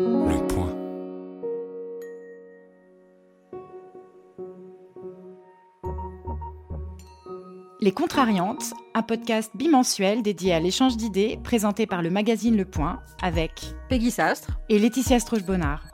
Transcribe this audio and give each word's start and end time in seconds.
Le 0.00 0.46
point. 0.46 0.72
Les 7.80 7.90
Contrariantes, 7.90 8.74
un 8.94 9.02
podcast 9.02 9.50
bimensuel 9.56 10.22
dédié 10.22 10.54
à 10.54 10.60
l'échange 10.60 10.96
d'idées 10.96 11.40
présenté 11.42 11.86
par 11.86 12.02
le 12.02 12.10
magazine 12.10 12.56
Le 12.56 12.64
Point 12.64 13.00
avec 13.22 13.74
Peggy 13.88 14.12
Sastre 14.12 14.60
et 14.68 14.78
Laetitia 14.78 15.18
Stroche-Bonnard. 15.18 15.90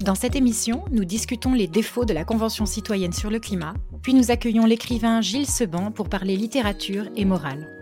Dans 0.00 0.16
cette 0.16 0.34
émission, 0.34 0.84
nous 0.90 1.04
discutons 1.04 1.52
les 1.52 1.68
défauts 1.68 2.04
de 2.04 2.12
la 2.12 2.24
Convention 2.24 2.66
citoyenne 2.66 3.12
sur 3.12 3.30
le 3.30 3.38
climat, 3.38 3.74
puis 4.02 4.14
nous 4.14 4.32
accueillons 4.32 4.66
l'écrivain 4.66 5.20
Gilles 5.20 5.46
Seban 5.46 5.92
pour 5.92 6.08
parler 6.08 6.36
littérature 6.36 7.06
et 7.14 7.24
morale. 7.24 7.79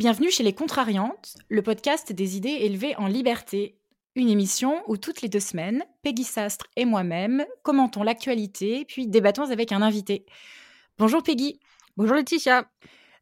Bienvenue 0.00 0.30
chez 0.30 0.42
Les 0.42 0.54
Contrariantes, 0.54 1.36
le 1.50 1.60
podcast 1.60 2.10
des 2.10 2.38
idées 2.38 2.56
élevées 2.62 2.96
en 2.96 3.06
liberté. 3.06 3.76
Une 4.14 4.30
émission 4.30 4.82
où 4.86 4.96
toutes 4.96 5.20
les 5.20 5.28
deux 5.28 5.40
semaines, 5.40 5.84
Peggy 6.02 6.24
Sastre 6.24 6.64
et 6.74 6.86
moi-même 6.86 7.44
commentons 7.62 8.02
l'actualité, 8.02 8.86
puis 8.86 9.08
débattons 9.08 9.50
avec 9.50 9.72
un 9.72 9.82
invité. 9.82 10.24
Bonjour 10.96 11.22
Peggy. 11.22 11.60
Bonjour 11.98 12.16
Laetitia. 12.16 12.66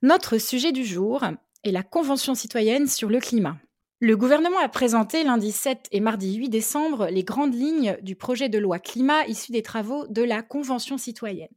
Notre 0.02 0.38
sujet 0.38 0.70
du 0.70 0.84
jour 0.84 1.24
est 1.64 1.72
la 1.72 1.82
Convention 1.82 2.36
citoyenne 2.36 2.86
sur 2.86 3.08
le 3.08 3.18
climat. 3.18 3.56
Le 3.98 4.16
gouvernement 4.16 4.60
a 4.60 4.68
présenté 4.68 5.24
lundi 5.24 5.50
7 5.50 5.88
et 5.90 5.98
mardi 5.98 6.36
8 6.36 6.48
décembre 6.48 7.08
les 7.08 7.24
grandes 7.24 7.54
lignes 7.54 7.98
du 8.02 8.14
projet 8.14 8.48
de 8.48 8.58
loi 8.58 8.78
climat 8.78 9.26
issu 9.26 9.50
des 9.50 9.62
travaux 9.62 10.06
de 10.06 10.22
la 10.22 10.42
Convention 10.42 10.96
citoyenne. 10.96 11.48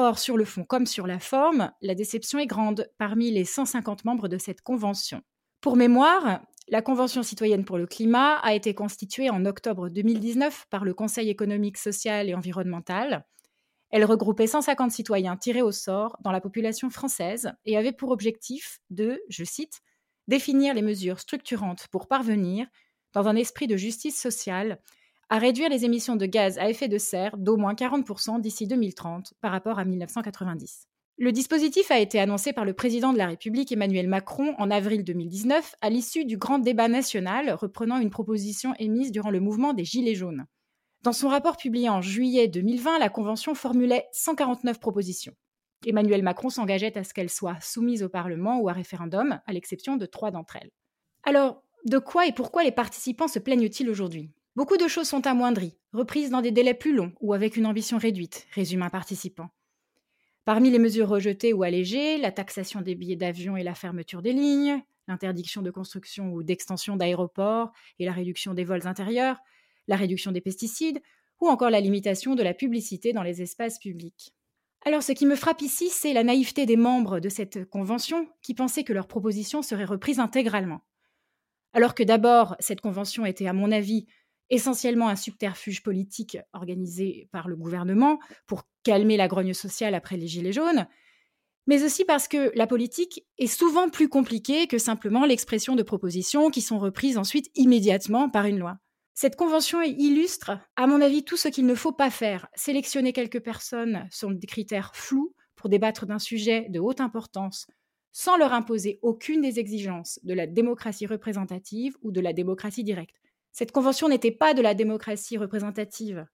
Or, 0.00 0.20
sur 0.20 0.36
le 0.36 0.44
fond 0.44 0.62
comme 0.62 0.86
sur 0.86 1.08
la 1.08 1.18
forme, 1.18 1.72
la 1.82 1.96
déception 1.96 2.38
est 2.38 2.46
grande 2.46 2.88
parmi 2.98 3.32
les 3.32 3.44
150 3.44 4.04
membres 4.04 4.28
de 4.28 4.38
cette 4.38 4.60
convention. 4.60 5.22
Pour 5.60 5.74
mémoire, 5.74 6.40
la 6.68 6.82
Convention 6.82 7.24
citoyenne 7.24 7.64
pour 7.64 7.78
le 7.78 7.86
climat 7.88 8.36
a 8.36 8.54
été 8.54 8.74
constituée 8.74 9.28
en 9.28 9.44
octobre 9.44 9.88
2019 9.88 10.66
par 10.70 10.84
le 10.84 10.94
Conseil 10.94 11.30
économique, 11.30 11.78
social 11.78 12.28
et 12.28 12.34
environnemental. 12.36 13.26
Elle 13.90 14.04
regroupait 14.04 14.46
150 14.46 14.92
citoyens 14.92 15.36
tirés 15.36 15.62
au 15.62 15.72
sort 15.72 16.16
dans 16.20 16.30
la 16.30 16.40
population 16.40 16.90
française 16.90 17.50
et 17.64 17.76
avait 17.76 17.90
pour 17.90 18.12
objectif 18.12 18.78
de, 18.90 19.20
je 19.28 19.42
cite, 19.42 19.80
définir 20.28 20.74
les 20.74 20.82
mesures 20.82 21.18
structurantes 21.18 21.88
pour 21.90 22.06
parvenir, 22.06 22.68
dans 23.14 23.26
un 23.26 23.34
esprit 23.34 23.66
de 23.66 23.76
justice 23.76 24.20
sociale, 24.20 24.78
à 25.30 25.38
réduire 25.38 25.68
les 25.68 25.84
émissions 25.84 26.16
de 26.16 26.26
gaz 26.26 26.58
à 26.58 26.70
effet 26.70 26.88
de 26.88 26.98
serre 26.98 27.36
d'au 27.36 27.56
moins 27.56 27.74
40% 27.74 28.40
d'ici 28.40 28.66
2030 28.66 29.34
par 29.40 29.52
rapport 29.52 29.78
à 29.78 29.84
1990. 29.84 30.88
Le 31.20 31.32
dispositif 31.32 31.90
a 31.90 31.98
été 31.98 32.20
annoncé 32.20 32.52
par 32.52 32.64
le 32.64 32.74
président 32.74 33.12
de 33.12 33.18
la 33.18 33.26
République 33.26 33.72
Emmanuel 33.72 34.06
Macron 34.06 34.54
en 34.58 34.70
avril 34.70 35.02
2019 35.02 35.74
à 35.80 35.90
l'issue 35.90 36.24
du 36.24 36.38
grand 36.38 36.60
débat 36.60 36.86
national 36.86 37.50
reprenant 37.50 37.98
une 37.98 38.10
proposition 38.10 38.72
émise 38.78 39.10
durant 39.10 39.30
le 39.30 39.40
mouvement 39.40 39.72
des 39.72 39.84
Gilets 39.84 40.14
jaunes. 40.14 40.46
Dans 41.02 41.12
son 41.12 41.28
rapport 41.28 41.56
publié 41.56 41.88
en 41.88 42.00
juillet 42.00 42.46
2020, 42.46 43.00
la 43.00 43.08
Convention 43.08 43.54
formulait 43.54 44.06
149 44.12 44.78
propositions. 44.78 45.34
Emmanuel 45.86 46.22
Macron 46.22 46.50
s'engageait 46.50 46.96
à 46.96 47.04
ce 47.04 47.14
qu'elles 47.14 47.30
soient 47.30 47.60
soumises 47.60 48.02
au 48.02 48.08
Parlement 48.08 48.60
ou 48.60 48.68
à 48.68 48.72
référendum, 48.72 49.40
à 49.44 49.52
l'exception 49.52 49.96
de 49.96 50.06
trois 50.06 50.30
d'entre 50.30 50.56
elles. 50.56 50.70
Alors, 51.24 51.62
de 51.84 51.98
quoi 51.98 52.26
et 52.26 52.32
pourquoi 52.32 52.64
les 52.64 52.72
participants 52.72 53.28
se 53.28 53.38
plaignent-ils 53.38 53.90
aujourd'hui? 53.90 54.30
Beaucoup 54.56 54.76
de 54.76 54.88
choses 54.88 55.08
sont 55.08 55.26
amoindries, 55.26 55.78
reprises 55.92 56.30
dans 56.30 56.42
des 56.42 56.50
délais 56.50 56.74
plus 56.74 56.94
longs 56.94 57.12
ou 57.20 57.32
avec 57.32 57.56
une 57.56 57.66
ambition 57.66 57.98
réduite, 57.98 58.46
résume 58.52 58.82
un 58.82 58.90
participant. 58.90 59.50
Parmi 60.44 60.70
les 60.70 60.78
mesures 60.78 61.08
rejetées 61.08 61.52
ou 61.52 61.62
allégées, 61.62 62.18
la 62.18 62.32
taxation 62.32 62.80
des 62.80 62.94
billets 62.94 63.16
d'avion 63.16 63.56
et 63.56 63.62
la 63.62 63.74
fermeture 63.74 64.22
des 64.22 64.32
lignes, 64.32 64.82
l'interdiction 65.06 65.62
de 65.62 65.70
construction 65.70 66.32
ou 66.32 66.42
d'extension 66.42 66.96
d'aéroports 66.96 67.72
et 67.98 68.04
la 68.04 68.12
réduction 68.12 68.54
des 68.54 68.64
vols 68.64 68.86
intérieurs, 68.86 69.38
la 69.88 69.96
réduction 69.96 70.32
des 70.32 70.40
pesticides, 70.40 71.00
ou 71.40 71.48
encore 71.48 71.70
la 71.70 71.80
limitation 71.80 72.34
de 72.34 72.42
la 72.42 72.54
publicité 72.54 73.12
dans 73.12 73.22
les 73.22 73.42
espaces 73.42 73.78
publics. 73.78 74.32
Alors 74.84 75.02
ce 75.02 75.12
qui 75.12 75.26
me 75.26 75.36
frappe 75.36 75.62
ici, 75.62 75.88
c'est 75.90 76.12
la 76.12 76.24
naïveté 76.24 76.66
des 76.66 76.76
membres 76.76 77.20
de 77.20 77.28
cette 77.28 77.68
convention 77.68 78.28
qui 78.42 78.54
pensaient 78.54 78.84
que 78.84 78.92
leurs 78.92 79.08
propositions 79.08 79.62
seraient 79.62 79.84
reprises 79.84 80.20
intégralement. 80.20 80.80
Alors 81.72 81.94
que 81.94 82.02
d'abord, 82.02 82.56
cette 82.60 82.80
convention 82.80 83.26
était, 83.26 83.46
à 83.46 83.52
mon 83.52 83.70
avis, 83.70 84.06
essentiellement 84.50 85.08
un 85.08 85.16
subterfuge 85.16 85.82
politique 85.82 86.38
organisé 86.52 87.28
par 87.32 87.48
le 87.48 87.56
gouvernement 87.56 88.18
pour 88.46 88.62
calmer 88.82 89.16
la 89.16 89.28
grogne 89.28 89.54
sociale 89.54 89.94
après 89.94 90.16
les 90.16 90.26
Gilets 90.26 90.52
jaunes, 90.52 90.86
mais 91.66 91.84
aussi 91.84 92.04
parce 92.04 92.28
que 92.28 92.50
la 92.54 92.66
politique 92.66 93.26
est 93.36 93.46
souvent 93.46 93.90
plus 93.90 94.08
compliquée 94.08 94.66
que 94.66 94.78
simplement 94.78 95.26
l'expression 95.26 95.76
de 95.76 95.82
propositions 95.82 96.50
qui 96.50 96.62
sont 96.62 96.78
reprises 96.78 97.18
ensuite 97.18 97.50
immédiatement 97.54 98.30
par 98.30 98.46
une 98.46 98.58
loi. 98.58 98.78
Cette 99.12 99.36
convention 99.36 99.82
illustre, 99.82 100.52
à 100.76 100.86
mon 100.86 101.00
avis, 101.00 101.24
tout 101.24 101.36
ce 101.36 101.48
qu'il 101.48 101.66
ne 101.66 101.74
faut 101.74 101.92
pas 101.92 102.08
faire. 102.08 102.46
Sélectionner 102.54 103.12
quelques 103.12 103.40
personnes 103.40 104.06
sur 104.10 104.32
des 104.32 104.46
critères 104.46 104.92
flous 104.94 105.34
pour 105.56 105.68
débattre 105.68 106.06
d'un 106.06 106.20
sujet 106.20 106.68
de 106.70 106.78
haute 106.78 107.00
importance 107.00 107.66
sans 108.12 108.36
leur 108.36 108.52
imposer 108.52 108.98
aucune 109.02 109.42
des 109.42 109.58
exigences 109.58 110.18
de 110.22 110.34
la 110.34 110.46
démocratie 110.46 111.06
représentative 111.06 111.96
ou 112.00 112.12
de 112.12 112.20
la 112.20 112.32
démocratie 112.32 112.84
directe. 112.84 113.16
Cette 113.58 113.72
convention 113.72 114.08
n'était 114.08 114.30
pas 114.30 114.54
de 114.54 114.62
la 114.62 114.72
démocratie 114.72 115.36
représentative, 115.36 116.24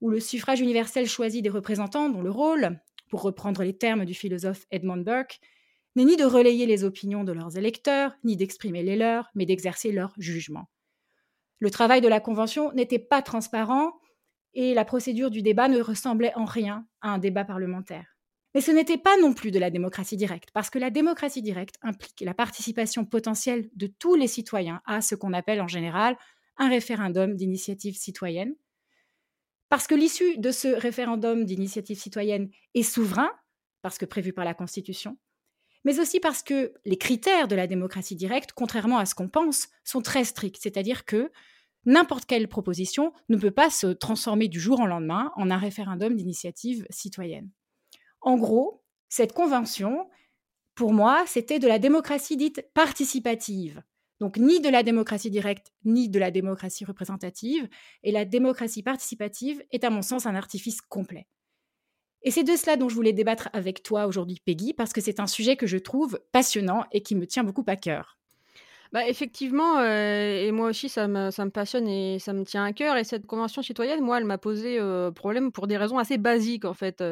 où 0.00 0.08
le 0.08 0.18
suffrage 0.18 0.62
universel 0.62 1.06
choisit 1.06 1.42
des 1.42 1.50
représentants 1.50 2.08
dont 2.08 2.22
le 2.22 2.30
rôle, 2.30 2.80
pour 3.10 3.20
reprendre 3.20 3.62
les 3.62 3.76
termes 3.76 4.06
du 4.06 4.14
philosophe 4.14 4.64
Edmund 4.70 5.04
Burke, 5.04 5.40
n'est 5.94 6.06
ni 6.06 6.16
de 6.16 6.24
relayer 6.24 6.64
les 6.64 6.82
opinions 6.82 7.22
de 7.22 7.32
leurs 7.32 7.58
électeurs, 7.58 8.14
ni 8.24 8.34
d'exprimer 8.34 8.82
les 8.82 8.96
leurs, 8.96 9.28
mais 9.34 9.44
d'exercer 9.44 9.92
leur 9.92 10.14
jugement. 10.16 10.70
Le 11.58 11.70
travail 11.70 12.00
de 12.00 12.08
la 12.08 12.18
Convention 12.18 12.72
n'était 12.72 12.98
pas 12.98 13.20
transparent 13.20 13.92
et 14.54 14.72
la 14.72 14.86
procédure 14.86 15.30
du 15.30 15.42
débat 15.42 15.68
ne 15.68 15.82
ressemblait 15.82 16.32
en 16.34 16.46
rien 16.46 16.86
à 17.02 17.10
un 17.10 17.18
débat 17.18 17.44
parlementaire. 17.44 18.16
Mais 18.54 18.62
ce 18.62 18.70
n'était 18.70 18.96
pas 18.96 19.18
non 19.18 19.34
plus 19.34 19.50
de 19.50 19.58
la 19.58 19.68
démocratie 19.68 20.16
directe, 20.16 20.48
parce 20.54 20.70
que 20.70 20.78
la 20.78 20.88
démocratie 20.88 21.42
directe 21.42 21.76
implique 21.82 22.22
la 22.22 22.32
participation 22.32 23.04
potentielle 23.04 23.68
de 23.74 23.86
tous 23.86 24.14
les 24.14 24.28
citoyens 24.28 24.80
à 24.86 25.02
ce 25.02 25.14
qu'on 25.14 25.34
appelle 25.34 25.60
en 25.60 25.68
général 25.68 26.16
un 26.60 26.68
référendum 26.68 27.34
d'initiative 27.34 27.96
citoyenne, 27.98 28.54
parce 29.68 29.86
que 29.88 29.94
l'issue 29.96 30.38
de 30.38 30.52
ce 30.52 30.68
référendum 30.68 31.44
d'initiative 31.44 31.98
citoyenne 31.98 32.50
est 32.74 32.82
souverain, 32.82 33.30
parce 33.82 33.98
que 33.98 34.04
prévu 34.04 34.32
par 34.32 34.44
la 34.44 34.54
Constitution, 34.54 35.16
mais 35.84 35.98
aussi 35.98 36.20
parce 36.20 36.42
que 36.42 36.74
les 36.84 36.98
critères 36.98 37.48
de 37.48 37.56
la 37.56 37.66
démocratie 37.66 38.14
directe, 38.14 38.52
contrairement 38.52 38.98
à 38.98 39.06
ce 39.06 39.14
qu'on 39.14 39.28
pense, 39.28 39.68
sont 39.84 40.02
très 40.02 40.24
stricts, 40.24 40.60
c'est-à-dire 40.62 41.04
que 41.04 41.32
n'importe 41.86 42.26
quelle 42.26 42.46
proposition 42.46 43.12
ne 43.30 43.38
peut 43.38 43.50
pas 43.50 43.70
se 43.70 43.86
transformer 43.86 44.48
du 44.48 44.60
jour 44.60 44.80
au 44.80 44.86
lendemain 44.86 45.32
en 45.36 45.50
un 45.50 45.56
référendum 45.56 46.14
d'initiative 46.14 46.86
citoyenne. 46.90 47.50
En 48.20 48.36
gros, 48.36 48.84
cette 49.08 49.32
convention, 49.32 50.08
pour 50.74 50.92
moi, 50.92 51.24
c'était 51.26 51.58
de 51.58 51.68
la 51.68 51.78
démocratie 51.78 52.36
dite 52.36 52.66
participative. 52.74 53.82
Donc 54.20 54.36
ni 54.36 54.60
de 54.60 54.68
la 54.68 54.82
démocratie 54.82 55.30
directe, 55.30 55.72
ni 55.84 56.08
de 56.08 56.18
la 56.18 56.30
démocratie 56.30 56.84
représentative. 56.84 57.68
Et 58.02 58.12
la 58.12 58.24
démocratie 58.24 58.82
participative 58.82 59.62
est, 59.72 59.84
à 59.84 59.90
mon 59.90 60.02
sens, 60.02 60.26
un 60.26 60.34
artifice 60.34 60.80
complet. 60.82 61.26
Et 62.22 62.30
c'est 62.30 62.44
de 62.44 62.54
cela 62.54 62.76
dont 62.76 62.90
je 62.90 62.94
voulais 62.94 63.14
débattre 63.14 63.48
avec 63.54 63.82
toi 63.82 64.06
aujourd'hui, 64.06 64.40
Peggy, 64.44 64.74
parce 64.74 64.92
que 64.92 65.00
c'est 65.00 65.20
un 65.20 65.26
sujet 65.26 65.56
que 65.56 65.66
je 65.66 65.78
trouve 65.78 66.20
passionnant 66.32 66.84
et 66.92 67.02
qui 67.02 67.14
me 67.14 67.26
tient 67.26 67.44
beaucoup 67.44 67.64
à 67.66 67.76
cœur. 67.76 68.18
Bah, 68.92 69.06
effectivement, 69.06 69.78
euh, 69.78 70.46
et 70.46 70.50
moi 70.50 70.68
aussi, 70.68 70.88
ça 70.88 71.06
me, 71.06 71.30
ça 71.30 71.44
me 71.44 71.50
passionne 71.50 71.86
et 71.86 72.18
ça 72.18 72.32
me 72.32 72.44
tient 72.44 72.64
à 72.64 72.72
cœur. 72.72 72.96
Et 72.96 73.04
cette 73.04 73.24
convention 73.24 73.62
citoyenne, 73.62 74.02
moi, 74.02 74.18
elle 74.18 74.24
m'a 74.24 74.36
posé 74.36 74.78
euh, 74.80 75.12
problème 75.12 75.52
pour 75.52 75.68
des 75.68 75.76
raisons 75.76 75.96
assez 75.96 76.18
basiques, 76.18 76.64
en 76.64 76.74
fait. 76.74 77.02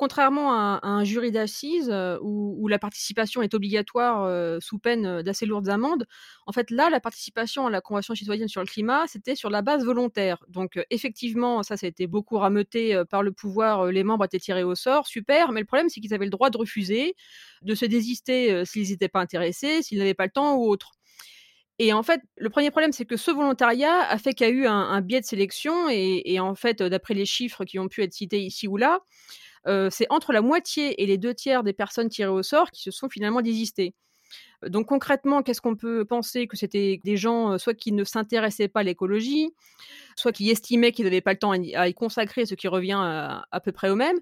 Euh, 0.00 0.10
contrairement 0.10 0.52
à, 0.52 0.80
un 0.82 1.04
jury 1.04 1.30
d'assises 1.30 1.92
où, 2.22 2.56
où, 2.58 2.68
la 2.68 2.78
participation 2.78 3.42
est 3.42 3.54
obligatoire 3.54 4.60
sous 4.60 4.78
peine 4.78 5.22
d'assez 5.22 5.46
lourdes 5.46 5.68
amendes, 5.68 6.06
en 6.46 6.52
fait, 6.52 6.70
là, 6.70 6.90
la 6.90 7.00
participation 7.00 7.66
à 7.66 7.70
la 7.70 7.80
convention 7.80 8.14
citoyenne 8.14 8.48
sur 8.48 8.60
le 8.60 8.66
climat, 8.66 9.06
c'était 9.06 9.34
sur 9.34 9.50
la 9.50 9.62
base 9.62 9.84
volontaire. 9.84 10.38
Donc, 10.48 10.78
effectivement, 10.90 11.62
ça, 11.62 11.76
ça 11.76 11.86
a 11.86 11.88
été 11.88 12.06
beaucoup 12.06 12.38
rameuté 12.38 13.00
par 13.10 13.22
le 13.22 13.32
pouvoir. 13.32 13.86
les 13.86 14.04
membres 14.04 14.24
étaient 14.24 14.38
tirés 14.38 14.64
au 14.64 14.74
sort, 14.74 15.06
super. 15.06 15.52
Mais 15.52 15.60
le 15.60 15.66
problème, 15.66 15.88
c'est 15.88 16.00
qu'ils 16.00 16.14
avaient 16.14 16.24
le 16.24 16.30
droit 16.30 16.50
de 16.50 16.58
refuser, 16.58 17.14
de 17.62 17.74
se 17.74 17.84
désister 17.84 18.64
s'ils 18.64 18.90
n'étaient 18.90 19.08
pas 19.08 19.20
intéressés, 19.20 19.82
s'ils 19.82 19.98
n'avaient 19.98 20.14
pas 20.14 20.26
le 20.26 20.32
temps 20.32 20.56
ou 20.56 20.68
autre. 20.68 20.92
Et 21.82 21.94
en 21.94 22.02
fait, 22.02 22.20
le 22.36 22.50
premier 22.50 22.70
problème, 22.70 22.92
c'est 22.92 23.06
que 23.06 23.16
ce 23.16 23.30
volontariat 23.30 24.00
a 24.02 24.18
fait 24.18 24.34
qu'il 24.34 24.46
y 24.46 24.50
a 24.50 24.52
eu 24.52 24.66
un, 24.66 25.00
biais 25.00 25.20
de 25.20 25.24
sélection. 25.24 25.88
Et, 25.88 26.38
en 26.38 26.54
fait, 26.54 26.82
d'après 26.82 27.14
les 27.14 27.24
chiffres 27.24 27.64
qui 27.64 27.78
ont 27.78 27.88
pu 27.88 28.02
être 28.02 28.12
cités 28.12 28.40
ici 28.40 28.68
ou 28.68 28.76
là, 28.76 29.00
euh, 29.00 29.49
c'est 29.90 30.06
entre 30.10 30.32
la 30.32 30.42
moitié 30.42 31.02
et 31.02 31.06
les 31.06 31.18
deux 31.18 31.34
tiers 31.34 31.62
des 31.62 31.72
personnes 31.72 32.08
tirées 32.08 32.30
au 32.30 32.42
sort 32.42 32.70
qui 32.70 32.82
se 32.82 32.90
sont 32.90 33.08
finalement 33.08 33.42
désistées. 33.42 33.94
Donc 34.68 34.86
concrètement, 34.86 35.42
qu'est-ce 35.42 35.60
qu'on 35.60 35.76
peut 35.76 36.04
penser 36.04 36.46
que 36.46 36.56
c'était 36.56 37.00
des 37.02 37.16
gens 37.16 37.52
euh, 37.52 37.58
soit 37.58 37.74
qui 37.74 37.92
ne 37.92 38.04
s'intéressaient 38.04 38.68
pas 38.68 38.80
à 38.80 38.82
l'écologie, 38.82 39.50
soit 40.16 40.32
qui 40.32 40.50
estimaient 40.50 40.92
qu'ils 40.92 41.06
n'avaient 41.06 41.20
pas 41.20 41.32
le 41.32 41.38
temps 41.38 41.52
à 41.52 41.88
y 41.88 41.94
consacrer, 41.94 42.46
ce 42.46 42.54
qui 42.54 42.68
revient 42.68 42.98
à, 42.98 43.46
à 43.50 43.60
peu 43.60 43.72
près 43.72 43.90
au 43.90 43.96
même, 43.96 44.16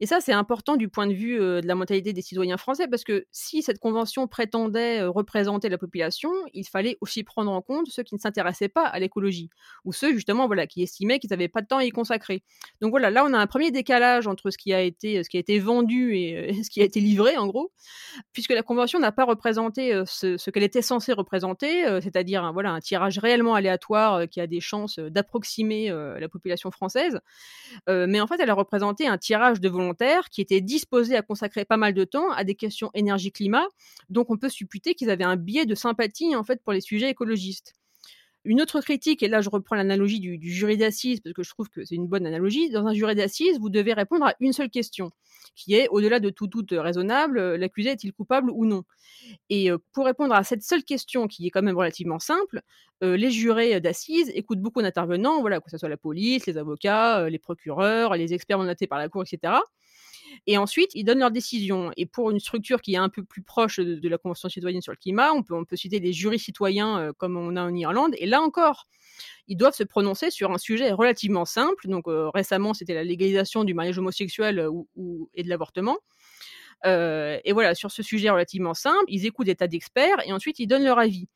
Et 0.00 0.06
ça, 0.06 0.20
c'est 0.20 0.32
important 0.32 0.76
du 0.76 0.88
point 0.88 1.06
de 1.06 1.14
vue 1.14 1.38
de 1.38 1.62
la 1.64 1.74
mentalité 1.74 2.12
des 2.12 2.22
citoyens 2.22 2.56
français, 2.56 2.88
parce 2.88 3.04
que 3.04 3.26
si 3.30 3.62
cette 3.62 3.78
convention 3.78 4.26
prétendait 4.26 5.04
représenter 5.04 5.68
la 5.68 5.78
population, 5.78 6.30
il 6.52 6.66
fallait 6.66 6.98
aussi 7.00 7.22
prendre 7.22 7.52
en 7.52 7.62
compte 7.62 7.86
ceux 7.88 8.02
qui 8.02 8.14
ne 8.14 8.20
s'intéressaient 8.20 8.68
pas 8.68 8.84
à 8.84 8.98
l'écologie, 8.98 9.50
ou 9.84 9.92
ceux 9.92 10.12
justement 10.14 10.46
voilà, 10.46 10.66
qui 10.66 10.82
estimaient 10.82 11.18
qu'ils 11.18 11.30
n'avaient 11.30 11.48
pas 11.48 11.62
de 11.62 11.66
temps 11.66 11.78
à 11.78 11.84
y 11.84 11.90
consacrer. 11.90 12.42
Donc 12.80 12.90
voilà, 12.90 13.10
là, 13.10 13.24
on 13.24 13.32
a 13.32 13.38
un 13.38 13.46
premier 13.46 13.70
décalage 13.70 14.26
entre 14.26 14.50
ce 14.50 14.58
qui 14.58 14.72
a 14.72 14.80
été, 14.80 15.22
ce 15.22 15.28
qui 15.28 15.36
a 15.36 15.40
été 15.40 15.58
vendu 15.58 16.16
et, 16.16 16.52
ce 16.64 16.70
qui 16.70 16.80
a 16.80 16.84
été 16.84 17.00
livré, 17.00 17.36
en 17.36 17.46
gros, 17.46 17.72
puisque 18.32 18.52
la 18.52 18.62
convention 18.62 18.98
n'a 18.98 19.12
pas 19.12 19.24
représenté 19.24 19.83
ce, 20.06 20.50
qu'elle 20.50 20.62
était 20.62 20.82
censée 20.82 21.12
représenter, 21.12 21.84
c'est-à-dire 22.00 22.44
un 22.44 22.80
tirage 22.80 23.18
réellement 23.18 23.54
aléatoire 23.54 24.28
qui 24.28 24.40
a 24.40 24.46
des 24.46 24.60
chances 24.60 24.98
d'approximer 24.98 25.90
la 25.90 26.28
population 26.28 26.70
française. 26.70 27.18
mais 27.88 28.20
en 28.20 28.26
fait, 28.26 28.40
elle 28.40 28.50
a 28.50 28.54
représenté 28.54 29.06
un 29.06 29.18
tirage 29.18 29.60
de 29.60 29.68
volontaires 29.68 30.30
qui 30.30 30.40
étaient 30.40 30.60
disposés 30.60 31.16
à 31.16 31.22
consacrer 31.22 31.64
pas 31.64 31.76
mal 31.76 31.94
de 31.94 32.04
temps 32.04 32.30
à 32.32 32.44
des 32.44 32.54
questions 32.54 32.90
énergie-climat. 32.94 33.66
Donc, 34.08 34.30
on 34.30 34.36
peut 34.36 34.48
supputer 34.48 34.94
qu'ils 34.94 35.10
avaient 35.10 35.24
un 35.24 35.36
biais 35.36 35.66
de 35.66 35.74
sympathie 35.74 36.34
en 36.36 36.44
fait 36.44 36.62
pour 36.62 36.72
les 36.72 36.80
sujets 36.80 37.10
écologistes. 37.10 37.74
Une 38.44 38.60
autre 38.60 38.80
critique, 38.80 39.22
et 39.22 39.28
là 39.28 39.40
je 39.40 39.48
reprends 39.48 39.76
l'analogie 39.76 40.20
du, 40.20 40.38
jury 40.42 40.76
d'assises, 40.76 41.20
parce 41.20 41.32
que 41.32 41.42
je 41.42 41.50
trouve 41.50 41.68
que 41.70 41.84
c'est 41.84 41.94
une 41.94 42.06
bonne 42.06 42.26
analogie, 42.26 42.70
dans 42.70 42.86
un 42.86 42.92
jury 42.92 43.14
d'assises, 43.14 43.58
vous 43.58 43.70
devez 43.70 43.94
répondre 43.94 44.26
à 44.26 44.34
une 44.40 44.52
seule 44.52 44.68
question, 44.68 45.10
qui 45.54 45.74
est, 45.74 45.88
au-delà 45.88 46.20
de 46.20 46.30
tout 46.30 46.46
doute 46.46 46.72
raisonnable, 46.72 47.38
euh, 47.38 47.56
l'accusé 47.56 47.90
est-il 47.90 48.12
coupable 48.12 48.50
ou 48.50 48.66
non? 48.66 48.82
Et 49.48 49.70
euh, 49.70 49.78
pour 49.92 50.04
répondre 50.04 50.34
à 50.34 50.44
cette 50.44 50.62
seule 50.62 50.84
question, 50.84 51.26
qui 51.26 51.46
est 51.46 51.50
quand 51.50 51.62
même 51.62 51.76
relativement 51.76 52.18
simple, 52.18 52.60
euh, 53.02 53.16
les 53.16 53.30
jurés 53.30 53.80
d'assises 53.80 54.30
écoutent 54.34 54.60
beaucoup 54.60 54.82
d'intervenants, 54.82 55.40
voilà, 55.40 55.60
que 55.60 55.70
ce 55.70 55.78
soit 55.78 55.88
la 55.88 55.96
police, 55.96 56.46
les 56.46 56.58
avocats, 56.58 57.28
les 57.30 57.38
procureurs, 57.38 58.14
les 58.14 58.34
experts 58.34 58.58
mandatés 58.58 58.86
par 58.86 58.98
la 58.98 59.08
Cour, 59.08 59.22
etc. 59.22 59.54
Et 60.46 60.58
ensuite, 60.58 60.90
ils 60.94 61.04
donnent 61.04 61.20
leurs 61.20 61.30
décisions. 61.30 61.90
Et 61.96 62.06
pour 62.06 62.30
une 62.30 62.40
structure 62.40 62.80
qui 62.80 62.94
est 62.94 62.98
un 62.98 63.08
peu 63.08 63.24
plus 63.24 63.42
proche 63.42 63.80
de, 63.80 64.08
la 64.08 64.18
Convention 64.18 64.48
citoyenne 64.48 64.82
sur 64.82 64.92
le 64.92 64.96
climat, 64.96 65.32
on 65.32 65.42
peut, 65.42 65.54
on 65.54 65.64
peut 65.64 65.76
citer 65.76 66.00
des 66.00 66.12
jurys 66.12 66.38
citoyens 66.38 66.98
euh, 66.98 67.12
comme 67.12 67.36
on 67.36 67.56
a 67.56 67.62
en 67.62 67.74
Irlande. 67.74 68.14
Et 68.18 68.26
là 68.26 68.40
encore, 68.40 68.86
ils 69.48 69.56
doivent 69.56 69.74
se 69.74 69.84
prononcer 69.84 70.30
sur 70.30 70.50
un 70.50 70.58
sujet 70.58 70.92
relativement 70.92 71.44
simple. 71.44 71.88
Donc 71.88 72.08
euh, 72.08 72.28
récemment, 72.30 72.74
c'était 72.74 72.94
la 72.94 73.04
légalisation 73.04 73.64
du 73.64 73.74
mariage 73.74 73.98
homosexuel 73.98 74.58
euh, 74.58 74.70
ou, 74.94 75.30
et 75.34 75.42
de 75.42 75.48
l'avortement. 75.48 75.98
et 76.84 77.52
voilà, 77.52 77.74
sur 77.74 77.90
ce 77.90 78.02
sujet 78.02 78.30
relativement 78.30 78.74
simple, 78.74 79.04
ils 79.08 79.24
écoutent 79.26 79.46
des 79.46 79.56
tas 79.56 79.68
d'experts 79.68 80.20
et 80.26 80.32
ensuite 80.32 80.58
ils 80.58 80.66
donnent 80.66 80.84
leur 80.84 80.98
avis. 80.98 81.28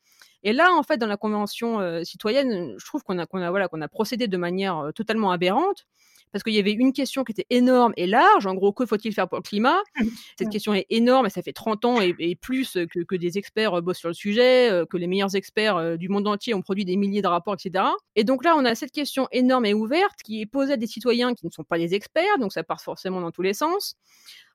Et 0.43 0.53
là, 0.53 0.71
en 0.73 0.83
fait, 0.83 0.97
dans 0.97 1.07
la 1.07 1.17
convention 1.17 2.03
citoyenne, 2.05 2.75
je 2.77 2.85
trouve 2.85 3.03
qu'on 3.03 3.17
a, 3.17 3.25
qu'on 3.25 3.41
a, 3.41 3.49
voilà, 3.49 3.67
qu'on 3.67 3.81
a 3.81 3.89
procédé 3.89 4.27
de 4.27 4.37
manière 4.37 4.91
totalement 4.95 5.31
aberrante 5.31 5.85
parce 6.31 6.43
qu'il 6.43 6.53
y 6.53 6.59
avait 6.59 6.73
une 6.73 6.93
question 6.93 7.23
qui 7.23 7.31
était 7.31 7.45
énorme 7.49 7.93
et 7.97 8.07
large. 8.07 8.45
En 8.45 8.53
gros, 8.53 8.71
que 8.71 8.85
faut-il 8.85 9.13
faire 9.13 9.27
pour 9.27 9.37
le 9.37 9.43
climat? 9.43 9.77
Cette 10.37 10.49
question 10.49 10.73
est 10.73 10.85
énorme 10.89 11.25
et 11.25 11.29
ça 11.29 11.41
fait 11.41 11.53
30 11.53 11.85
ans 11.85 12.01
et, 12.01 12.35
plus 12.35 12.77
que, 13.07 13.15
des 13.15 13.37
experts 13.37 13.73
euh, 13.73 13.81
bossent 13.81 13.97
sur 13.97 14.07
le 14.07 14.13
sujet, 14.13 14.69
euh, 14.71 14.85
que 14.85 14.97
les 14.97 15.07
meilleurs 15.07 15.35
experts 15.35 15.77
euh, 15.77 15.97
du 15.97 16.09
monde 16.09 16.27
entier 16.27 16.53
ont 16.53 16.61
produit 16.61 16.85
des 16.85 16.95
milliers 16.95 17.21
de 17.21 17.27
rapports, 17.27 17.55
etc. 17.55 17.85
Et 18.15 18.23
donc 18.23 18.43
là, 18.43 18.55
on 18.57 18.65
a 18.65 18.75
cette 18.75 18.91
question 18.91 19.27
énorme 19.31 19.65
et 19.65 19.73
ouverte 19.73 20.21
qui 20.23 20.41
est 20.41 20.45
posée 20.45 20.73
à 20.73 20.77
des 20.77 20.87
citoyens 20.87 21.33
qui 21.33 21.45
ne 21.45 21.51
sont 21.51 21.63
pas 21.63 21.77
des 21.77 21.93
experts, 21.93 22.37
donc 22.39 22.53
ça 22.53 22.63
part 22.63 22.81
forcément 22.81 23.21
dans 23.21 23.31
tous 23.31 23.41
les 23.41 23.53
sens. 23.53 23.95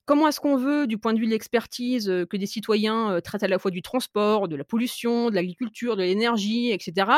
Comment 0.06 0.28
est-ce 0.28 0.38
qu'on 0.38 0.56
veut, 0.56 0.86
du 0.86 0.98
point 0.98 1.14
de 1.14 1.18
vue 1.18 1.24
de 1.24 1.30
l'expertise, 1.30 2.10
euh, 2.10 2.26
que 2.26 2.36
des 2.36 2.44
citoyens 2.44 3.12
euh, 3.12 3.20
traitent 3.20 3.42
à 3.42 3.48
la 3.48 3.58
fois 3.58 3.70
du 3.70 3.80
transport, 3.80 4.48
de 4.48 4.56
la 4.56 4.64
pollution, 4.64 5.30
de 5.30 5.34
l'agriculture, 5.34 5.96
de 5.96 6.02
l'énergie, 6.02 6.72
etc., 6.72 7.10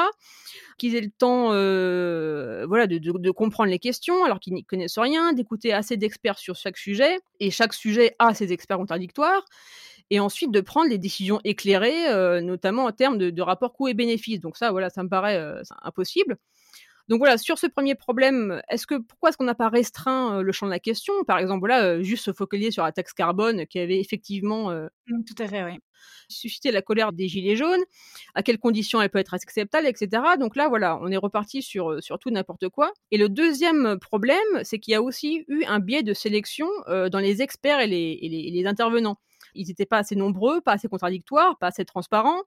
qu'ils 0.79 0.95
aient 0.95 1.01
le 1.01 1.11
temps 1.11 1.49
euh, 1.51 2.65
voilà, 2.69 2.87
de, 2.87 3.31
comprendre 3.33 3.71
les 3.71 3.81
questions 3.81 4.25
alors 4.25 4.39
qu'ils 4.39 4.55
n'y 4.55 4.63
connaissent 4.63 4.99
rien, 4.99 5.33
d'écouter 5.33 5.73
assez 5.73 5.97
d'experts 5.97 6.39
sur 6.39 6.55
chaque 6.55 6.79
sujet, 6.79 7.19
et 7.41 7.51
chaque 7.51 7.75
sujet 7.75 8.15
a 8.21 8.35
ses 8.35 8.53
experts 8.53 8.77
contradictoires, 8.77 9.45
et 10.11 10.21
ensuite 10.21 10.53
de 10.53 10.61
prendre 10.61 10.89
des 10.89 10.99
décisions 10.99 11.41
éclairées, 11.43 12.41
notamment 12.41 12.85
en 12.85 12.93
termes 12.93 13.19
de, 13.19 13.43
rapport 13.43 13.73
coût 13.73 13.89
et 13.89 13.95
bénéfice. 13.95 14.39
Donc 14.41 14.57
ça, 14.57 14.71
voilà, 14.71 14.91
ça 14.91 15.03
me 15.03 15.09
paraît 15.09 15.43
impossible. 15.83 16.39
Donc 17.09 17.19
voilà, 17.19 17.39
sur 17.39 17.59
ce 17.59 17.67
premier 17.67 17.95
problème, 17.95 18.61
est-ce 18.69 18.87
que 18.87 18.97
pourquoi 18.97 19.29
est-ce 19.29 19.37
qu'on 19.37 19.45
n'a 19.45 19.55
pas 19.55 19.69
restreint 19.69 20.43
le 20.43 20.53
champ 20.53 20.67
de 20.67 20.73
la 20.73 20.81
question? 20.81 21.15
Par 21.25 21.39
exemple, 21.39 21.61
voilà, 21.61 22.03
juste 22.03 22.25
se 22.25 22.33
focaliser 22.33 22.71
sur 22.71 22.83
la 22.83 22.93
taxe 22.93 23.13
carbone 23.13 23.67
qui 23.67 23.79
avait 23.79 24.01
effectivement 24.01 24.71
mmh, 24.71 25.25
tout 25.25 25.43
à 25.43 25.47
fait, 25.47 25.65
oui. 25.65 25.79
suscité 26.29 26.73
la 26.73 26.83
colère 26.83 27.13
des 27.13 27.29
gilets 27.29 27.57
jaunes, 27.57 27.83
à 28.35 28.43
quelles 28.43 28.59
conditions 28.59 29.01
elle 29.01 29.11
peut 29.11 29.19
être 29.19 29.35
acceptable, 29.35 29.87
etc. 29.87 30.23
Donc 30.39 30.57
là, 30.57 30.69
voilà, 30.69 30.99
on 31.01 31.11
est 31.11 31.17
reparti 31.17 31.63
sur, 31.63 32.03
sur 32.03 32.19
tout 32.19 32.31
n'importe 32.31 32.69
quoi. 32.69 32.93
Et 33.13 33.19
le 33.19 33.29
deuxième 33.29 33.99
problème, 34.01 34.37
c'est 34.65 34.79
qu'il 34.79 34.93
y 34.93 34.95
a 34.97 35.03
aussi 35.03 35.45
eu 35.49 35.65
un 35.65 35.79
biais 35.79 36.03
de 36.03 36.13
sélection 36.13 36.69
dans 36.89 37.21
les 37.21 37.43
experts 37.43 37.81
et 37.81 37.87
les, 37.87 38.19
et 38.21 38.51
les 38.51 38.67
intervenants 38.67 39.19
ils 39.57 39.69
n'étaient 39.69 39.87
pas 39.87 39.99
assez 39.99 40.17
nombreux, 40.17 40.61
pas 40.61 40.73
assez 40.73 40.89
contradictoires, 40.89 41.59
pas 41.59 41.69
assez 41.69 41.85
transparents, 41.85 42.43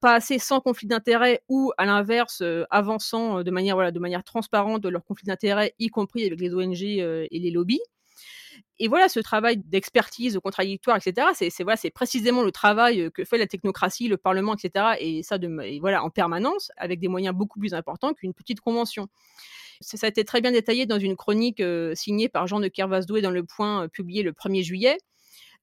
pas 0.00 0.14
assez 0.14 0.38
sans 0.38 0.60
conflit 0.60 0.86
d'intérêt 0.86 1.42
ou, 1.48 1.72
à 1.78 1.84
l'inverse, 1.84 2.40
euh, 2.42 2.64
avançant 2.70 3.38
euh, 3.38 3.42
de 3.42 3.50
manière, 3.50 3.76
voilà, 3.76 3.92
de 3.92 3.98
manière 3.98 4.24
transparente 4.24 4.82
de 4.82 4.88
leur 4.88 5.04
conflit 5.04 5.26
d'intérêt, 5.26 5.74
y 5.78 5.88
compris 5.88 6.24
avec 6.24 6.40
les 6.40 6.54
ONG 6.54 6.82
euh, 6.82 7.26
et 7.30 7.38
les 7.38 7.50
lobbies. 7.50 7.82
Et 8.78 8.88
voilà, 8.88 9.10
ce 9.10 9.20
travail 9.20 9.58
d'expertise 9.58 10.38
contradictoire, 10.42 10.96
etc., 10.96 11.28
c'est 11.34 11.62
voilà, 11.62 11.78
précisément 11.94 12.42
le 12.42 12.50
travail 12.50 13.10
que 13.12 13.24
fait 13.24 13.36
la 13.36 13.46
technocratie, 13.46 14.08
le 14.08 14.16
Parlement, 14.16 14.54
etc., 14.54 14.96
et 14.98 15.22
ça, 15.22 15.36
de, 15.36 15.78
voilà, 15.80 16.02
en 16.02 16.08
permanence, 16.08 16.72
avec 16.78 16.98
des 16.98 17.08
moyens 17.08 17.36
beaucoup 17.36 17.60
plus 17.60 17.74
importants 17.74 18.14
qu'une 18.14 18.32
petite 18.32 18.60
convention. 18.60 19.08
Ça, 19.82 20.06
a 20.06 20.08
été 20.08 20.24
très 20.24 20.40
bien 20.40 20.50
détaillé 20.50 20.86
dans 20.86 20.98
une 20.98 21.14
chronique 21.14 21.62
signée 21.94 22.30
par 22.30 22.46
Jean 22.46 22.58
de 22.58 22.68
Kervasdoué 22.68 23.20
dans 23.20 23.30
Le 23.30 23.44
Point, 23.44 23.88
publiée 23.88 24.22
le 24.22 24.32
1er 24.32 24.62
juillet, 24.62 24.96
euh, 24.96 25.09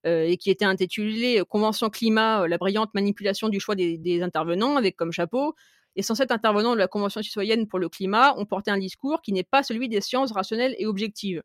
et 0.04 0.38
qui 0.38 0.50
était 0.50 0.66
intitulé 0.66 1.42
Convention 1.48 1.90
climat, 1.90 2.44
euh, 2.44 2.48
la 2.48 2.58
brillante 2.58 2.94
manipulation 2.94 3.50
du 3.50 3.60
choix 3.60 3.76
des, 3.76 4.22
intervenants, 4.22 4.78
avec 4.78 4.96
comme 4.96 5.12
chapeau 5.12 5.56
les 5.96 6.04
107 6.04 6.30
intervenants 6.32 6.74
de 6.74 6.80
la 6.80 6.88
Convention 6.88 7.24
citoyenne 7.24 7.68
pour 7.68 7.80
le 7.80 7.90
climat 7.90 8.38
ont 8.38 8.46
porté 8.46 8.70
un 8.70 8.78
discours 8.78 9.22
qui 9.24 9.34
n'est 9.34 9.44
pas 9.44 9.64
celui 9.64 9.90
des 9.90 10.00
sciences 10.00 10.32
rationnelles 10.32 10.76
et 10.78 10.86
objectives. 10.86 11.42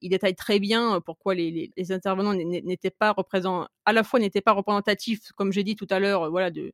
Il 0.00 0.10
détaille 0.10 0.34
très 0.34 0.58
bien 0.58 0.96
euh, 0.96 1.00
pourquoi 1.00 1.34
les, 1.34 1.70
intervenants 1.90 2.34
n'étaient 2.34 2.90
pas 2.90 3.12
représentants, 3.12 3.68
à 3.84 3.92
la 3.92 4.02
fois 4.02 4.18
n'étaient 4.18 4.40
pas 4.40 4.52
représentatifs, 4.52 5.30
comme 5.36 5.52
j'ai 5.52 5.62
dit 5.62 5.76
tout 5.76 5.86
à 5.88 6.00
l'heure, 6.00 6.30
voilà, 6.30 6.50
de, 6.50 6.72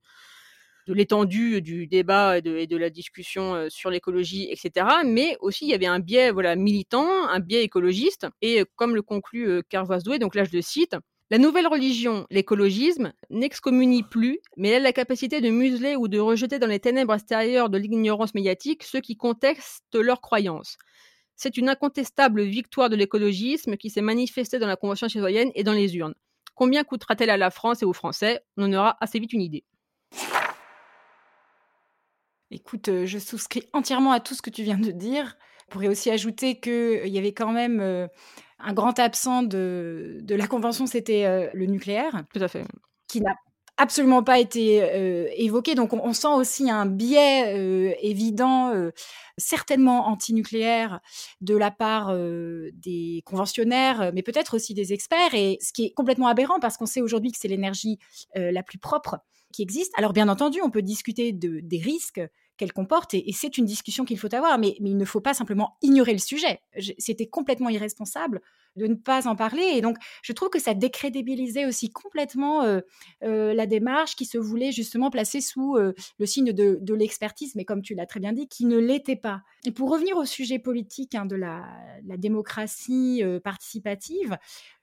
l'étendue 0.87 1.61
du 1.61 1.87
débat 1.87 2.39
et 2.39 2.41
de, 2.41 2.77
la 2.79 2.89
discussion 2.89 3.67
sur 3.69 3.91
l'écologie, 3.91 4.49
etc. 4.51 4.87
Mais 5.05 5.37
aussi, 5.41 5.67
il 5.67 5.69
y 5.69 5.75
avait 5.75 5.85
un 5.85 6.01
biais 6.01 6.31
voilà, 6.31 6.57
militant, 6.57 7.29
un 7.29 7.41
biais 7.41 7.63
écologiste. 7.63 8.27
Et 8.41 8.65
comme 8.75 8.95
le 8.95 9.03
conclut 9.03 9.63
Carvois 9.69 9.99
Doué, 9.99 10.19
donc 10.19 10.35
là 10.35 10.45
je 10.45 10.57
le 10.57 10.63
cite, 10.63 10.97
la 11.31 11.37
nouvelle 11.37 11.67
religion, 11.67 12.27
l'écologisme, 12.31 13.13
n'excommunie 13.29 14.03
plus, 14.03 14.39
mais 14.57 14.71
elle 14.71 14.83
a 14.83 14.89
la 14.89 14.93
capacité 14.95 15.43
de 15.43 15.51
museler 15.51 15.95
ou 15.95 16.09
de 16.09 16.19
rejeter 16.19 16.59
dans 16.59 16.67
les 16.67 16.81
ténèbres 16.81 17.13
extérieures 17.15 17.69
de 17.69 17.77
l'ignorance 17.77 18.35
médiatique 18.35 18.83
ceux 18.83 19.01
qui 19.01 19.17
contestent 19.17 19.95
leurs 19.95 20.23
croyances. 20.23 20.79
C'est 21.37 21.59
une 21.59 21.69
incontestable 21.69 22.43
victoire 22.43 22.89
de 22.89 22.97
l'écologisme 22.97 23.77
qui 23.77 23.91
s'est 23.91 24.01
manifestée 24.01 24.59
dans 24.59 24.67
la 24.67 24.77
Convention 24.77 25.09
citoyenne 25.09 25.53
et 25.55 25.65
dans 25.65 25.75
les 25.75 25.97
urnes. 25.97 26.15
Combien 26.55 26.83
coûtera-t-elle 26.83 27.31
à 27.31 27.37
la 27.37 27.51
France 27.51 27.83
et 27.83 27.85
aux 27.85 27.93
Français? 27.93 28.41
On 28.57 28.65
en 28.65 28.73
aura 28.73 28.97
assez 29.01 29.21
vite 29.21 29.35
une 29.35 29.43
idée. 29.43 29.65
Écoute, 32.51 32.89
euh, 32.89 33.05
je 33.05 33.19
souscris 33.19 33.69
entièrement 33.75 34.13
à 34.13 34.21
tout 34.21 34.35
ce 34.35 34.41
que 34.41 34.49
tu 34.49 34.63
viens 34.63 34.79
de 34.79 34.91
dire. 34.91 35.37
Je 35.69 35.73
pourrais 35.73 35.89
aussi 35.89 36.11
ajouter 36.11 36.59
qu'il 36.61 36.73
euh, 36.73 37.07
y 37.07 37.19
avait 37.19 37.33
quand 37.33 37.53
même 37.53 37.81
euh, 37.81 38.09
un 38.59 38.73
grand 38.73 38.99
absent 38.99 39.43
de, 39.43 40.19
de 40.23 40.35
la 40.35 40.47
Convention, 40.47 40.87
c'était 40.87 41.51
le 41.53 41.67
nucléaire. 41.67 42.25
Tout 42.33 42.43
à 42.43 42.49
fait. 42.49 42.65
Qui 43.07 43.21
n'a 43.21 43.35
absolument 43.77 44.25
pas 44.25 44.41
été 44.41 44.83
évoqué. 45.41 45.77
Donc 45.77 45.93
on, 45.93 46.13
sent 46.13 46.35
aussi 46.35 46.69
un 46.69 46.85
biais 46.85 47.97
évident, 48.03 48.73
certainement 49.37 50.09
anti-nucléaire, 50.09 50.99
de 51.41 51.57
la 51.57 51.71
part 51.71 52.13
des 52.13 53.23
conventionnaires, 53.27 54.11
mais 54.13 54.25
peut-être 54.25 54.57
aussi 54.57 54.75
des 54.75 54.93
experts. 54.93 55.35
Et 55.35 55.59
ce 55.61 55.73
qui 55.73 55.85
est 55.85 55.93
complètement 55.93 56.27
aberrant, 56.27 56.59
parce 56.59 56.77
qu'on 56.77 56.87
sait 56.87 57.01
aujourd'hui 57.01 57.31
que 57.31 57.39
c'est 57.39 57.47
l'énergie 57.47 58.01
la 58.35 58.65
plus 58.65 58.79
propre 58.79 59.19
qui 59.53 59.63
existe. 59.63 59.93
Alors 59.97 60.13
bien 60.13 60.29
entendu, 60.29 60.61
on 60.63 60.71
peut 60.71 60.83
discuter 60.83 61.33
de, 61.33 61.61
des 61.63 61.79
risques 61.79 62.21
qu'elle 62.59 62.73
comporte. 62.73 63.15
Et, 63.15 63.33
c'est 63.33 63.57
une 63.57 63.65
discussion 63.65 64.05
qu'il 64.05 64.19
faut 64.19 64.35
avoir, 64.35 64.59
mais, 64.59 64.77
il 64.81 64.97
ne 64.97 65.05
faut 65.05 65.21
pas 65.21 65.33
simplement 65.33 65.79
ignorer 65.81 66.13
le 66.13 66.19
sujet. 66.19 66.61
C'était 66.99 67.29
complètement 67.29 67.71
irresponsable 67.71 68.43
de 68.77 68.87
ne 68.87 68.95
pas 68.95 69.27
en 69.27 69.37
parler. 69.37 69.63
Et 69.75 69.81
donc, 69.81 69.97
je 70.23 70.33
trouve 70.33 70.51
que 70.51 70.59
ça 70.59 70.75
décrédibilisait 70.75 71.67
aussi 71.67 71.91
complètement 71.91 72.63
la 73.21 73.67
démarche 73.67 74.17
qui 74.17 74.25
se 74.25 74.39
voulait 74.39 74.73
justement 74.73 75.11
placer 75.11 75.41
sous 75.41 75.77
le 75.77 76.27
signe 76.27 76.53
de, 76.53 76.95
l'expertise, 76.95 77.55
mais 77.55 77.65
comme 77.65 77.83
tu 77.83 77.95
l'as 77.95 78.07
très 78.07 78.21
bien 78.21 78.33
dit, 78.33 78.49
qui 78.49 78.65
ne 78.67 78.79
l'était 78.79 79.17
pas. 79.17 79.43
Et 79.67 79.73
pour 79.73 79.91
revenir 79.91 80.17
au 80.17 80.25
sujet 80.25 80.59
politique 80.59 81.15
hein, 81.15 81.27
de 81.27 81.37
la, 81.37 81.65
la 82.07 82.17
démocratie 82.17 83.23
participative, 83.45 84.37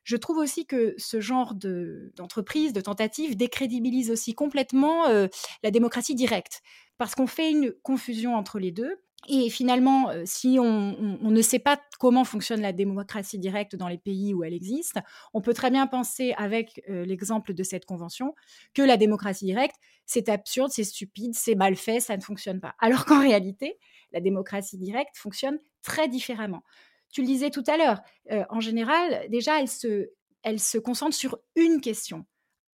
je 0.03 0.17
trouve 0.17 0.37
aussi 0.37 0.65
que 0.65 0.93
ce 0.97 1.19
genre 1.19 1.55
d'entreprise, 1.55 2.73
de, 2.73 2.81
tentative, 2.81 3.35
décrédibilise 3.35 4.11
aussi 4.11 4.33
complètement 4.33 5.07
la 5.07 5.71
démocratie 5.71 6.15
directe 6.15 6.61
parce 6.97 7.15
qu'on 7.15 7.27
fait 7.27 7.51
une 7.51 7.73
confusion 7.83 8.35
entre 8.35 8.59
les 8.59 8.71
deux. 8.71 8.97
Et 9.27 9.49
finalement, 9.49 10.09
euh, 10.09 10.23
si 10.25 10.57
on, 10.59 10.95
ne 11.21 11.41
sait 11.41 11.59
pas 11.59 11.79
comment 11.99 12.23
fonctionne 12.23 12.61
la 12.61 12.73
démocratie 12.73 13.39
directe 13.39 13.75
dans 13.75 13.87
les 13.87 13.97
pays 13.97 14.33
où 14.33 14.43
elle 14.43 14.53
existe, 14.53 14.99
on 15.33 15.41
peut 15.41 15.53
très 15.53 15.71
bien 15.71 15.87
penser, 15.87 16.33
avec 16.37 16.83
euh, 16.89 17.05
l'exemple 17.05 17.53
de 17.53 17.63
cette 17.63 17.85
convention, 17.85 18.35
que 18.73 18.81
la 18.81 18.97
démocratie 18.97 19.45
directe, 19.45 19.75
c'est 20.05 20.29
absurde, 20.29 20.71
c'est 20.71 20.83
stupide, 20.83 21.33
c'est 21.33 21.55
mal 21.55 21.75
fait, 21.75 21.99
ça 21.99 22.15
ne 22.15 22.21
fonctionne 22.21 22.59
pas. 22.59 22.75
Alors 22.79 23.05
qu'en 23.05 23.19
réalité, 23.19 23.77
la 24.11 24.21
démocratie 24.21 24.77
directe 24.77 25.17
fonctionne 25.17 25.59
très 25.81 26.07
différemment. 26.07 26.63
Tu 27.11 27.21
le 27.21 27.27
disais 27.27 27.49
tout 27.49 27.63
à 27.67 27.77
l'heure, 27.77 28.01
euh, 28.31 28.43
en 28.49 28.59
général, 28.59 29.27
déjà, 29.29 29.59
elle 29.59 29.67
se, 29.67 30.09
elle 30.43 30.59
se 30.59 30.77
concentre 30.77 31.15
sur 31.15 31.39
une 31.55 31.81
question, 31.81 32.25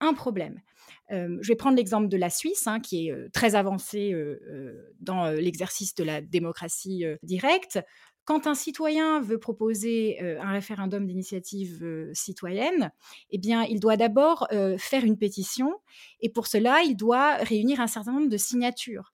un 0.01 0.15
problème 0.15 0.61
je 1.11 1.49
vais 1.49 1.57
prendre 1.57 1.77
l'exemple 1.77 2.09
de 2.09 2.17
la 2.17 2.31
Suisse, 2.31 2.67
hein, 2.67 2.81
qui 2.81 3.09
est 3.09 3.33
très 3.33 3.55
avancée 3.55 4.15
dans 5.01 5.31
l'exercice 5.31 5.95
de 5.95 6.05
la 6.05 6.21
démocratie 6.21 7.05
directe. 7.23 7.81
Quand 8.25 8.47
un 8.47 8.55
citoyen 8.55 9.21
veut 9.21 9.39
proposer 9.39 10.21
un 10.21 10.53
référendum 10.53 11.07
d'initiative 11.07 12.11
citoyenne, 12.13 12.93
eh 13.31 13.39
bien, 13.39 13.65
il 13.65 13.81
doit 13.81 13.97
d'abord 13.97 14.47
faire 14.79 15.05
une 15.05 15.19
pétition, 15.19 15.73
et 16.21 16.29
pour 16.29 16.47
cela, 16.47 16.83
il 16.83 16.97
doit 16.97 17.37
réunir 17.37 17.81
un 17.81 17.89
certain 17.89 18.13
nombre 18.13 18.29
de 18.29 18.37
signatures. 18.37 19.13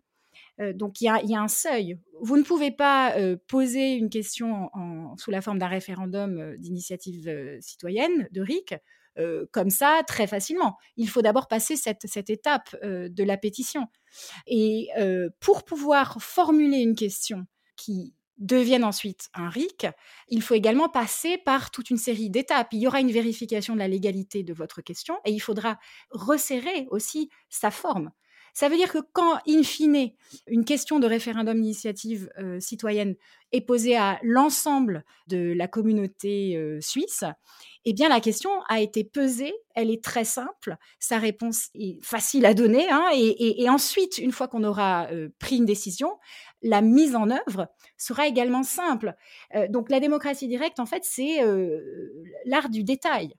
donc, 0.74 1.00
il 1.00 1.04
y, 1.04 1.34
a, 1.34 1.40
un 1.40 1.48
seuil. 1.48 1.98
Vous 2.20 2.36
ne 2.36 2.42
pouvez 2.42 2.70
pas 2.70 3.14
poser 3.46 3.94
une 3.94 4.10
question 4.10 4.70
sous 5.16 5.30
la 5.30 5.40
forme 5.40 5.58
d'un 5.58 5.68
référendum 5.68 6.56
d'initiative 6.58 7.58
citoyenne, 7.60 8.28
de 8.32 8.42
RIC, 8.42 8.74
euh, 9.18 9.46
comme 9.52 9.70
ça 9.70 10.02
très 10.06 10.26
facilement. 10.26 10.76
Il 10.96 11.08
faut 11.08 11.22
d'abord 11.22 11.48
passer 11.48 11.76
cette, 11.76 12.06
cette 12.06 12.30
étape 12.30 12.74
euh, 12.82 13.08
de 13.08 13.24
la 13.24 13.36
pétition. 13.36 13.86
Et 14.46 14.88
euh, 14.98 15.30
pour 15.40 15.64
pouvoir 15.64 16.20
formuler 16.20 16.78
une 16.78 16.94
question 16.94 17.46
qui 17.76 18.14
devienne 18.38 18.84
ensuite 18.84 19.28
un 19.32 19.48
RIC, 19.48 19.86
il 20.28 20.42
faut 20.42 20.54
également 20.54 20.90
passer 20.90 21.38
par 21.38 21.70
toute 21.70 21.88
une 21.88 21.96
série 21.96 22.28
d'étapes. 22.28 22.68
Il 22.72 22.80
y 22.80 22.86
aura 22.86 23.00
une 23.00 23.10
vérification 23.10 23.74
de 23.74 23.78
la 23.78 23.88
légalité 23.88 24.42
de 24.42 24.52
votre 24.52 24.82
question 24.82 25.18
et 25.24 25.30
il 25.30 25.40
faudra 25.40 25.78
resserrer 26.10 26.86
aussi 26.90 27.30
sa 27.48 27.70
forme. 27.70 28.10
Ça 28.56 28.70
veut 28.70 28.76
dire 28.76 28.90
que 28.90 29.00
quand, 29.12 29.38
in 29.46 29.62
fine, 29.62 30.12
une 30.46 30.64
question 30.64 30.98
de 30.98 31.06
référendum 31.06 31.60
d'initiative 31.60 32.30
citoyenne 32.58 33.14
est 33.52 33.60
posée 33.60 33.98
à 33.98 34.18
l'ensemble 34.22 35.04
de 35.26 35.52
la 35.54 35.68
communauté 35.68 36.58
suisse, 36.80 37.22
eh 37.88 37.92
bien, 37.92 38.08
la 38.08 38.20
question 38.20 38.50
a 38.68 38.80
été 38.80 39.04
pesée, 39.04 39.54
elle 39.76 39.92
est 39.92 40.02
très 40.02 40.24
simple, 40.24 40.76
sa 40.98 41.18
réponse 41.18 41.68
est 41.76 42.04
facile 42.04 42.44
à 42.44 42.52
donner, 42.52 42.90
hein, 42.90 43.10
et, 43.14 43.68
ensuite, 43.70 44.18
une 44.18 44.32
fois 44.32 44.48
qu'on 44.48 44.64
aura 44.64 45.06
euh, 45.12 45.28
pris 45.38 45.58
une 45.58 45.66
décision, 45.66 46.10
la 46.62 46.82
mise 46.82 47.14
en 47.14 47.30
œuvre 47.30 47.68
sera 47.96 48.26
également 48.26 48.64
simple. 48.64 49.14
Euh, 49.54 49.68
donc, 49.68 49.88
la 49.88 50.00
démocratie 50.00 50.48
directe, 50.48 50.80
en 50.80 50.86
fait, 50.86 51.04
c'est 51.04 51.44
euh, 51.44 51.80
l'art 52.44 52.70
du 52.70 52.82
détail. 52.82 53.34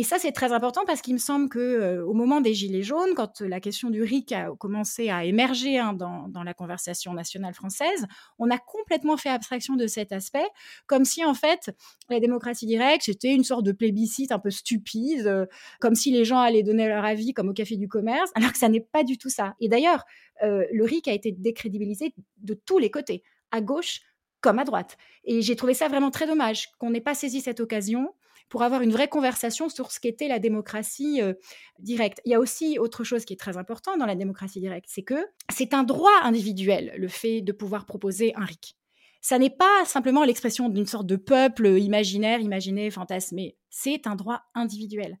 Et 0.00 0.04
ça, 0.04 0.20
c'est 0.20 0.30
très 0.30 0.52
important 0.52 0.82
parce 0.86 1.02
qu'il 1.02 1.14
me 1.14 1.18
semble 1.18 1.48
que 1.48 1.58
euh, 1.58 2.06
au 2.06 2.12
moment 2.12 2.40
des 2.40 2.54
Gilets 2.54 2.84
jaunes, 2.84 3.14
quand 3.16 3.40
la 3.40 3.58
question 3.58 3.90
du 3.90 4.00
RIC 4.00 4.30
a 4.30 4.52
commencé 4.56 5.10
à 5.10 5.24
émerger 5.24 5.76
hein, 5.76 5.92
dans, 5.92 6.44
la 6.44 6.54
conversation 6.54 7.12
nationale 7.14 7.52
française, 7.52 8.06
on 8.38 8.48
a 8.48 8.58
complètement 8.58 9.16
fait 9.16 9.28
abstraction 9.28 9.74
de 9.74 9.88
cet 9.88 10.12
aspect, 10.12 10.46
comme 10.86 11.04
si 11.04 11.24
en 11.24 11.34
fait 11.34 11.72
la 12.08 12.20
démocratie 12.20 12.64
directe 12.64 13.02
c'était 13.06 13.34
une 13.34 13.42
sorte 13.42 13.64
de 13.64 13.72
plébiscite 13.72 14.30
un 14.30 14.38
peu 14.38 14.50
stupide, 14.50 15.26
euh, 15.26 15.46
comme 15.80 15.96
si 15.96 16.12
les 16.12 16.24
gens 16.24 16.38
allaient 16.38 16.62
donner 16.62 16.86
leur 16.86 17.04
avis 17.04 17.34
comme 17.34 17.48
au 17.48 17.52
café 17.52 17.76
du 17.76 17.88
commerce, 17.88 18.30
alors 18.36 18.52
que 18.52 18.58
ça 18.58 18.68
n'est 18.68 18.86
pas 18.92 19.02
du 19.02 19.18
tout 19.18 19.30
ça. 19.30 19.56
Et 19.58 19.68
d'ailleurs, 19.68 20.04
euh, 20.44 20.64
le 20.72 20.84
RIC 20.84 21.08
a 21.08 21.12
été 21.12 21.32
décrédibilisé 21.32 22.14
de 22.36 22.54
tous 22.54 22.78
les 22.78 22.92
côtés, 22.92 23.24
à 23.50 23.60
gauche 23.60 24.02
comme 24.40 24.60
à 24.60 24.64
droite. 24.64 24.96
Et 25.24 25.42
j'ai 25.42 25.56
trouvé 25.56 25.74
ça 25.74 25.88
vraiment 25.88 26.12
très 26.12 26.28
dommage 26.28 26.68
qu'on 26.78 26.90
n'ait 26.90 27.00
pas 27.00 27.14
saisi 27.14 27.40
cette 27.40 27.58
occasion 27.58 28.14
pour 28.48 28.62
avoir 28.62 28.82
une 28.82 28.92
vraie 28.92 29.08
conversation 29.08 29.68
sur 29.68 29.92
ce 29.92 30.00
qu'était 30.00 30.28
la 30.28 30.38
démocratie 30.38 31.20
euh, 31.22 31.34
directe. 31.78 32.20
Il 32.24 32.32
y 32.32 32.34
a 32.34 32.40
aussi 32.40 32.78
autre 32.78 33.04
chose 33.04 33.24
qui 33.24 33.34
est 33.34 33.38
très 33.38 33.56
important 33.56 33.96
dans 33.96 34.06
la 34.06 34.14
démocratie 34.14 34.60
directe, 34.60 34.86
c'est 34.88 35.02
que 35.02 35.26
c'est 35.52 35.74
un 35.74 35.82
droit 35.82 36.20
individuel, 36.22 36.94
le 36.96 37.08
fait 37.08 37.40
de 37.40 37.52
pouvoir 37.52 37.86
proposer 37.86 38.34
un 38.36 38.44
RIC. 38.44 38.76
Ça 39.20 39.38
n'est 39.38 39.50
pas 39.50 39.84
simplement 39.84 40.24
l'expression 40.24 40.68
d'une 40.68 40.86
sorte 40.86 41.06
de 41.06 41.16
peuple 41.16 41.78
imaginaire, 41.78 42.40
imaginé, 42.40 42.90
fantasmé. 42.90 43.56
C'est 43.68 44.06
un 44.06 44.14
droit 44.14 44.42
individuel. 44.54 45.18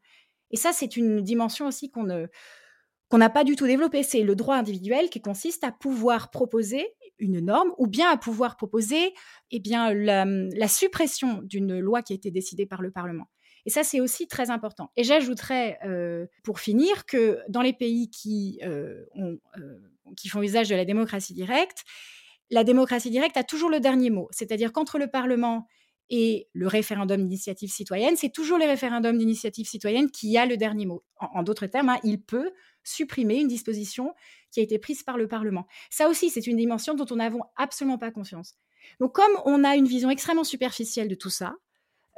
Et 0.50 0.56
ça, 0.56 0.72
c'est 0.72 0.96
une 0.96 1.22
dimension 1.22 1.66
aussi 1.66 1.90
qu'on 1.90 2.04
ne 2.04 2.26
qu'on 3.08 3.18
n'a 3.18 3.30
pas 3.30 3.44
du 3.44 3.56
tout 3.56 3.66
développée. 3.66 4.02
C'est 4.02 4.22
le 4.22 4.36
droit 4.36 4.56
individuel 4.56 5.08
qui 5.08 5.20
consiste 5.20 5.64
à 5.64 5.72
pouvoir 5.72 6.30
proposer 6.30 6.86
une 7.18 7.40
norme 7.40 7.72
ou 7.78 7.86
bien 7.86 8.10
à 8.10 8.16
pouvoir 8.16 8.56
proposer 8.56 9.12
eh 9.50 9.60
bien, 9.60 9.92
la, 9.92 10.68
suppression 10.68 11.40
d'une 11.42 11.78
loi 11.78 12.02
qui 12.02 12.12
a 12.12 12.16
été 12.16 12.30
décidée 12.30 12.66
par 12.66 12.82
le 12.82 12.90
Parlement. 12.90 13.28
Et 13.66 13.70
ça, 13.70 13.82
c'est 13.84 14.00
aussi 14.00 14.28
très 14.28 14.50
important. 14.50 14.90
Et 14.96 15.04
j'ajouterais, 15.04 15.78
euh, 15.84 16.26
pour 16.42 16.60
finir, 16.60 17.04
que 17.06 17.40
dans 17.48 17.60
les 17.60 17.72
pays 17.72 18.08
qui, 18.08 18.60
euh, 18.62 19.04
euh, 19.16 19.36
qui 20.16 20.28
font 20.28 20.42
usage 20.42 20.68
de 20.68 20.74
la 20.74 20.84
démocratie 20.84 21.34
directe, 21.34 21.84
la 22.50 22.64
démocratie 22.64 23.10
directe 23.10 23.36
a 23.36 23.44
toujours 23.44 23.70
le 23.70 23.80
dernier 23.80 24.10
mot. 24.10 24.28
C'est-à-dire 24.30 24.72
qu'entre 24.72 24.98
le 24.98 25.08
Parlement 25.08 25.66
et 26.10 26.48
le 26.54 26.66
référendum 26.66 27.22
d'initiative 27.22 27.70
citoyenne, 27.70 28.16
c'est 28.16 28.32
toujours 28.32 28.58
le 28.58 28.64
référendum 28.64 29.18
d'initiative 29.18 29.68
citoyenne 29.68 30.10
qui 30.10 30.38
a 30.38 30.46
le 30.46 30.56
dernier 30.56 30.86
mot. 30.86 31.04
En, 31.20 31.42
d'autres 31.42 31.66
termes, 31.66 31.90
hein, 31.90 31.98
il 32.02 32.22
peut 32.22 32.50
supprimer 32.82 33.36
une 33.40 33.48
disposition 33.48 34.14
qui 34.50 34.60
a 34.60 34.62
été 34.62 34.78
prise 34.78 35.02
par 35.02 35.16
le 35.16 35.28
Parlement. 35.28 35.66
Ça 35.90 36.08
aussi, 36.08 36.30
c'est 36.30 36.46
une 36.46 36.56
dimension 36.56 36.94
dont 36.94 37.06
on 37.10 37.16
n'avons 37.16 37.42
absolument 37.56 37.98
pas 37.98 38.10
conscience. 38.10 38.54
Donc, 39.00 39.14
comme 39.14 39.32
on 39.44 39.64
a 39.64 39.76
une 39.76 39.86
vision 39.86 40.10
extrêmement 40.10 40.44
superficielle 40.44 41.08
de 41.08 41.14
tout 41.14 41.30
ça, 41.30 41.54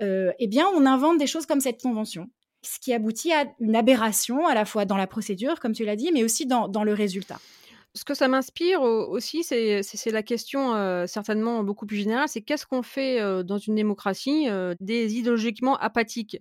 euh, 0.03 0.33
eh 0.39 0.47
bien, 0.47 0.67
on 0.75 0.87
invente 0.87 1.19
des 1.19 1.27
choses 1.27 1.47
comme 1.47 1.61
cette 1.61 1.81
convention, 1.83 2.31
ce 2.63 2.79
qui 2.79 2.93
aboutit 2.93 3.33
à 3.33 3.45
une 3.61 3.77
aberration 3.77 4.47
à 4.47 4.55
la 4.55 4.65
fois 4.65 4.85
dans 4.85 4.97
la 4.97 5.07
procédure, 5.07 5.61
comme 5.61 5.73
tu 5.73 5.85
l'as 5.85 5.97
dit, 5.97 6.11
mais 6.13 6.25
aussi 6.25 6.47
dans, 6.47 6.85
le 6.85 6.95
résultat. 6.95 7.39
Ce 7.95 8.05
que 8.05 8.15
ça 8.15 8.29
m'inspire 8.29 8.83
aussi, 8.83 9.43
c'est 9.43 9.83
la 10.07 10.23
question 10.23 10.75
euh, 10.75 11.07
certainement 11.07 11.65
beaucoup 11.65 11.87
plus 11.87 11.97
générale, 11.97 12.29
c'est 12.29 12.41
qu'est-ce 12.41 12.67
qu'on 12.67 12.83
fait 12.83 13.21
euh, 13.21 13.43
dans 13.43 13.59
une 13.59 13.75
démocratie 13.75 14.47
des 14.81 15.17
idéologiquement 15.17 15.77
apathiques? 15.77 16.39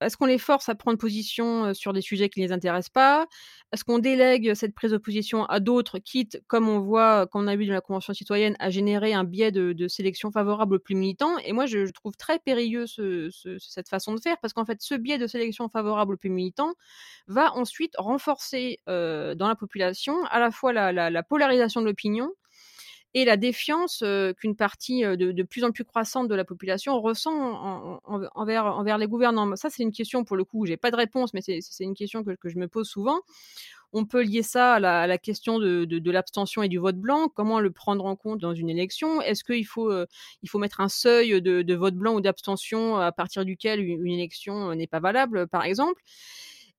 Est-ce 0.00 0.16
qu'on 0.16 0.26
les 0.26 0.38
force 0.38 0.68
à 0.68 0.74
prendre 0.74 0.98
position 0.98 1.74
sur 1.74 1.92
des 1.92 2.00
sujets 2.00 2.28
qui 2.28 2.40
ne 2.40 2.46
les 2.46 2.52
intéressent 2.52 2.90
pas? 2.90 3.26
Est-ce 3.72 3.84
qu'on 3.84 3.98
délègue 3.98 4.54
cette 4.54 4.74
prise 4.74 4.90
de 4.90 4.96
position 4.96 5.44
à 5.44 5.60
d'autres, 5.60 5.98
quitte, 5.98 6.42
comme 6.48 6.68
on 6.68 6.80
voit, 6.80 7.26
qu'on 7.26 7.46
a 7.46 7.54
vu 7.54 7.66
dans 7.66 7.72
la 7.72 7.80
Convention 7.80 8.12
citoyenne, 8.12 8.56
à 8.58 8.70
générer 8.70 9.12
un 9.12 9.24
biais 9.24 9.52
de, 9.52 9.88
sélection 9.88 10.32
favorable 10.32 10.76
aux 10.76 10.78
plus 10.78 10.94
militants? 10.96 11.38
Et 11.44 11.52
moi, 11.52 11.66
je, 11.66 11.90
trouve 11.92 12.16
très 12.16 12.38
périlleux 12.38 12.86
cette 12.86 13.88
façon 13.88 14.14
de 14.14 14.20
faire, 14.20 14.36
parce 14.40 14.52
qu'en 14.52 14.64
fait, 14.64 14.80
ce 14.80 14.94
biais 14.94 15.18
de 15.18 15.26
sélection 15.26 15.68
favorable 15.68 16.14
aux 16.14 16.18
plus 16.18 16.30
militants 16.30 16.74
va 17.28 17.54
ensuite 17.54 17.94
renforcer 17.96 18.80
dans 18.86 19.48
la 19.48 19.54
population 19.54 20.24
à 20.30 20.40
la 20.40 20.50
fois 20.50 20.72
la 20.72 21.22
polarisation 21.22 21.80
de 21.80 21.86
l'opinion, 21.86 22.30
et 23.14 23.24
la 23.24 23.36
défiance 23.36 24.04
qu'une 24.38 24.54
partie 24.54 25.02
de, 25.02 25.42
plus 25.42 25.64
en 25.64 25.72
plus 25.72 25.84
croissante 25.84 26.28
de 26.28 26.34
la 26.34 26.44
population 26.44 27.00
ressent 27.00 28.00
envers, 28.34 28.98
les 28.98 29.06
gouvernants. 29.06 29.56
Ça, 29.56 29.68
c'est 29.70 29.82
une 29.82 29.92
question, 29.92 30.24
pour 30.24 30.36
le 30.36 30.44
coup, 30.44 30.66
j'ai 30.66 30.76
pas 30.76 30.90
de 30.90 30.96
réponse, 30.96 31.34
mais 31.34 31.40
c'est 31.40 31.84
une 31.84 31.94
question 31.94 32.22
que, 32.22 32.36
je 32.44 32.58
me 32.58 32.68
pose 32.68 32.88
souvent. 32.88 33.20
On 33.92 34.04
peut 34.04 34.22
lier 34.22 34.44
ça 34.44 34.74
à 34.74 35.06
la, 35.06 35.18
question 35.18 35.58
de, 35.58 36.10
l'abstention 36.10 36.62
et 36.62 36.68
du 36.68 36.78
vote 36.78 36.96
blanc. 36.96 37.28
Comment 37.28 37.58
le 37.58 37.72
prendre 37.72 38.04
en 38.06 38.14
compte 38.14 38.38
dans 38.38 38.54
une 38.54 38.70
élection? 38.70 39.20
Est-ce 39.20 39.42
qu'il 39.42 39.66
faut, 39.66 39.92
faut 40.46 40.58
mettre 40.58 40.80
un 40.80 40.88
seuil 40.88 41.42
de, 41.42 41.74
vote 41.74 41.94
blanc 41.94 42.14
ou 42.14 42.20
d'abstention 42.20 42.96
à 42.96 43.10
partir 43.10 43.44
duquel 43.44 43.80
une 43.80 44.06
élection 44.06 44.74
n'est 44.74 44.86
pas 44.86 45.00
valable, 45.00 45.48
par 45.48 45.64
exemple? 45.64 46.00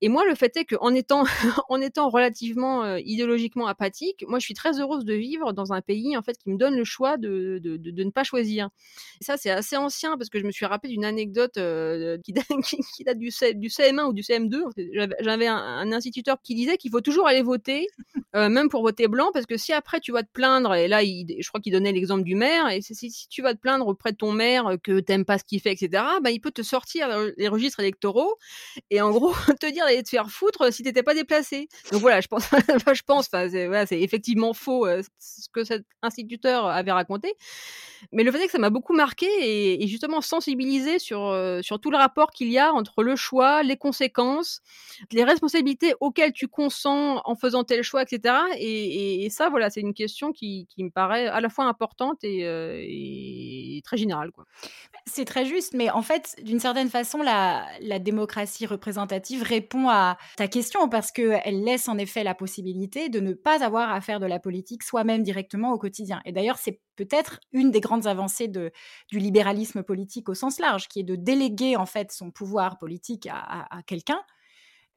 Et 0.03 0.09
moi, 0.09 0.25
le 0.25 0.33
fait 0.33 0.57
est 0.57 0.65
qu'en 0.65 0.93
étant, 0.95 1.23
en 1.69 1.79
étant 1.79 2.09
relativement 2.09 2.83
euh, 2.83 2.99
idéologiquement 2.99 3.67
apathique, 3.67 4.25
moi, 4.27 4.39
je 4.39 4.45
suis 4.45 4.55
très 4.55 4.79
heureuse 4.79 5.05
de 5.05 5.13
vivre 5.13 5.53
dans 5.53 5.73
un 5.73 5.81
pays 5.81 6.17
en 6.17 6.23
fait 6.23 6.37
qui 6.39 6.49
me 6.49 6.57
donne 6.57 6.75
le 6.75 6.83
choix 6.83 7.17
de, 7.17 7.59
de, 7.61 7.77
de, 7.77 8.03
ne 8.03 8.09
pas 8.09 8.23
choisir. 8.23 8.69
Et 9.21 9.23
ça, 9.23 9.37
c'est 9.37 9.51
assez 9.51 9.77
ancien 9.77 10.17
parce 10.17 10.29
que 10.29 10.39
je 10.39 10.45
me 10.45 10.51
suis 10.51 10.65
rappelé 10.65 10.93
d'une 10.93 11.05
anecdote 11.05 11.57
euh, 11.57 12.17
qui, 12.25 12.33
date, 12.33 13.17
du, 13.17 13.29
du, 13.55 13.67
CM1 13.69 14.05
ou 14.05 14.13
du 14.13 14.23
CM2. 14.23 15.13
J'avais 15.19 15.47
un, 15.47 15.91
instituteur 15.91 16.41
qui 16.41 16.55
disait 16.55 16.77
qu'il 16.77 16.89
faut 16.89 17.01
toujours 17.01 17.27
aller 17.27 17.41
voter, 17.41 17.87
euh, 18.35 18.49
même 18.49 18.69
pour 18.69 18.81
voter 18.81 19.07
blanc, 19.07 19.29
parce 19.33 19.45
que 19.45 19.57
si 19.57 19.73
après 19.73 19.99
tu 19.99 20.11
vas 20.11 20.23
te 20.23 20.31
plaindre, 20.31 20.73
et 20.73 20.87
là, 20.87 21.03
je 21.03 21.47
crois 21.49 21.59
qu'il 21.59 21.73
donnait 21.73 21.91
l'exemple 21.91 22.23
du 22.23 22.33
maire, 22.33 22.69
et 22.69 22.81
si, 22.81 22.95
si, 22.95 23.27
tu 23.29 23.41
vas 23.41 23.53
te 23.53 23.59
plaindre 23.59 23.87
auprès 23.87 24.13
de 24.13 24.17
ton 24.17 24.31
maire 24.31 24.77
que 24.81 24.99
t'aimes 24.99 25.25
pas 25.25 25.37
ce 25.37 25.43
qu'il 25.43 25.59
fait, 25.59 25.73
etc., 25.73 26.03
bah, 26.23 26.31
il 26.31 26.39
peut 26.39 26.51
te 26.51 26.63
sortir 26.63 27.07
les 27.37 27.47
registres 27.49 27.81
électoraux 27.81 28.37
et 28.89 29.01
en 29.01 29.11
gros 29.11 29.33
te 29.59 29.71
dire 29.71 29.85
de 29.97 30.01
te 30.01 30.09
faire 30.09 30.29
foutre 30.29 30.71
si 30.73 30.83
t'étais 30.83 31.03
pas 31.03 31.13
déplacé. 31.13 31.67
Donc 31.91 32.01
voilà, 32.01 32.21
je 32.21 32.27
pense, 32.27 32.49
je 32.95 33.01
pense, 33.05 33.29
c'est 33.31 33.67
voilà, 33.67 33.85
effectivement 33.91 34.53
faux 34.53 34.85
euh, 34.85 35.01
ce 35.19 35.47
que 35.49 35.63
cet 35.63 35.85
instituteur 36.01 36.65
avait 36.65 36.91
raconté. 36.91 37.33
Mais 38.11 38.23
le 38.23 38.31
fait 38.31 38.41
est 38.41 38.45
que 38.45 38.51
ça 38.51 38.57
m'a 38.57 38.69
beaucoup 38.69 38.93
marqué 38.93 39.27
et, 39.81 39.87
justement 39.87 40.21
sensibilisé 40.21 40.99
sur, 40.99 41.27
euh, 41.27 41.61
sur 41.61 41.79
tout 41.79 41.91
le 41.91 41.97
rapport 41.97 42.31
qu'il 42.31 42.51
y 42.51 42.57
a 42.57 42.73
entre 42.73 43.03
le 43.03 43.15
choix, 43.15 43.63
les 43.63 43.77
conséquences, 43.77 44.61
les 45.11 45.23
responsabilités 45.23 45.93
auxquelles 45.99 46.33
tu 46.33 46.47
consens 46.47 47.21
en 47.25 47.35
faisant 47.35 47.63
tel 47.63 47.83
choix, 47.83 48.01
etc. 48.01 48.35
Et, 48.57 49.29
ça, 49.29 49.49
voilà, 49.49 49.69
c'est 49.69 49.81
une 49.81 49.93
question 49.93 50.31
qui, 50.31 50.67
me 50.79 50.89
paraît 50.89 51.27
à 51.27 51.41
la 51.41 51.49
fois 51.49 51.65
importante 51.65 52.19
et, 52.23 53.81
très 53.83 53.97
générale. 53.97 54.31
C'est 55.07 55.25
très 55.25 55.45
juste, 55.45 55.73
mais 55.73 55.89
en 55.89 56.01
fait, 56.01 56.35
d'une 56.43 56.59
certaine 56.59 56.89
façon, 56.89 57.21
la, 57.21 57.65
démocratie 57.99 58.65
représentative 58.65 59.43
répond 59.43 59.89
à 59.89 60.17
ta 60.37 60.47
question 60.47 60.89
parce 60.89 61.11
qu'elle 61.11 61.63
laisse 61.63 61.87
en 61.87 61.97
effet 61.97 62.23
la 62.23 62.35
possibilité 62.35 63.09
de 63.09 63.19
ne 63.19 63.33
pas 63.33 63.63
avoir 63.63 63.91
à 63.91 63.99
faire 64.01 64.19
de 64.19 64.25
la 64.25 64.39
politique 64.39 64.83
soi-même 64.83 65.23
directement 65.23 65.71
au 65.71 65.77
quotidien. 65.77 66.21
Et 66.25 66.31
d'ailleurs, 66.31 66.57
c'est 66.57 66.81
peut-être 66.95 67.39
une 67.51 67.71
des 67.71 67.79
grandes 67.79 68.07
avancées 68.07 68.47
du 68.47 68.69
libéralisme 69.11 69.83
politique 69.83 70.29
au 70.29 70.33
sens 70.35 70.59
large, 70.59 70.87
qui 70.87 70.99
est 70.99 71.03
de 71.03 71.15
déléguer 71.15 71.75
en 71.75 71.85
fait 71.85 72.11
son 72.11 72.31
pouvoir 72.31 72.77
politique 72.77 73.27
à, 73.31 73.67
quelqu'un. 73.87 74.21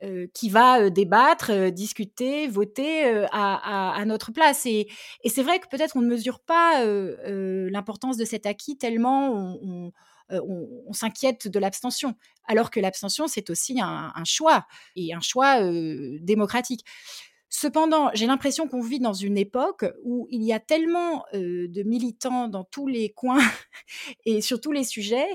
Euh, 0.03 0.27
qui 0.35 0.51
va 0.51 0.81
euh, 0.81 0.91
débattre, 0.91 1.51
euh, 1.51 1.71
discuter, 1.71 2.49
voter 2.49 3.05
à, 3.31 4.03
notre 4.07 4.33
place. 4.33 4.67
Et, 4.67 4.89
c'est 5.25 5.43
vrai 5.43 5.61
que 5.61 5.69
peut-être 5.69 5.97
on 5.97 6.01
ne 6.01 6.09
mesure 6.09 6.41
pas 6.41 6.85
l'importance 6.85 8.17
de 8.17 8.25
cet 8.25 8.45
acquis 8.45 8.77
tellement 8.77 9.57
on, 9.61 10.93
s'inquiète 10.93 11.49
de 11.49 11.59
l'abstention, 11.59 12.15
alors 12.47 12.71
que 12.71 12.81
l'abstention, 12.81 13.29
c'est 13.29 13.51
aussi 13.51 13.81
un, 13.81 14.13
choix, 14.25 14.67
et 14.97 15.15
un 15.15 15.21
choix 15.21 15.61
démocratique. 16.21 16.85
Cependant, 17.49 18.11
j'ai 18.15 18.27
l'impression 18.27 18.67
qu'on 18.67 18.81
vit 18.81 18.99
dans 18.99 19.13
une 19.13 19.39
époque 19.39 19.85
où 20.03 20.27
il 20.31 20.43
y 20.43 20.53
a 20.53 20.61
tellement 20.61 21.25
de 21.33 21.83
militants 21.85 22.49
dans 22.49 22.65
tous 22.65 22.89
les 22.89 23.11
coins 23.13 23.39
et 24.27 24.41
sur 24.41 24.61
tous 24.61 24.73
les 24.73 24.85
sujets 24.85 25.29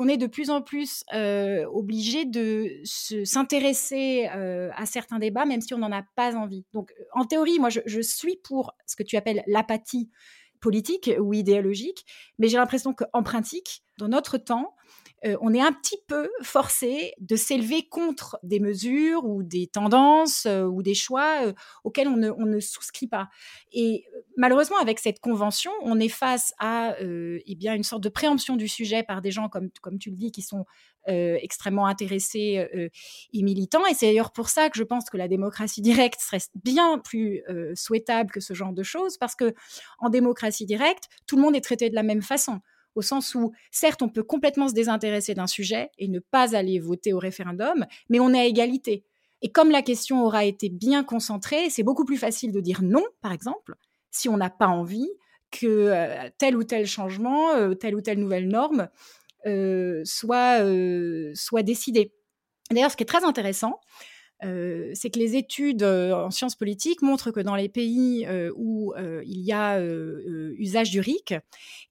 qu'on 0.00 0.08
est 0.08 0.16
de 0.16 0.26
plus 0.26 0.48
en 0.48 0.62
plus 0.62 1.04
obligé 1.12 2.24
de 2.24 2.80
s'intéresser 2.84 4.24
à 4.24 4.86
certains 4.86 5.18
débats, 5.18 5.44
même 5.44 5.60
si 5.60 5.74
on 5.74 5.78
n'en 5.78 5.92
a 5.92 6.02
pas 6.16 6.34
envie. 6.36 6.64
Donc, 6.72 6.90
en 7.12 7.26
théorie, 7.26 7.58
moi, 7.58 7.68
je 7.68 8.00
suis 8.00 8.38
pour 8.42 8.72
ce 8.86 8.96
que 8.96 9.02
tu 9.02 9.18
appelles 9.18 9.42
l'apathie 9.46 10.08
politique 10.58 11.10
ou 11.20 11.34
idéologique, 11.34 12.06
mais 12.38 12.48
j'ai 12.48 12.56
l'impression 12.56 12.94
qu'en 12.94 13.22
pratique, 13.22 13.82
dans 13.98 14.08
notre 14.08 14.38
temps, 14.38 14.74
euh, 15.26 15.36
on 15.42 15.52
est 15.52 15.60
un 15.60 15.72
petit 15.72 15.98
peu 16.06 16.30
forcé 16.42 17.12
de 17.20 17.36
s'élever 17.36 17.86
contre 17.88 18.38
des 18.42 18.58
mesures 18.58 19.24
ou 19.26 19.42
des 19.42 19.66
tendances 19.66 20.46
euh, 20.46 20.62
ou 20.62 20.82
des 20.82 20.94
choix 20.94 21.44
euh, 21.44 21.52
auxquels 21.84 22.08
on 22.08 22.16
ne, 22.16 22.60
souscrit 22.60 23.06
pas. 23.06 23.28
Et 23.72 24.04
malheureusement, 24.36 24.78
avec 24.78 24.98
cette 24.98 25.20
convention, 25.20 25.70
on 25.82 25.98
est 26.00 26.08
face 26.08 26.52
à 26.58 26.94
eh 27.00 27.54
bien, 27.56 27.74
une 27.74 27.82
sorte 27.82 28.02
de 28.02 28.08
préemption 28.08 28.56
du 28.56 28.68
sujet 28.68 29.02
par 29.02 29.22
des 29.22 29.30
gens, 29.30 29.48
comme, 29.48 29.70
comme 29.80 29.98
tu 29.98 30.10
le 30.10 30.16
dis, 30.16 30.32
qui 30.32 30.42
sont 30.42 30.64
extrêmement 31.06 31.86
intéressés 31.86 32.68
et 33.32 33.42
militants. 33.42 33.86
Et 33.86 33.94
c'est 33.94 34.06
d'ailleurs 34.06 34.32
pour 34.32 34.48
ça 34.48 34.68
que 34.68 34.76
je 34.76 34.84
pense 34.84 35.08
que 35.08 35.16
la 35.16 35.28
démocratie 35.28 35.80
directe 35.80 36.20
serait 36.20 36.42
bien 36.54 36.98
plus 36.98 37.42
souhaitable 37.74 38.30
que 38.30 38.40
ce 38.40 38.52
genre 38.52 38.72
de 38.72 38.82
choses, 38.82 39.16
parce 39.16 39.34
que 39.34 39.54
en 39.98 40.10
démocratie 40.10 40.66
directe, 40.66 41.04
tout 41.26 41.36
le 41.36 41.42
monde 41.42 41.56
est 41.56 41.64
traité 41.64 41.88
de 41.88 41.94
la 41.94 42.02
même 42.02 42.22
façon 42.22 42.60
au 42.94 43.02
sens 43.02 43.34
où, 43.34 43.52
certes, 43.70 44.02
on 44.02 44.08
peut 44.08 44.22
complètement 44.22 44.68
se 44.68 44.74
désintéresser 44.74 45.34
d'un 45.34 45.46
sujet 45.46 45.90
et 45.98 46.08
ne 46.08 46.18
pas 46.18 46.56
aller 46.56 46.78
voter 46.78 47.12
au 47.12 47.18
référendum, 47.18 47.86
mais 48.08 48.20
on 48.20 48.32
est 48.32 48.40
à 48.40 48.44
égalité. 48.46 49.04
Et 49.42 49.50
comme 49.50 49.70
la 49.70 49.82
question 49.82 50.24
aura 50.24 50.44
été 50.44 50.68
bien 50.68 51.02
concentrée, 51.02 51.70
c'est 51.70 51.82
beaucoup 51.82 52.04
plus 52.04 52.18
facile 52.18 52.52
de 52.52 52.60
dire 52.60 52.80
non, 52.82 53.04
par 53.22 53.32
exemple, 53.32 53.74
si 54.10 54.28
on 54.28 54.36
n'a 54.36 54.50
pas 54.50 54.66
envie 54.66 55.08
que 55.50 55.66
euh, 55.66 56.28
tel 56.38 56.56
ou 56.56 56.64
tel 56.64 56.86
changement, 56.86 57.54
euh, 57.54 57.74
telle 57.74 57.94
ou 57.94 58.00
telle 58.00 58.18
nouvelle 58.18 58.48
norme 58.48 58.88
euh, 59.46 60.02
soit, 60.04 60.58
soit 61.34 61.62
décidé. 61.62 62.12
D'ailleurs, 62.70 62.90
ce 62.90 62.96
qui 62.96 63.02
est 63.02 63.06
très 63.06 63.24
intéressant, 63.24 63.80
euh, 64.42 64.90
c'est 64.94 65.10
que 65.10 65.18
les 65.18 65.36
études 65.36 65.82
euh, 65.82 66.14
en 66.14 66.30
sciences 66.30 66.54
politiques 66.54 67.02
montrent 67.02 67.30
que 67.30 67.40
dans 67.40 67.56
les 67.56 67.68
pays 67.68 68.26
euh, 68.26 68.50
où 68.56 68.92
il 69.24 69.40
y 69.40 69.52
a 69.52 69.80
usage 69.80 70.90
du 70.90 71.00
RIC, 71.00 71.34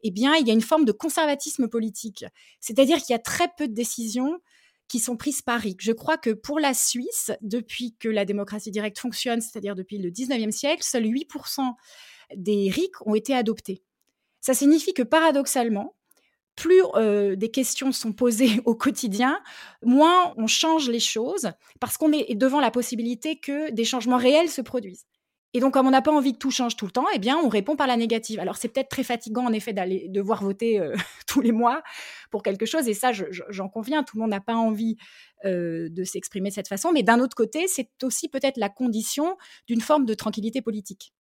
eh 0.03 0.11
bien, 0.11 0.35
il 0.35 0.47
y 0.47 0.51
a 0.51 0.53
une 0.53 0.61
forme 0.61 0.85
de 0.85 0.91
conservatisme 0.91 1.67
politique. 1.67 2.25
C'est-à-dire 2.59 2.97
qu'il 2.97 3.13
y 3.13 3.15
a 3.15 3.19
très 3.19 3.47
peu 3.57 3.67
de 3.67 3.73
décisions 3.73 4.39
qui 4.87 4.99
sont 4.99 5.17
prises 5.17 5.41
par 5.41 5.61
RIC. 5.61 5.81
Je 5.81 5.91
crois 5.91 6.17
que 6.17 6.31
pour 6.31 6.59
la 6.59 6.73
Suisse, 6.73 7.31
depuis 7.41 7.95
que 7.99 8.09
la 8.09 8.25
démocratie 8.25 8.71
directe 8.71 8.97
fonctionne, 8.97 9.41
c'est-à-dire 9.41 9.75
depuis 9.75 9.99
le 9.99 10.09
19e 10.09 10.51
siècle, 10.51 10.83
seuls 10.83 11.05
8% 11.05 11.61
des 12.35 12.69
RIC 12.69 12.91
ont 13.05 13.15
été 13.15 13.35
adoptés. 13.35 13.83
Ça 14.41 14.53
signifie 14.53 14.93
que 14.93 15.03
paradoxalement, 15.03 15.95
plus 16.59 16.81
des 17.35 17.49
questions 17.51 17.91
sont 17.91 18.11
posées 18.11 18.59
au 18.65 18.75
quotidien, 18.75 19.39
moins 19.83 20.33
on 20.37 20.47
change 20.47 20.89
les 20.89 20.99
choses 20.99 21.51
parce 21.79 21.97
qu'on 21.97 22.11
est 22.11 22.35
devant 22.35 22.59
la 22.59 22.69
possibilité 22.69 23.37
que 23.37 23.71
des 23.71 23.85
changements 23.85 24.17
réels 24.17 24.49
se 24.49 24.61
produisent. 24.61 25.05
Et 25.55 25.59
donc, 25.61 25.73
comme 25.73 25.87
on 25.87 25.91
n'a 25.91 26.03
pas 26.03 26.11
envie 26.11 26.33
que 26.33 26.37
tout 26.37 26.51
change 26.51 26.75
tout 26.75 26.85
le 26.85 26.91
temps, 26.91 27.07
eh 27.15 27.17
bien, 27.17 27.35
on 27.43 27.49
répond 27.49 27.75
par 27.75 27.87
la 27.87 27.97
négative. 27.97 28.39
Alors, 28.39 28.57
c'est 28.57 28.67
peut-être 28.67 28.89
très 28.89 29.01
fatigant, 29.03 29.45
en 29.45 29.51
effet, 29.51 29.73
d'aller 29.73 30.05
devoir 30.09 30.43
voter 30.43 30.79
tous 31.27 31.41
les 31.41 31.51
mois 31.51 31.81
pour 32.29 32.43
quelque 32.43 32.67
chose. 32.67 32.87
Et 32.87 32.93
ça, 32.93 33.11
j'en 33.13 33.67
conviens. 33.67 34.03
Tout 34.03 34.17
le 34.17 34.21
monde 34.21 34.29
n'a 34.29 34.41
pas 34.41 34.53
envie 34.53 34.97
de 35.43 36.03
s'exprimer 36.03 36.49
de 36.49 36.53
cette 36.53 36.67
façon. 36.67 36.91
Mais 36.91 37.01
d'un 37.01 37.19
autre 37.19 37.35
côté, 37.35 37.67
c'est 37.67 37.89
aussi 38.03 38.29
peut-être 38.29 38.57
la 38.57 38.69
condition 38.69 39.37
d'une 39.67 39.81
forme 39.81 40.05
de 40.05 40.13
tranquillité 40.13 40.61
politique. 40.61 41.13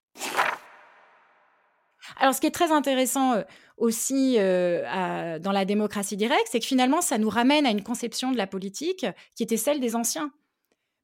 Alors, 2.17 2.33
ce 2.33 2.41
qui 2.41 2.47
est 2.47 2.51
très 2.51 2.71
intéressant 2.71 3.33
euh, 3.33 3.43
aussi 3.77 4.35
euh, 4.37 5.39
dans 5.39 5.51
la 5.51 5.65
démocratie 5.65 6.17
directe, 6.17 6.47
c'est 6.51 6.59
que 6.59 6.65
finalement, 6.65 7.01
ça 7.01 7.17
nous 7.17 7.29
ramène 7.29 7.65
à 7.65 7.71
une 7.71 7.83
conception 7.83 8.31
de 8.31 8.37
la 8.37 8.47
politique 8.47 9.05
qui 9.35 9.43
était 9.43 9.57
celle 9.57 9.79
des 9.79 9.95
anciens. 9.95 10.31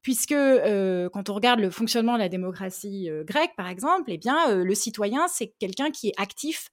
Puisque 0.02 0.34
euh, 0.34 1.10
quand 1.10 1.30
on 1.30 1.34
regarde 1.34 1.60
le 1.60 1.72
fonctionnement 1.72 2.13
de 2.13 2.20
la 2.20 2.30
démocratie 2.30 3.10
grecque, 3.24 3.56
par 3.58 3.68
exemple, 3.70 4.12
eh 4.12 4.18
bien, 4.18 4.54
le 4.54 4.76
citoyen, 4.76 5.28
c'est 5.28 5.54
quelqu'un 5.60 5.89
qui 5.89 6.10
est 6.10 6.22
actif 6.22 6.70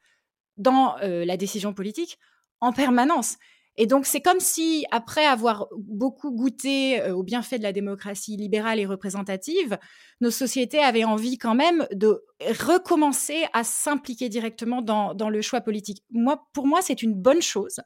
dans 0.59 0.97
la 1.01 1.37
décision 1.39 1.73
politique 1.73 2.19
en 2.61 2.73
permanence. 2.73 3.39
Et 3.79 3.87
donc, 3.87 4.05
c'est 4.05 4.21
comme 4.21 4.41
si, 4.41 4.85
après 4.91 5.25
avoir 5.25 5.67
beaucoup 5.79 6.31
goûté 6.31 7.01
euh, 7.01 7.15
aux 7.15 7.23
bienfaits 7.23 7.57
de 7.57 7.63
la 7.63 7.73
démocratie 7.73 8.37
libérale 8.37 8.79
et 8.79 8.87
représentative, 8.87 9.79
nos 10.21 10.31
sociétés 10.31 10.79
avaient 10.79 11.05
envie 11.05 11.39
quand 11.39 11.55
même 11.55 11.87
de 11.93 12.23
recommencer 12.41 13.45
à 13.55 13.65
s'impliquer 13.65 14.29
directement 14.29 14.83
dans, 14.83 15.15
dans, 15.15 15.31
le 15.31 15.41
choix 15.41 15.63
politique. 15.63 16.05
Moi, 16.11 16.45
pour 16.53 16.67
moi, 16.67 16.83
c'est 16.83 17.03
une 17.03 17.15
bonne 17.15 17.41
chose 17.41 17.81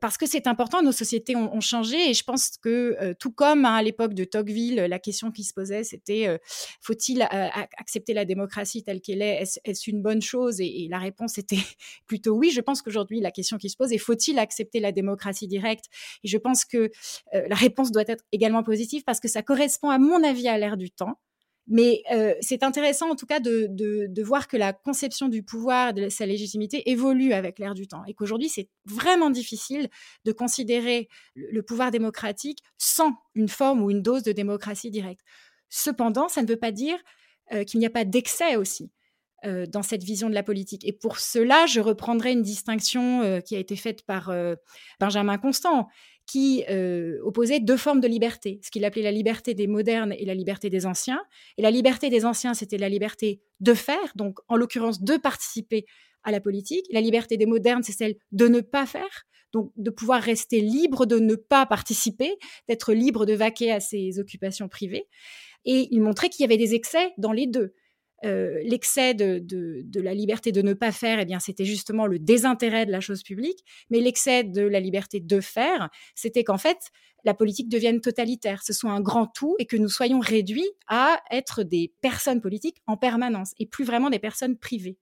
parce 0.00 0.16
que 0.16 0.26
c'est 0.26 0.46
important, 0.46 0.82
nos 0.82 0.92
sociétés 0.92 1.36
ont, 1.36 1.60
changé 1.60 2.10
et 2.10 2.14
je 2.14 2.24
pense 2.24 2.56
que 2.56 2.96
euh, 3.00 3.14
tout 3.18 3.30
comme 3.30 3.66
hein, 3.66 3.74
à 3.74 3.82
l'époque 3.82 4.14
de 4.14 4.24
Tocqueville, 4.24 4.76
la 4.76 4.98
question 4.98 5.30
qui 5.30 5.44
se 5.44 5.52
posait, 5.52 5.84
c'était 5.84 6.26
euh, 6.26 6.38
faut-il 6.80 7.20
euh, 7.22 7.48
accepter 7.78 8.14
la 8.14 8.24
démocratie 8.24 8.82
telle 8.82 9.02
qu'elle 9.02 9.20
est? 9.20 9.42
Est-ce 9.42 9.90
une 9.90 10.00
bonne 10.00 10.22
chose? 10.22 10.60
Et, 10.60 10.88
la 10.90 10.98
réponse 10.98 11.36
était 11.36 11.58
plutôt 12.06 12.32
oui. 12.32 12.50
Je 12.50 12.62
pense 12.62 12.80
qu'aujourd'hui, 12.80 13.20
la 13.20 13.30
question 13.30 13.58
qui 13.58 13.68
se 13.68 13.76
pose 13.76 13.92
est 13.92 13.98
faut-il 13.98 14.38
accepter 14.38 14.80
la 14.80 14.90
démocratie 14.90 15.46
directe? 15.46 15.84
Et 16.24 16.28
je 16.28 16.38
pense 16.38 16.64
que 16.64 16.90
la 17.32 17.54
réponse 17.54 17.92
doit 17.92 18.04
être 18.06 18.24
également 18.32 18.62
positive 18.62 19.02
parce 19.04 19.20
que 19.20 19.28
ça 19.28 19.42
correspond, 19.42 19.90
à 19.90 19.98
mon 19.98 20.24
avis, 20.24 20.48
à 20.48 20.56
l'ère 20.56 20.76
du 20.76 20.90
temps. 20.90 21.18
Mais 21.72 22.02
euh, 22.10 22.34
c'est 22.40 22.64
intéressant 22.64 23.10
en 23.10 23.14
tout 23.14 23.26
cas 23.26 23.38
de, 23.38 24.22
voir 24.22 24.48
que 24.48 24.56
la 24.56 24.72
conception 24.72 25.28
du 25.28 25.44
pouvoir, 25.44 25.94
de 25.94 26.08
sa 26.08 26.26
légitimité 26.26 26.90
évolue 26.90 27.32
avec 27.32 27.60
l'ère 27.60 27.74
du 27.74 27.86
temps 27.86 28.02
et 28.06 28.12
qu'aujourd'hui 28.12 28.48
c'est 28.48 28.68
vraiment 28.86 29.30
difficile 29.30 29.88
de 30.24 30.32
considérer 30.32 31.08
le 31.36 31.62
pouvoir 31.62 31.92
démocratique 31.92 32.58
sans 32.76 33.12
une 33.36 33.48
forme 33.48 33.82
ou 33.82 33.90
une 33.90 34.02
dose 34.02 34.24
de 34.24 34.32
démocratie 34.32 34.90
directe. 34.90 35.20
Cependant, 35.68 36.28
ça 36.28 36.42
ne 36.42 36.48
veut 36.48 36.56
pas 36.56 36.72
dire 36.72 36.98
euh, 37.52 37.62
qu'il 37.62 37.78
n'y 37.78 37.86
a 37.86 37.90
pas 37.90 38.04
d'excès 38.04 38.56
aussi. 38.56 38.90
Euh, 39.46 39.64
dans 39.64 39.82
cette 39.82 40.04
vision 40.04 40.28
de 40.28 40.34
la 40.34 40.42
politique. 40.42 40.86
Et 40.86 40.92
pour 40.92 41.18
cela, 41.18 41.64
je 41.64 41.80
reprendrai 41.80 42.32
une 42.32 42.42
distinction 42.42 43.40
qui 43.40 43.56
a 43.56 43.58
été 43.58 43.74
faite 43.74 44.02
par 44.02 44.30
Benjamin 45.00 45.38
Constant, 45.38 45.88
qui 46.30 46.64
euh, 46.70 47.18
opposait 47.24 47.58
deux 47.58 47.76
formes 47.76 48.00
de 48.00 48.06
liberté, 48.06 48.60
ce 48.62 48.70
qu'il 48.70 48.84
appelait 48.84 49.02
la 49.02 49.10
liberté 49.10 49.52
des 49.52 49.66
modernes 49.66 50.14
et 50.16 50.24
la 50.24 50.34
liberté 50.34 50.70
des 50.70 50.86
anciens. 50.86 51.20
Et 51.58 51.62
la 51.62 51.72
liberté 51.72 52.08
des 52.08 52.24
anciens, 52.24 52.54
c'était 52.54 52.78
la 52.78 52.88
liberté 52.88 53.40
de 53.58 53.74
faire, 53.74 54.12
donc 54.14 54.38
en 54.46 54.54
l'occurrence 54.54 55.02
de 55.02 55.16
participer 55.16 55.86
à 56.22 56.30
la 56.30 56.40
politique. 56.40 56.86
La 56.92 57.00
liberté 57.00 57.36
des 57.36 57.46
modernes, 57.46 57.82
c'est 57.82 57.90
celle 57.90 58.14
de 58.30 58.46
ne 58.46 58.60
pas 58.60 58.86
faire, 58.86 59.26
donc 59.52 59.72
de 59.76 59.90
pouvoir 59.90 60.22
rester 60.22 60.60
libre 60.60 61.04
de 61.04 61.18
ne 61.18 61.34
pas 61.34 61.66
participer, 61.66 62.36
d'être 62.68 62.92
libre 62.92 63.26
de 63.26 63.34
vaquer 63.34 63.72
à 63.72 63.80
ses 63.80 64.20
occupations 64.20 64.68
privées. 64.68 65.08
Et 65.64 65.88
il 65.90 66.00
montrait 66.00 66.28
qu'il 66.28 66.44
y 66.44 66.46
avait 66.46 66.56
des 66.56 66.74
excès 66.74 67.12
dans 67.18 67.32
les 67.32 67.48
deux. 67.48 67.74
Euh, 68.24 68.60
l'excès 68.64 69.14
de, 69.14 69.42
la 69.94 70.14
liberté 70.14 70.52
de 70.52 70.62
ne 70.62 70.74
pas 70.74 70.92
faire, 70.92 71.20
eh 71.20 71.24
bien, 71.24 71.40
c'était 71.40 71.64
justement 71.64 72.06
le 72.06 72.18
désintérêt 72.18 72.86
de 72.86 72.92
la 72.92 73.00
chose 73.00 73.22
publique. 73.22 73.64
Mais 73.90 74.00
l'excès 74.00 74.44
de 74.44 74.62
la 74.62 74.80
liberté 74.80 75.20
de 75.20 75.40
faire, 75.40 75.88
c'était 76.14 76.44
qu'en 76.44 76.58
fait, 76.58 76.78
la 77.24 77.34
politique 77.34 77.68
devienne 77.68 78.00
totalitaire, 78.00 78.62
ce 78.62 78.72
soit 78.72 78.90
un 78.90 79.00
grand 79.00 79.26
tout 79.26 79.56
et 79.58 79.66
que 79.66 79.76
nous 79.76 79.88
soyons 79.88 80.20
réduits 80.20 80.70
à 80.86 81.20
être 81.30 81.62
des 81.62 81.92
personnes 82.00 82.40
politiques 82.40 82.82
en 82.86 82.96
permanence 82.96 83.52
et 83.58 83.66
plus 83.66 83.84
vraiment 83.84 84.10
des 84.10 84.18
personnes 84.18 84.56
privées. 84.56 84.98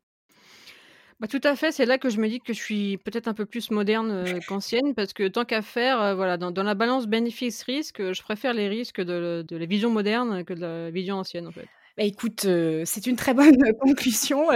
Bah, 1.21 1.27
tout 1.27 1.41
à 1.43 1.57
fait, 1.57 1.73
c'est 1.73 1.87
là 1.87 1.99
que 1.99 2.11
je 2.11 2.21
me 2.21 2.29
dis 2.29 2.39
que 2.39 2.53
je 2.53 2.63
suis 2.63 2.99
peut-être 2.99 3.27
un 3.27 3.35
peu 3.35 3.45
plus 3.45 3.73
moderne 3.73 4.11
euh, 4.13 4.39
qu'ancienne, 4.47 4.95
parce 4.95 5.13
que 5.13 5.27
tant 5.27 5.45
qu'à 5.45 5.63
faire, 5.63 6.01
euh, 6.01 6.15
voilà, 6.15 6.37
dans, 6.37 6.63
la 6.63 6.75
balance 6.75 7.09
bénéfice-risque, 7.09 8.13
je 8.13 8.23
préfère 8.23 8.55
les 8.55 8.69
risques 8.69 9.01
de, 9.01 9.45
de 9.47 9.57
la 9.57 9.67
vision 9.67 9.91
moderne 9.91 10.45
que 10.45 10.55
de 10.55 10.61
la 10.61 10.91
vision 10.93 11.17
ancienne, 11.17 11.49
en 11.49 11.53
fait. 11.53 11.67
Bah, 11.99 12.05
écoute, 12.05 12.47
c'est 12.85 13.07
une 13.09 13.17
très 13.17 13.35
bonne 13.35 13.57
conclusion, 13.81 14.47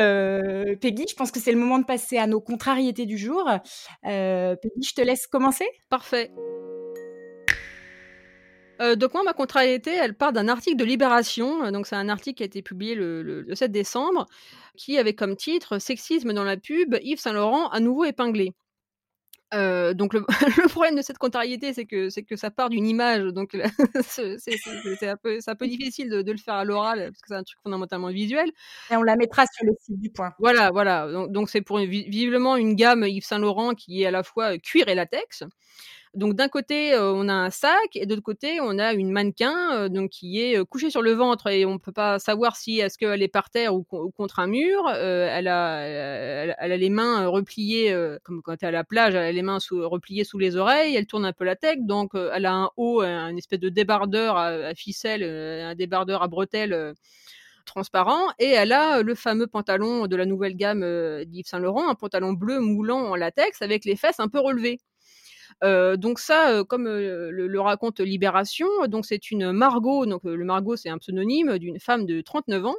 Peggy. 0.81 1.07
Je 1.11 1.17
pense 1.17 1.33
que 1.33 1.41
c'est 1.41 1.51
le 1.51 1.59
moment 1.59 1.81
de 1.81 1.85
passer 1.85 2.17
à 2.17 2.29
nos 2.29 2.41
contrariétés 2.41 3.05
du 3.05 3.19
jour. 3.19 3.45
Peggy, 4.05 4.83
je 4.83 4.95
te 4.95 5.01
laisse 5.01 5.27
commencer? 5.27 5.67
Parfait. 5.91 6.31
donc 8.97 9.13
moi, 9.15 9.25
ma 9.25 9.33
contrariété, 9.33 9.91
elle 9.91 10.15
part 10.15 10.33
d'un 10.33 10.47
article 10.47 10.77
de 10.77 10.85
Libération, 10.85 11.69
donc 11.73 11.89
c'est 11.89 11.97
un 11.97 12.09
article 12.09 12.37
qui 12.37 12.43
a 12.45 12.47
été 12.47 12.63
publié 12.63 12.95
le 12.95 13.23
le 13.23 13.55
7 13.57 13.73
décembre, 13.73 14.27
qui 14.77 14.97
avait 14.97 15.15
comme 15.15 15.35
titre: 15.35 15.81
«Sexisme 15.81 16.33
dans 16.33 16.45
la 16.45 16.57
pub, 16.57 16.97
Yves 17.03 17.19
Saint 17.19 17.33
Laurent 17.33 17.69
à 17.71 17.81
nouveau 17.81 18.05
épinglé». 18.05 18.55
Euh, 19.55 19.93
donc 19.93 20.15
le, 20.15 20.25
le, 20.63 20.69
problème 20.69 20.97
de 20.97 21.03
cette 21.03 21.19
contrariété, 21.19 21.73
c'est 21.75 21.85
que 21.85 22.09
c'est 22.11 22.23
que 22.23 22.37
ça 22.37 22.51
part 22.51 22.71
d'une 22.71 22.87
image, 22.87 23.23
donc 23.33 23.55
c'est 24.03 25.09
un 25.09 25.17
peu, 25.17 25.39
un 25.47 25.55
peu 25.55 25.67
difficile 25.67 26.09
de, 26.09 26.23
de, 26.23 26.33
le 26.33 26.39
faire 26.39 26.55
à 26.55 26.65
l'oral 26.65 27.11
parce 27.11 27.21
que 27.21 27.29
c'est 27.29 27.35
un 27.35 27.43
truc 27.43 27.59
fondamentalement 27.63 28.09
visuel. 28.09 28.51
Et 28.91 28.97
on 28.97 29.03
la 29.03 29.17
mettra 29.17 29.45
sur 29.53 29.67
le 29.67 29.73
site 29.81 30.01
du 30.01 30.11
Point. 30.11 30.33
Voilà, 30.39 30.71
voilà. 30.71 31.07
Donc 31.29 31.51
c'est 31.51 31.61
pour 31.61 31.79
visiblement 31.79 32.57
une 32.57 32.75
gamme 32.75 33.05
Yves 33.05 33.25
Saint 33.25 33.39
Laurent 33.39 33.75
qui 33.75 34.03
est 34.03 34.07
à 34.07 34.11
la 34.11 34.23
fois 34.23 34.59
cuir 34.59 34.89
et 34.89 34.95
latex. 34.95 35.45
Donc 36.15 36.35
d'un 36.35 36.49
côté, 36.49 36.93
euh, 36.93 37.11
on 37.15 37.27
a 37.27 37.33
un 37.33 37.49
sac 37.49 37.89
et 37.95 38.05
de 38.05 38.11
l'autre 38.15 38.23
côté, 38.23 38.61
on 38.61 38.79
a 38.79 38.93
une 38.93 39.11
mannequin 39.11 39.73
euh, 39.73 39.89
donc 39.89 40.11
qui 40.11 40.43
est 40.43 40.59
euh, 40.59 40.65
couchée 40.67 40.91
sur 40.91 41.01
le 41.01 41.13
ventre 41.13 41.47
et 41.47 41.65
on 41.65 41.79
peut 41.79 41.93
pas 41.93 42.19
savoir 42.19 42.55
si 42.57 42.81
est-ce 42.81 42.99
qu'elle 42.99 43.23
est 43.23 43.29
par 43.29 43.49
terre 43.49 43.75
ou, 43.75 43.83
contre 43.83 44.39
un 44.39 44.47
mur. 44.47 44.91
elle, 44.91 45.49
a, 45.49 46.77
les 46.77 46.91
mains 46.91 47.27
repliées 47.29 47.97
comme 48.25 48.43
quand 48.43 48.53
elle 48.61 48.67
est 48.67 48.69
à 48.69 48.71
la 48.73 48.85
plage, 48.85 49.15
elle 49.15 49.23
a 49.23 49.33
les 49.33 49.43
mains 49.43 49.59
repliées 49.71 50.25
sous 50.25 50.39
les 50.39 50.57
oreilles. 50.57 50.95
Elle 50.97 51.07
tourne 51.07 51.25
un 51.25 51.33
peu 51.33 51.45
la 51.45 51.57
tête, 51.57 51.87
donc 51.87 52.11
elle 52.15 52.47
a 52.47 52.53
un 52.53 52.71
haut, 52.77 53.01
un 53.01 53.35
espèce 53.37 53.61
de 53.61 53.71
débardeur 53.71 54.37
à, 54.37 54.49
à 54.49 54.75
ficelle, 54.75 55.23
un 55.25 55.75
débardeur 55.75 56.23
à 56.23 56.29
bretelles 56.29 56.95
transparent 57.65 58.29
et 58.39 58.49
elle 58.49 58.73
a 58.73 59.03
le 59.03 59.15
fameux 59.15 59.47
pantalon 59.47 60.07
de 60.07 60.17
la 60.17 60.27
nouvelle 60.27 60.57
gamme 60.57 60.85
d'Yves 61.25 61.47
Saint 61.47 61.59
Laurent, 61.59 61.89
un 61.89 61.95
pantalon 61.95 62.33
bleu 62.35 62.61
moulant 62.61 63.01
en 63.01 63.15
latex 63.15 63.63
avec 63.63 63.85
les 63.85 63.97
fesses 63.97 64.21
un 64.21 64.29
peu 64.29 64.41
relevées 64.41 64.79
donc 65.63 66.19
ça, 66.19 66.65
comme 66.69 66.87
le, 66.87 67.61
raconte 67.61 68.01
Libération, 68.01 68.67
donc 68.89 69.07
c'est 69.07 69.31
une 69.31 69.53
Margot, 69.53 70.07
donc 70.07 70.23
le 70.25 70.45
Margot 70.45 70.77
c'est 70.77 70.89
un 70.89 70.99
pseudonyme 70.99 71.59
d'une 71.59 71.79
femme 71.79 72.07
de 72.07 72.21
39 72.21 72.67
ans 72.67 72.77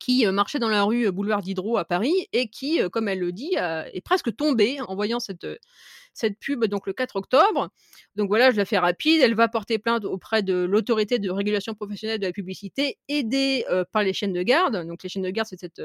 qui 0.00 0.26
marchait 0.26 0.58
dans 0.58 0.68
la 0.68 0.84
rue 0.84 1.12
boulevard 1.12 1.42
Diderot 1.42 1.76
à 1.76 1.84
Paris 1.84 2.28
et 2.32 2.48
qui, 2.48 2.80
comme 2.90 3.08
elle 3.08 3.20
le 3.20 3.32
dit, 3.32 3.54
est 3.56 4.04
presque 4.04 4.34
tombée 4.34 4.80
en 4.80 4.94
voyant 4.94 5.20
cette 5.20 5.46
cette 6.14 6.38
pub 6.38 6.64
donc 6.66 6.86
le 6.86 6.92
4 6.92 7.16
octobre. 7.16 7.70
Donc 8.16 8.28
voilà, 8.28 8.50
je 8.50 8.56
la 8.56 8.64
fais 8.64 8.78
rapide. 8.78 9.20
Elle 9.22 9.34
va 9.34 9.48
porter 9.48 9.78
plainte 9.78 10.04
auprès 10.04 10.42
de 10.42 10.54
l'autorité 10.54 11.18
de 11.18 11.30
régulation 11.30 11.74
professionnelle 11.74 12.18
de 12.18 12.26
la 12.26 12.32
publicité, 12.32 12.98
aidée 13.08 13.64
par 13.92 14.02
les 14.02 14.12
chaînes 14.12 14.32
de 14.32 14.42
garde. 14.42 14.86
Donc 14.86 15.02
les 15.02 15.08
chaînes 15.08 15.22
de 15.22 15.30
garde, 15.30 15.48
c'est 15.48 15.60
cette 15.60 15.82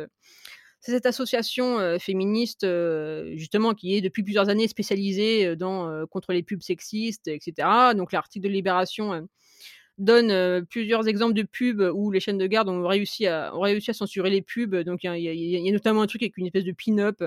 c'est 0.79 0.91
cette 0.91 1.05
association 1.05 1.97
féministe, 1.99 2.65
justement, 3.35 3.73
qui 3.73 3.95
est 3.95 4.01
depuis 4.01 4.23
plusieurs 4.23 4.49
années 4.49 4.67
spécialisée 4.67 5.55
dans, 5.55 6.05
contre 6.07 6.33
les 6.33 6.43
pubs 6.43 6.61
sexistes, 6.61 7.27
etc. 7.27 7.67
Donc 7.95 8.11
l'article 8.11 8.47
de 8.47 8.51
Libération 8.51 9.27
donne 9.97 10.65
plusieurs 10.67 11.07
exemples 11.07 11.33
de 11.33 11.43
pubs 11.43 11.91
où 11.93 12.11
les 12.11 12.19
chaînes 12.19 12.37
de 12.37 12.47
garde 12.47 12.69
ont 12.69 12.87
réussi 12.87 13.25
à, 13.27 13.55
ont 13.55 13.61
réussi 13.61 13.89
à 13.91 13.93
censurer 13.93 14.29
les 14.29 14.41
pubs. 14.41 14.75
Donc 14.75 15.03
il 15.03 15.17
y, 15.17 15.69
a 15.69 15.71
notamment 15.71 16.03
un 16.03 16.07
truc 16.07 16.21
avec 16.21 16.37
une 16.37 16.45
espèce 16.45 16.63
de 16.63 16.73
pin-up 16.73 17.23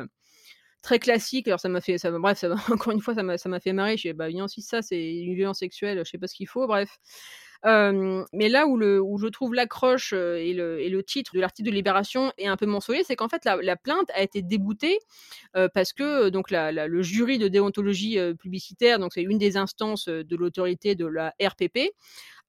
très 0.83 0.99
classique. 0.99 1.49
Alors 1.49 1.61
ça 1.61 1.69
m'a 1.69 1.81
fait, 1.81 1.99
ça, 1.99 2.11
bref, 2.11 2.45
encore 2.71 2.93
une 2.93 3.01
fois, 3.01 3.15
ça 3.15 3.23
m'a 3.23 3.61
fait 3.61 3.73
marrer. 3.73 3.97
Je 3.97 4.09
dis, 4.09 4.13
bah, 4.13 4.29
bien 4.29 4.49
si 4.49 4.63
ça, 4.63 4.83
c'est 4.83 5.15
une 5.15 5.35
violence 5.35 5.59
sexuelle, 5.59 5.99
je 6.05 6.11
sais 6.11 6.19
pas 6.19 6.27
ce 6.27 6.35
qu'il 6.35 6.49
faut. 6.49 6.67
Bref 6.67 6.99
mais 7.65 8.49
là 8.49 8.67
où, 8.67 9.19
je 9.19 9.27
trouve 9.29 9.55
l'accroche 9.55 10.13
et 10.13 10.53
le, 10.55 11.03
titre 11.03 11.33
de 11.35 11.41
l'article 11.41 11.71
de 11.71 11.75
Libération 11.75 12.33
est 12.39 12.47
un 12.47 12.57
peu 12.57 12.67
mensonger, 12.67 13.03
c'est 13.05 13.17
qu'en 13.17 13.29
fait 13.29 13.45
la, 13.45 13.57
la, 13.57 13.77
plainte 13.77 14.11
a 14.15 14.23
été 14.23 14.43
déboutée 14.43 14.99
parce 15.75 15.93
que 15.93 16.29
donc 16.29 16.51
le 16.51 17.03
jury 17.03 17.39
de 17.39 17.49
déontologie 17.49 18.19
publicitaire, 18.39 18.99
donc 18.99 19.13
c'est 19.15 19.23
une 19.23 19.39
des 19.39 19.57
instances 19.57 20.09
de 20.09 20.37
l'autorité 20.37 20.95
de 20.95 21.07
la 21.07 21.35
RPP, 21.43 21.91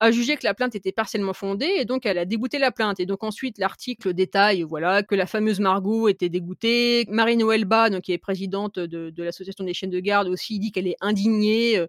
a 0.02 0.10
jugé 0.10 0.36
que 0.36 0.44
la 0.44 0.56
plainte 0.56 0.74
était 0.74 0.92
partiellement 0.92 1.34
fondée 1.34 1.72
et 1.78 1.86
donc 1.86 2.08
elle 2.08 2.18
a 2.18 2.26
débouté 2.26 2.58
la 2.58 2.72
plainte. 2.72 3.00
Et 3.00 3.06
donc 3.06 3.24
ensuite 3.24 3.60
l'article 3.60 4.14
détaille 4.14 4.64
voilà 4.64 5.04
que 5.04 5.14
la 5.14 5.28
fameuse 5.28 5.60
Margot 5.60 6.10
était 6.10 6.28
dégoûtée, 6.28 7.06
Marie-Noël 7.08 7.66
Bas, 7.66 7.92
donc 7.92 8.02
qui 8.02 8.12
est 8.12 8.18
présidente 8.18 8.80
de, 8.80 9.12
de 9.12 9.24
l'association 9.24 9.64
des 9.64 9.76
chaînes 9.76 9.92
de 9.92 10.00
garde 10.00 10.28
aussi 10.28 10.58
dit 10.60 10.72
qu'elle 10.72 10.88
est 10.88 10.98
indignée. 11.02 11.86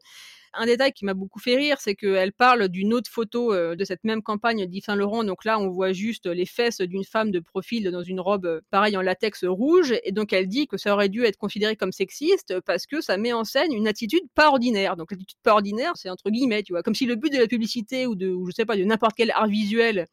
Un 0.54 0.66
détail 0.66 0.92
qui 0.92 1.06
m'a 1.06 1.14
beaucoup 1.14 1.38
fait 1.38 1.56
rire, 1.56 1.78
c'est 1.80 1.94
qu'elle 1.94 2.32
parle 2.32 2.68
d'une 2.68 2.92
autre 2.92 3.10
photo 3.10 3.54
euh, 3.54 3.74
de 3.74 3.84
cette 3.86 4.04
même 4.04 4.22
campagne 4.22 4.66
d'Yves 4.66 4.84
Saint 4.84 4.96
Laurent. 4.96 5.24
Donc 5.24 5.46
là, 5.46 5.58
on 5.58 5.70
voit 5.70 5.92
juste 5.92 6.26
les 6.26 6.44
fesses 6.44 6.82
d'une 6.82 7.04
femme 7.04 7.30
de 7.30 7.40
profil 7.40 7.90
dans 7.90 8.02
une 8.02 8.20
robe 8.20 8.44
euh, 8.44 8.60
pareille 8.70 8.98
en 8.98 9.00
latex 9.00 9.44
rouge. 9.44 9.94
Et 10.04 10.12
donc 10.12 10.34
elle 10.34 10.48
dit 10.48 10.66
que 10.66 10.76
ça 10.76 10.92
aurait 10.92 11.08
dû 11.08 11.24
être 11.24 11.38
considéré 11.38 11.74
comme 11.74 11.92
sexiste 11.92 12.60
parce 12.66 12.86
que 12.86 13.00
ça 13.00 13.16
met 13.16 13.32
en 13.32 13.44
scène 13.44 13.72
une 13.72 13.88
attitude 13.88 14.24
pas 14.34 14.48
ordinaire. 14.48 14.96
Donc 14.96 15.12
l'attitude 15.12 15.38
pas 15.42 15.54
ordinaire, 15.54 15.92
c'est 15.94 16.10
entre 16.10 16.28
guillemets, 16.28 16.62
tu 16.62 16.74
vois, 16.74 16.82
comme 16.82 16.94
si 16.94 17.06
le 17.06 17.16
but 17.16 17.32
de 17.32 17.38
la 17.38 17.46
publicité 17.46 18.06
ou 18.06 18.14
de, 18.14 18.36
je 18.46 18.52
sais 18.54 18.66
pas, 18.66 18.76
de 18.76 18.84
n'importe 18.84 19.14
quel 19.16 19.30
art 19.30 19.46
visuel 19.46 20.06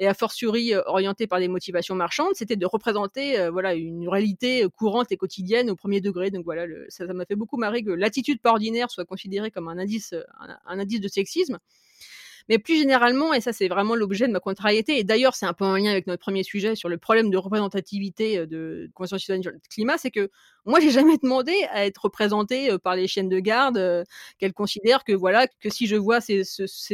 et 0.00 0.08
a 0.08 0.14
fortiori 0.14 0.74
orienté 0.86 1.28
par 1.28 1.38
des 1.38 1.46
motivations 1.46 1.94
marchandes, 1.94 2.34
c'était 2.34 2.56
de 2.56 2.66
représenter 2.66 3.48
voilà 3.52 3.74
une 3.74 4.08
réalité 4.08 4.66
courante 4.76 5.12
et 5.12 5.16
quotidienne 5.16 5.70
au 5.70 5.76
premier 5.76 6.00
degré. 6.00 6.32
Donc 6.32 6.44
voilà, 6.44 6.66
ça 6.88 7.06
m'a 7.12 7.24
fait 7.24 7.36
beaucoup 7.36 7.58
marrer 7.58 7.84
que 7.84 7.92
l'attitude 7.92 8.40
pas 8.40 8.50
ordinaire 8.50 8.90
soit 8.90 9.04
considérée 9.04 9.52
comme 9.52 9.68
un 9.68 9.73
indice, 9.78 10.14
un 10.66 10.78
indice 10.78 11.00
de 11.00 11.08
sexisme. 11.08 11.58
Mais 12.48 12.58
plus 12.58 12.76
généralement, 12.76 13.32
et 13.32 13.40
ça 13.40 13.54
c'est 13.54 13.68
vraiment 13.68 13.94
l'objet 13.94 14.26
de 14.26 14.32
ma 14.32 14.40
contrariété, 14.40 14.98
et 14.98 15.04
d'ailleurs 15.04 15.34
c'est 15.34 15.46
un 15.46 15.54
peu 15.54 15.64
en 15.64 15.76
lien 15.76 15.90
avec 15.90 16.06
notre 16.06 16.20
premier 16.20 16.42
sujet 16.42 16.74
sur 16.74 16.90
le 16.90 16.98
problème 16.98 17.30
de 17.30 17.38
représentativité 17.38 18.38
euh, 18.38 18.46
de 18.46 18.90
Convention 18.92 19.16
citoyenne 19.16 19.42
sur 19.42 19.52
le 19.52 19.60
climat, 19.70 19.96
c'est 19.96 20.10
que 20.10 20.30
moi 20.66 20.78
j'ai 20.78 20.90
jamais 20.90 21.16
demandé 21.16 21.54
à 21.70 21.86
être 21.86 22.04
représentée 22.04 22.70
euh, 22.70 22.78
par 22.78 22.96
les 22.96 23.06
chaînes 23.06 23.30
de 23.30 23.38
garde, 23.38 23.78
euh, 23.78 24.04
qu'elles 24.38 24.52
considèrent 24.52 25.04
que 25.04 25.12
voilà 25.12 25.46
que 25.46 25.70
si 25.70 25.86
je 25.86 25.96
vois 25.96 26.20
ces 26.20 26.44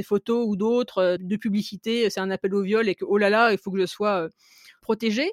photos 0.05 0.47
ou 0.47 0.55
d'autres 0.55 1.17
de 1.21 1.37
publicité, 1.37 2.09
c'est 2.11 2.21
un 2.21 2.31
appel 2.31 2.55
au 2.55 2.63
viol 2.63 2.89
et 2.89 2.95
que 2.95 3.05
oh 3.05 3.19
là 3.19 3.29
là, 3.29 3.51
il 3.51 3.59
faut 3.59 3.73
que 3.73 3.81
je 3.81 3.87
sois 3.87 4.29
protégée 4.83 5.33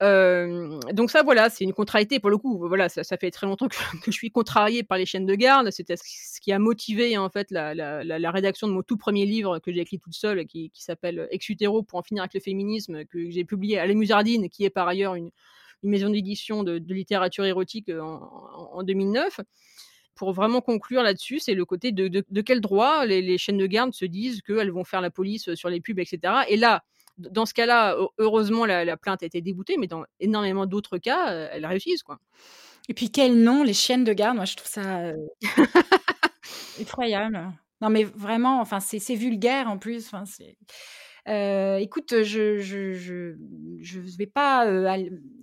donc 0.00 1.10
ça, 1.10 1.22
voilà, 1.22 1.50
c'est 1.50 1.64
une 1.64 1.74
contrariété 1.74 2.20
pour 2.20 2.30
le 2.30 2.38
coup. 2.38 2.66
Voilà, 2.66 2.88
ça, 2.88 3.16
fait 3.16 3.30
très 3.30 3.46
longtemps 3.46 3.68
que, 3.68 3.76
je 4.06 4.10
suis 4.10 4.30
contrariée 4.30 4.82
par 4.82 4.98
les 4.98 5.06
chaînes 5.06 5.26
de 5.26 5.34
garde. 5.34 5.70
C'était 5.70 5.96
ce 5.96 6.40
qui 6.40 6.52
a 6.52 6.58
motivé 6.58 7.18
en 7.18 7.28
fait 7.28 7.50
la, 7.50 8.30
rédaction 8.30 8.66
de 8.66 8.72
mon 8.72 8.82
tout 8.82 8.96
premier 8.96 9.26
livre 9.26 9.58
que 9.58 9.72
j'ai 9.72 9.80
écrit 9.80 9.98
toute 9.98 10.14
seule, 10.14 10.46
qui, 10.46 10.70
qui 10.70 10.82
s'appelle 10.82 11.28
Exutero 11.30 11.82
pour 11.82 11.98
en 11.98 12.02
finir 12.02 12.22
avec 12.22 12.34
le 12.34 12.40
féminisme, 12.40 13.04
que 13.04 13.30
j'ai 13.30 13.44
publié 13.44 13.78
à 13.78 13.86
La 13.86 13.94
Musardine, 13.94 14.48
qui 14.48 14.64
est 14.64 14.70
par 14.70 14.88
ailleurs 14.88 15.14
une, 15.14 15.30
maison 15.82 16.10
d'édition 16.10 16.62
de, 16.62 16.76
littérature 16.92 17.46
érotique 17.46 17.88
en, 17.88 18.20
en 18.74 18.82
2009 18.82 19.40
pour 20.14 20.34
vraiment 20.34 20.60
conclure 20.60 21.02
là-dessus, 21.02 21.38
c'est 21.38 21.54
le 21.54 21.64
côté 21.64 21.92
de, 21.92 22.06
de, 22.06 22.22
de 22.28 22.40
quel 22.42 22.60
droit 22.60 23.06
les, 23.06 23.22
les, 23.22 23.38
chaînes 23.38 23.56
de 23.56 23.66
garde 23.66 23.94
se 23.94 24.04
disent 24.04 24.42
qu'elles 24.42 24.70
vont 24.70 24.84
faire 24.84 25.00
la 25.00 25.08
police 25.08 25.54
sur 25.54 25.70
les 25.70 25.80
pubs, 25.80 25.98
etc. 25.98 26.20
Et 26.50 26.58
là, 26.58 26.84
dans 27.30 27.46
ce 27.46 27.54
cas-là, 27.54 27.96
heureusement, 28.18 28.66
la, 28.66 28.96
plainte 28.96 29.22
a 29.22 29.26
été 29.26 29.40
déboutée, 29.40 29.76
mais 29.78 29.86
dans 29.86 30.04
énormément 30.18 30.66
d'autres 30.66 30.98
cas, 30.98 31.32
elles 31.52 31.66
réussissent, 31.66 32.02
quoi. 32.02 32.18
Et 32.88 32.94
puis 32.94 33.10
quel 33.10 33.40
nom, 33.40 33.62
les 33.62 33.72
chiennes 33.72 34.02
de 34.02 34.12
garde, 34.12 34.34
moi 34.34 34.46
je 34.46 34.56
trouve 34.56 34.70
ça 34.70 34.98
euh, 34.98 35.14
effroyable. 36.80 37.52
Non 37.80 37.88
mais 37.88 38.02
vraiment, 38.02 38.60
enfin 38.60 38.80
c'est 38.80 39.14
vulgaire 39.14 39.68
en 39.68 39.78
plus. 39.78 40.08
Enfin, 40.12 40.24
euh, 41.28 41.76
écoute, 41.76 42.22
je 42.24 42.58
je, 42.58 42.92
je, 42.94 43.36
je 43.80 44.00
vais 44.18 44.26
pas 44.26 44.66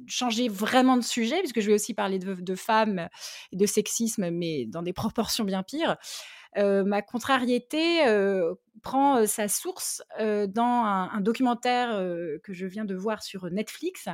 changer 0.07 0.49
vraiment 0.49 0.97
de 0.97 1.03
sujet 1.03 1.39
puisque 1.39 1.61
je 1.61 1.67
vais 1.67 1.73
aussi 1.73 1.93
parler 1.93 2.19
de, 2.19 2.33
de, 2.33 2.55
femmes 2.55 3.07
et 3.53 3.55
de 3.55 3.65
sexisme, 3.65 4.29
mais 4.29 4.65
dans 4.65 4.81
des 4.81 4.93
proportions 4.93 5.45
bien 5.45 5.63
pires. 5.63 5.95
Ma 6.55 7.01
contrariété 7.01 8.01
prend 8.81 9.25
sa 9.25 9.47
source 9.47 10.01
dans 10.19 11.09
un, 11.11 11.21
documentaire 11.21 11.89
que 12.43 12.53
je 12.53 12.65
viens 12.65 12.85
de 12.85 12.95
voir 12.95 13.23
sur 13.23 13.49
Netflix 13.49 14.07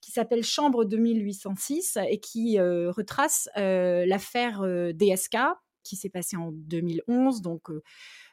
qui 0.00 0.12
s'appelle 0.12 0.44
Chambre 0.44 0.84
2806 0.84 1.98
et 2.08 2.20
qui 2.20 2.60
retrace 2.60 3.48
l'affaire 3.56 4.62
DSK 4.94 5.36
qui 5.82 5.96
s'est 5.96 6.10
passée 6.10 6.36
en 6.36 6.50
2011. 6.52 7.42
Donc, 7.42 7.68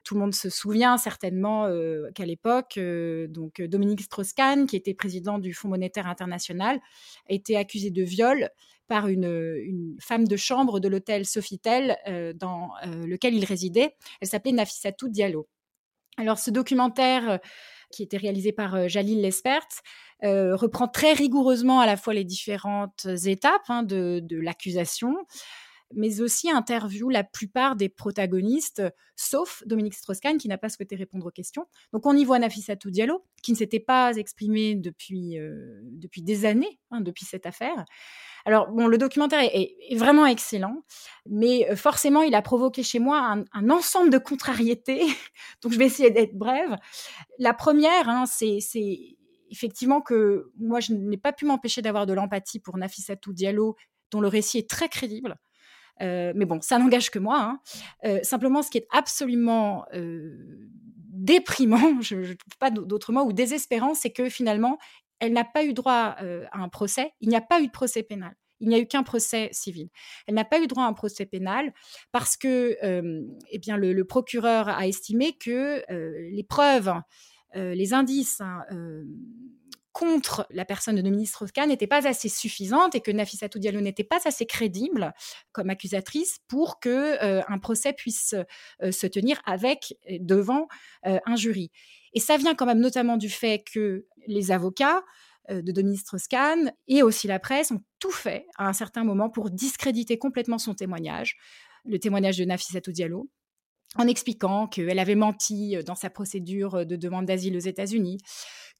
tout 0.03 0.15
le 0.15 0.19
monde 0.19 0.33
se 0.33 0.49
souvient 0.49 0.97
certainement 0.97 1.67
qu'à 2.13 2.25
l'époque, 2.25 2.79
donc 3.29 3.61
Dominique 3.61 4.01
Strauss-Kahn, 4.01 4.65
qui 4.67 4.75
était 4.75 4.93
président 4.93 5.39
du 5.39 5.53
Fonds 5.53 5.69
monétaire 5.69 6.07
international, 6.07 6.79
été 7.29 7.55
accusé 7.57 7.89
de 7.91 8.03
viol 8.03 8.49
par 8.87 9.07
une, 9.07 9.95
femme 9.99 10.27
de 10.27 10.35
chambre 10.35 10.79
de 10.79 10.87
l'hôtel 10.87 11.25
Sofitel 11.25 11.97
dans 12.35 12.71
lequel 13.05 13.33
il 13.33 13.45
résidait. 13.45 13.95
Elle 14.21 14.27
s'appelait 14.27 14.51
Nafissatou 14.51 15.09
Diallo. 15.09 15.47
Alors 16.17 16.37
ce 16.37 16.51
documentaire 16.51 17.39
qui 17.91 18.03
était 18.03 18.17
réalisé 18.17 18.51
par 18.51 18.87
Jalil 18.87 19.21
Lespert, 19.21 19.67
reprend 20.21 20.87
très 20.87 21.13
rigoureusement 21.13 21.79
à 21.79 21.85
la 21.85 21.97
fois 21.97 22.13
les 22.13 22.23
différentes 22.23 23.07
étapes 23.25 23.69
hein, 23.69 23.83
de, 23.83 24.23
l'accusation, 24.31 25.15
mais 25.95 26.21
aussi 26.21 26.49
interviewe 26.49 27.09
la 27.09 27.23
plupart 27.23 27.75
des 27.75 27.89
protagonistes, 27.89 28.83
sauf 29.15 29.63
Dominique 29.65 29.93
Strauss-Kahn 29.93 30.37
qui 30.37 30.47
n'a 30.47 30.57
pas 30.57 30.69
souhaité 30.69 30.95
répondre 30.95 31.25
aux 31.25 31.31
questions. 31.31 31.65
Donc 31.91 32.05
on 32.05 32.15
y 32.15 32.25
voit 32.25 32.39
Nafissatou 32.39 32.91
Diallo, 32.91 33.23
qui 33.41 33.51
ne 33.51 33.57
s'était 33.57 33.79
pas 33.79 34.15
exprimé 34.15 34.75
depuis, 34.75 35.37
euh, 35.39 35.81
depuis 35.83 36.21
des 36.21 36.45
années, 36.45 36.79
hein, 36.91 37.01
depuis 37.01 37.25
cette 37.25 37.45
affaire. 37.45 37.85
Alors, 38.45 38.69
bon, 38.69 38.87
le 38.87 38.97
documentaire 38.97 39.39
est, 39.41 39.95
vraiment 39.95 40.25
excellent, 40.25 40.83
mais 41.29 41.69
euh, 41.69 41.75
forcément, 41.75 42.23
il 42.23 42.35
a 42.35 42.41
provoqué 42.41 42.83
chez 42.83 42.99
moi 42.99 43.45
un, 43.53 43.69
ensemble 43.69 44.09
de 44.09 44.17
contrariétés. 44.17 45.01
Donc, 45.61 45.71
je 45.71 45.79
vais 45.79 45.85
essayer 45.85 46.11
d'être 46.11 46.35
brève. 46.35 46.75
La 47.39 47.53
première, 47.53 48.09
hein, 48.09 48.25
c'est 48.25 48.59
effectivement 49.49 50.01
que 50.01 50.51
moi, 50.59 50.81
je 50.81 50.93
n'ai 50.93 51.17
pas 51.17 51.31
pu 51.31 51.45
m'empêcher 51.45 51.81
d'avoir 51.81 52.05
de 52.05 52.13
l'empathie 52.13 52.59
pour 52.59 52.77
Nafissatou 52.77 53.31
Diallo, 53.31 53.77
dont 54.11 54.19
le 54.19 54.27
récit 54.27 54.57
est 54.57 54.69
très 54.69 54.89
crédible. 54.89 55.37
Euh, 56.01 56.33
mais 56.35 56.45
bon, 56.45 56.59
ça 56.61 56.79
n'engage 56.79 57.11
que 57.11 57.19
moi. 57.19 57.39
Hein. 57.41 57.59
Euh, 58.05 58.19
simplement, 58.23 58.61
ce 58.61 58.71
qui 58.71 58.79
est 58.79 58.87
absolument 58.91 59.85
déprimant, 61.13 61.77
je 62.01 62.15
ne 62.15 62.33
trouve 62.33 62.57
pas 62.59 62.71
d'autre 62.71 63.11
mot, 63.11 63.23
ou 63.23 63.33
désespérant, 63.33 63.93
c'est 63.93 64.11
que 64.11 64.29
finalement, 64.29 64.77
elle 65.19 65.33
n'a 65.33 65.45
pas 65.45 65.63
eu 65.63 65.73
droit 65.73 66.15
euh, 66.21 66.45
à 66.51 66.59
un 66.59 66.69
procès. 66.69 67.13
Il 67.21 67.29
n'y 67.29 67.35
a 67.35 67.41
pas 67.41 67.61
eu 67.61 67.67
de 67.67 67.71
procès 67.71 68.03
pénal. 68.03 68.35
Il 68.59 68.67
n'y 68.67 68.75
a 68.75 68.79
eu 68.79 68.87
qu'un 68.87 69.03
procès 69.03 69.49
civil. 69.51 69.89
Elle 70.27 70.35
n'a 70.35 70.45
pas 70.45 70.59
eu 70.59 70.67
droit 70.67 70.83
à 70.83 70.87
un 70.87 70.93
procès 70.93 71.25
pénal 71.25 71.73
parce 72.11 72.35
que 72.35 72.77
euh, 72.83 73.21
eh 73.49 73.59
bien, 73.59 73.77
le, 73.77 74.03
procureur 74.03 74.67
a 74.69 74.85
estimé 74.87 75.37
que 75.37 75.83
euh, 75.91 76.29
les 76.31 76.43
preuves, 76.43 76.93
les 77.55 77.93
indices 77.93 78.41
hein, 78.41 78.63
contre 80.03 80.45
la 80.49 80.65
personne 80.65 80.95
de 80.95 81.01
Dominique 81.01 81.29
Strauss-Kahn 81.29 81.69
n'étaient 81.69 81.87
pas 81.87 82.07
assez 82.07 82.29
suffisantes 82.29 82.95
et 82.95 83.01
que 83.01 83.11
Nafissatou 83.11 83.59
Diallo 83.59 83.81
n'était 83.81 84.03
pas 84.03 84.19
assez 84.25 84.45
crédible 84.45 85.13
comme 85.51 85.69
accusatrice 85.69 86.39
pour 86.47 86.79
que 86.79 87.17
un 87.51 87.59
procès 87.59 87.93
puisse 87.93 88.35
se 88.81 89.07
tenir 89.07 89.41
avec 89.45 89.95
devant 90.19 90.67
un 91.03 91.35
jury. 91.35 91.71
Et 92.13 92.19
ça 92.19 92.37
vient 92.37 92.53
quand 92.55 92.65
même 92.65 92.79
notamment 92.79 93.17
du 93.17 93.29
fait 93.29 93.63
que 93.63 94.05
les 94.27 94.51
avocats 94.51 95.03
euh, 95.49 95.61
de 95.61 95.73
Dominique 95.73 95.99
Strauss-Kahn 95.99 96.71
et 96.87 97.03
aussi 97.03 97.27
la 97.27 97.37
presse 97.37 97.71
ont 97.71 97.81
tout 97.99 98.11
fait 98.11 98.47
à 98.57 98.67
un 98.67 98.73
certain 98.73 99.03
moment 99.03 99.29
pour 99.29 99.49
discréditer 99.49 100.17
complètement 100.17 100.57
son 100.57 100.73
témoignage, 100.73 101.35
le 101.83 101.99
témoignage 101.99 102.37
de 102.37 102.45
Nafissatou 102.45 102.93
Diallo, 102.93 103.29
en 103.97 104.07
expliquant 104.07 104.67
qu'elle 104.67 104.99
avait 104.99 105.15
menti 105.15 105.75
euh, 105.75 105.83
dans 105.83 105.95
sa 105.95 106.09
procédure 106.09 106.85
de 106.85 106.95
demande 106.95 107.25
d'asile 107.25 107.57
aux 107.57 107.59
États-Unis, 107.59 108.19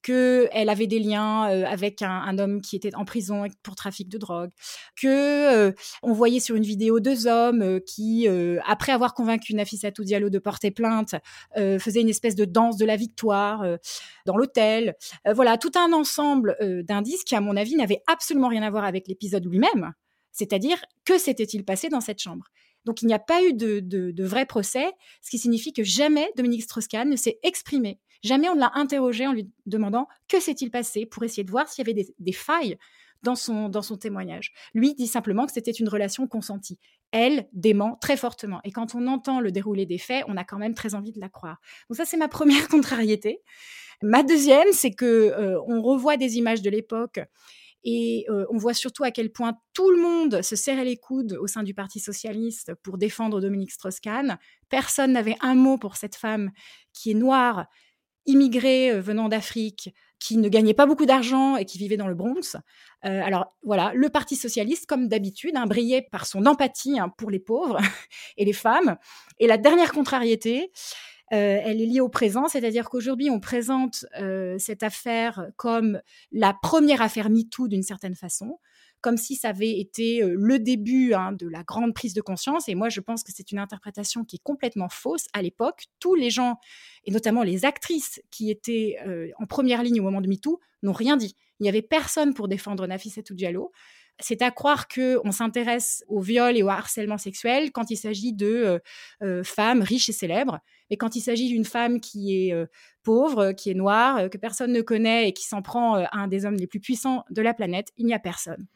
qu'elle 0.04 0.68
avait 0.68 0.86
des 0.86 0.98
liens 0.98 1.50
euh, 1.50 1.64
avec 1.64 2.02
un, 2.02 2.38
homme 2.38 2.60
qui 2.60 2.76
était 2.76 2.94
en 2.94 3.04
prison 3.04 3.44
pour 3.62 3.74
trafic 3.74 4.08
de 4.08 4.18
drogue, 4.18 4.50
que 5.00 5.08
euh, 5.08 5.72
on 6.02 6.12
voyait 6.12 6.40
sur 6.40 6.56
une 6.56 6.62
vidéo 6.64 7.00
deux 7.00 7.26
hommes 7.26 7.80
qui, 7.80 8.28
après 8.66 8.92
avoir 8.92 9.14
convaincu 9.14 9.54
Nafissatou 9.54 10.04
Diallo 10.04 10.30
de 10.30 10.38
porter 10.38 10.70
plainte, 10.70 11.14
faisaient 11.54 12.00
une 12.00 12.08
espèce 12.08 12.34
de 12.34 12.44
danse 12.44 12.76
de 12.76 12.84
la 12.84 12.96
victoire 12.96 13.64
dans 14.26 14.36
l'hôtel. 14.36 14.94
voilà, 15.34 15.56
tout 15.58 15.72
un 15.76 15.92
ensemble 15.92 16.56
d'indices 16.86 17.24
qui, 17.24 17.34
à 17.34 17.40
mon 17.40 17.56
avis, 17.56 17.76
n'avaient 17.76 18.02
absolument 18.06 18.48
rien 18.48 18.62
à 18.62 18.70
voir 18.70 18.84
avec 18.84 19.08
l'épisode 19.08 19.44
lui-même. 19.46 19.92
C'est-à-dire, 20.32 20.84
que 21.04 21.18
s'était-il 21.18 21.64
passé 21.64 21.88
dans 21.88 22.00
cette 22.00 22.20
chambre? 22.20 22.44
Donc 22.84 23.02
il 23.02 23.06
n'y 23.06 23.14
a 23.14 23.18
pas 23.18 23.42
eu 23.42 23.54
de, 23.54 24.24
vrai 24.24 24.46
procès, 24.46 24.92
ce 25.22 25.30
qui 25.30 25.38
signifie 25.38 25.72
que 25.72 25.84
jamais 25.84 26.30
Dominique 26.36 26.62
Strauss-Kahn 26.62 27.08
ne 27.08 27.16
s'est 27.16 27.38
exprimé. 27.42 27.98
Jamais 28.24 28.48
on 28.48 28.54
ne 28.54 28.60
l'a 28.60 28.72
interrogé 28.74 29.26
en 29.26 29.32
lui 29.32 29.50
demandant 29.66 30.08
que 30.28 30.40
s'est-il 30.40 30.70
passé? 30.70 31.04
pour 31.04 31.22
essayer 31.22 31.44
de 31.44 31.50
voir 31.50 31.68
s'il 31.68 31.86
y 31.86 31.90
avait 31.90 32.06
des, 32.18 32.32
failles 32.32 32.78
dans 33.22 33.34
son, 33.34 33.68
dans 33.68 33.82
son 33.82 33.98
témoignage. 33.98 34.52
Lui 34.72 34.94
dit 34.94 35.06
simplement 35.06 35.44
que 35.44 35.52
c'était 35.52 35.70
une 35.70 35.88
relation 35.88 36.26
consentie. 36.26 36.78
Elle 37.12 37.48
dément 37.52 37.96
très 38.00 38.16
fortement. 38.16 38.60
Et 38.64 38.72
quand 38.72 38.94
on 38.94 39.06
entend 39.06 39.40
le 39.40 39.52
déroulé 39.52 39.84
des 39.84 39.98
faits, 39.98 40.24
on 40.26 40.36
a 40.38 40.44
quand 40.44 40.58
même 40.58 40.74
très 40.74 40.94
envie 40.94 41.12
de 41.12 41.20
la 41.20 41.28
croire. 41.28 41.60
Donc 41.88 41.96
ça, 41.96 42.06
c'est 42.06 42.16
ma 42.16 42.28
première 42.28 42.66
contrariété. 42.68 43.42
Ma 44.02 44.22
deuxième, 44.22 44.72
c'est 44.72 44.92
que 44.92 45.04
euh, 45.04 45.60
on 45.68 45.82
revoit 45.82 46.16
des 46.16 46.38
images 46.38 46.62
de 46.62 46.70
l'époque 46.70 47.20
et 47.86 48.26
on 48.48 48.56
voit 48.56 48.72
surtout 48.72 49.04
à 49.04 49.10
quel 49.10 49.30
point 49.30 49.58
tout 49.74 49.90
le 49.90 50.00
monde 50.00 50.40
se 50.40 50.56
serrait 50.56 50.86
les 50.86 50.96
coudes 50.96 51.36
au 51.38 51.46
sein 51.46 51.62
du 51.62 51.74
Parti 51.74 52.00
socialiste 52.00 52.72
pour 52.82 52.96
défendre 52.96 53.42
Dominique 53.42 53.72
Strauss-Kahn. 53.72 54.38
Personne 54.70 55.12
n'avait 55.12 55.36
un 55.42 55.54
mot 55.54 55.76
pour 55.76 55.96
cette 55.96 56.16
femme 56.16 56.50
qui 56.94 57.10
est 57.10 57.14
noire, 57.14 57.66
immigrée 58.26 59.00
venant 59.00 59.28
d'Afrique, 59.28 59.94
qui 60.18 60.36
ne 60.36 60.48
gagnait 60.48 60.74
pas 60.74 60.86
beaucoup 60.86 61.06
d'argent 61.06 61.56
et 61.56 61.64
qui 61.64 61.78
vivait 61.78 61.96
dans 61.96 62.08
le 62.08 62.14
Bronx. 62.14 62.56
alors 63.02 63.54
voilà, 63.62 63.92
le 63.94 64.08
Parti 64.08 64.36
socialiste, 64.36 64.86
comme 64.86 65.08
d'habitude, 65.08 65.52
hein, 65.56 65.66
brillait 65.66 66.08
par 66.10 66.24
son 66.24 66.46
empathie 66.46 66.98
hein, 66.98 67.10
pour 67.18 67.30
les 67.30 67.40
pauvres 67.40 67.78
et 68.38 68.44
les 68.44 68.52
femmes. 68.52 68.96
Et 69.38 69.46
la 69.46 69.58
dernière 69.58 69.92
contrariété, 69.92 70.70
euh, 71.32 71.58
elle 71.64 71.80
est 71.80 71.86
liée 71.86 72.00
au 72.00 72.08
présent, 72.08 72.48
c'est-à-dire 72.48 72.90
qu'aujourd'hui, 72.90 73.30
on 73.30 73.40
présente 73.40 74.04
euh, 74.20 74.56
cette 74.58 74.82
affaire 74.82 75.48
comme 75.56 76.00
la 76.32 76.54
première 76.62 77.00
affaire 77.00 77.30
MeToo 77.30 77.66
d'une 77.66 77.82
certaine 77.82 78.14
façon, 78.14 78.58
comme 79.04 79.18
si 79.18 79.36
ça 79.36 79.50
avait 79.50 79.78
été 79.78 80.22
euh, 80.22 80.34
le 80.34 80.58
début 80.58 81.12
hein, 81.12 81.32
de 81.32 81.46
la 81.46 81.62
grande 81.62 81.92
prise 81.92 82.14
de 82.14 82.22
conscience. 82.22 82.70
Et 82.70 82.74
moi, 82.74 82.88
je 82.88 83.00
pense 83.00 83.22
que 83.22 83.32
c'est 83.34 83.52
une 83.52 83.58
interprétation 83.58 84.24
qui 84.24 84.36
est 84.36 84.42
complètement 84.42 84.88
fausse. 84.88 85.26
À 85.34 85.42
l'époque, 85.42 85.84
tous 86.00 86.14
les 86.14 86.30
gens, 86.30 86.58
et 87.04 87.10
notamment 87.10 87.42
les 87.42 87.66
actrices 87.66 88.22
qui 88.30 88.50
étaient 88.50 88.96
en 89.38 89.44
première 89.44 89.82
ligne 89.82 90.00
au 90.00 90.02
moment 90.02 90.22
de 90.22 90.26
MeToo, 90.28 90.58
n'ont 90.82 90.92
rien 90.92 91.18
dit. 91.18 91.36
Il 91.60 91.64
n'y 91.64 91.68
avait 91.68 91.82
personne 91.82 92.32
pour 92.32 92.48
défendre 92.48 92.86
Nafissatou 92.86 93.34
Diallo 93.34 93.72
c'est 94.20 94.42
à 94.42 94.50
croire 94.50 94.88
que 94.88 95.20
on 95.24 95.32
s'intéresse 95.32 96.04
au 96.08 96.20
viol 96.20 96.56
et 96.56 96.62
au 96.62 96.68
harcèlement 96.68 97.18
sexuel 97.18 97.72
quand 97.72 97.90
il 97.90 97.96
s'agit 97.96 98.32
de 98.32 98.46
euh, 98.46 98.78
euh, 99.22 99.44
femmes 99.44 99.82
riches 99.82 100.08
et 100.08 100.12
célèbres, 100.12 100.60
mais 100.90 100.96
quand 100.96 101.16
il 101.16 101.20
s'agit 101.20 101.48
d'une 101.48 101.64
femme 101.64 102.00
qui 102.00 102.48
est 102.48 102.52
euh, 102.52 102.66
pauvre, 103.02 103.52
qui 103.52 103.70
est 103.70 103.74
noire, 103.74 104.30
que 104.30 104.38
personne 104.38 104.72
ne 104.72 104.82
connaît 104.82 105.28
et 105.28 105.32
qui 105.32 105.44
s'en 105.44 105.62
prend 105.62 105.96
à 105.96 106.08
un 106.12 106.28
des 106.28 106.46
hommes 106.46 106.56
les 106.56 106.66
plus 106.66 106.80
puissants 106.80 107.24
de 107.30 107.42
la 107.42 107.54
planète, 107.54 107.88
il 107.96 108.06
n'y 108.06 108.14
a 108.14 108.18
personne. 108.18 108.66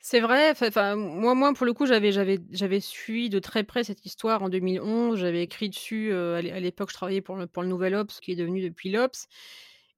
C'est 0.00 0.20
vrai, 0.20 0.54
moi 0.96 1.34
moi 1.34 1.52
pour 1.52 1.66
le 1.66 1.74
coup, 1.74 1.84
j'avais 1.84 2.80
suivi 2.80 3.28
de 3.28 3.38
très 3.40 3.64
près 3.64 3.84
cette 3.84 4.06
histoire 4.06 4.42
en 4.42 4.48
2011, 4.48 5.18
j'avais 5.18 5.42
écrit 5.42 5.68
dessus, 5.68 6.12
à 6.12 6.40
l'époque 6.40 6.90
je 6.90 6.94
travaillais 6.94 7.20
pour 7.20 7.36
le 7.36 7.46
pour 7.46 7.62
le 7.62 7.68
Nouvel 7.68 7.94
Obs 7.94 8.18
qui 8.20 8.32
est 8.32 8.36
devenu 8.36 8.62
depuis 8.62 8.90
l'Obs 8.90 9.28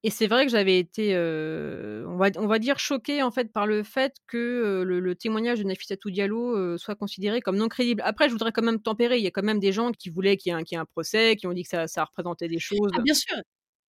et 0.02 0.10
c'est 0.10 0.26
vrai 0.26 0.46
que 0.46 0.52
j'avais 0.52 0.78
été, 0.78 1.14
on, 1.16 2.16
va, 2.16 2.30
on 2.36 2.46
va 2.46 2.58
dire, 2.58 2.78
choquée 2.78 3.22
en 3.22 3.30
fait 3.30 3.52
par 3.52 3.66
le 3.66 3.82
fait 3.82 4.14
que 4.26 4.82
le, 4.86 5.14
témoignage 5.14 5.58
de 5.58 5.64
Nafissatou 5.64 6.10
Diallo 6.10 6.78
soit 6.78 6.94
considéré 6.94 7.40
comme 7.40 7.56
non 7.56 7.68
crédible. 7.68 8.02
Après, 8.04 8.28
je 8.28 8.32
voudrais 8.32 8.52
quand 8.52 8.62
même 8.62 8.80
tempérer. 8.80 9.18
Il 9.18 9.24
y 9.24 9.26
a 9.26 9.30
quand 9.30 9.42
même 9.42 9.60
des 9.60 9.72
gens 9.72 9.92
qui 9.92 10.08
voulaient 10.08 10.36
qu'il 10.36 10.52
y, 10.52 10.74
ait 10.74 10.76
un, 10.76 10.84
procès, 10.86 11.36
qui 11.36 11.46
ont 11.46 11.52
dit 11.52 11.64
que 11.64 11.68
ça, 11.68 11.86
ça 11.86 12.04
représentait 12.04 12.48
des 12.48 12.58
choses. 12.58 12.90
Ah, 12.94 13.02
bien 13.02 13.14
sûr. 13.14 13.36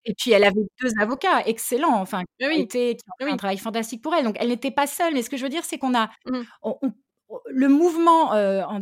Et 0.05 0.13
puis 0.15 0.31
elle 0.31 0.43
avait 0.43 0.65
deux 0.81 0.91
avocats 0.99 1.43
excellents, 1.45 1.99
enfin, 2.01 2.23
qui, 2.39 2.45
ont 2.45 2.67
fait 2.69 2.97
un 3.21 3.37
travail 3.37 3.57
fantastique 3.57 4.01
pour 4.01 4.15
elle. 4.15 4.25
Donc 4.25 4.35
elle 4.39 4.49
n'était 4.49 4.71
pas 4.71 4.87
seule. 4.87 5.13
Mais 5.13 5.21
ce 5.21 5.29
que 5.29 5.37
je 5.37 5.43
veux 5.43 5.49
dire, 5.49 5.63
c'est 5.63 5.77
qu'on 5.77 5.95
a, 5.95 6.09
mmh 6.25 6.87
le 7.49 7.67
mouvement 7.67 8.33
euh, 8.33 8.61
en, 8.63 8.79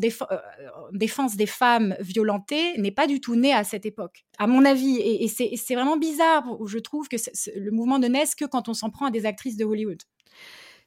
défense 0.92 1.36
des 1.36 1.46
femmes 1.46 1.96
violentées 2.00 2.78
n'est 2.78 2.92
pas 2.92 3.08
du 3.08 3.22
tout 3.22 3.36
né 3.36 3.54
à 3.54 3.64
cette 3.64 3.86
époque, 3.86 4.26
à 4.38 4.48
mon 4.48 4.66
avis. 4.66 4.98
Et, 4.98 5.28
c'est 5.28 5.76
vraiment 5.76 5.98
bizarre, 5.98 6.46
je 6.66 6.80
trouve, 6.80 7.08
que 7.08 7.18
le 7.56 7.72
mouvement 7.72 8.00
ne 8.00 8.08
naisse 8.08 8.36
que 8.36 8.46
quand 8.46 8.70
on 8.70 8.74
s'en 8.74 8.90
prend 8.90 9.08
à 9.08 9.12
des 9.12 9.26
actrices 9.26 9.58
de 9.58 9.66
Hollywood. 9.66 10.02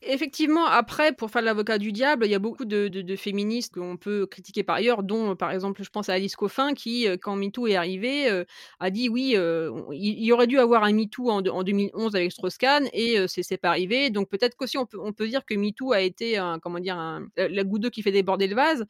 Effectivement, 0.05 0.67
après, 0.67 1.13
pour 1.13 1.31
faire 1.31 1.43
l'avocat 1.43 1.79
du 1.79 1.93
diable, 1.93 2.27
il 2.27 2.31
y 2.31 2.35
a 2.35 2.41
beaucoup 2.41 2.65
de, 2.65 3.17
féministes 3.17 3.75
qu'on 3.75 3.97
peut 3.97 4.27
critiquer 4.27 4.65
par 4.65 4.77
ailleurs, 4.77 5.05
dont 5.05 5.37
par 5.37 5.53
exemple, 5.53 5.85
je 5.85 5.91
pense 5.91 6.09
à 6.09 6.15
Alice 6.15 6.35
Coffin, 6.35 6.75
qui, 6.75 7.07
euh, 7.07 7.17
quand 7.21 7.37
MeToo 7.37 7.69
est 7.69 7.77
arrivé, 7.77 8.29
euh, 8.29 8.45
a 8.81 8.91
dit 8.91 9.09
oui, 9.09 9.35
euh, 9.37 9.71
il 9.93 10.25
y 10.25 10.33
aurait 10.33 10.49
dû 10.49 10.59
avoir 10.59 10.83
un 10.83 10.93
MeToo 10.93 11.31
en, 11.31 11.47
en 11.47 11.63
2011 11.63 12.17
avec 12.17 12.33
Strauss-Kahn, 12.33 12.89
et 12.93 13.17
c'est 13.29 13.57
pas 13.59 13.69
arrivé. 13.69 14.11
Donc 14.11 14.29
peut-être 14.29 14.57
qu'aussi 14.57 14.77
on 14.77 14.87
peut, 14.87 14.99
on 15.01 15.13
peut 15.13 15.29
dire 15.29 15.45
que 15.45 15.55
MeToo 15.55 15.93
a 15.93 16.01
été, 16.01 16.37
un, 16.37 16.59
comment 16.59 16.81
dire, 16.81 16.97
un, 16.97 17.27
la 17.37 17.63
goutte 17.63 17.83
d'eau 17.83 17.91
qui 17.91 18.03
fait 18.03 18.13
déborder 18.13 18.49
le 18.49 18.57
vase. 18.57 18.87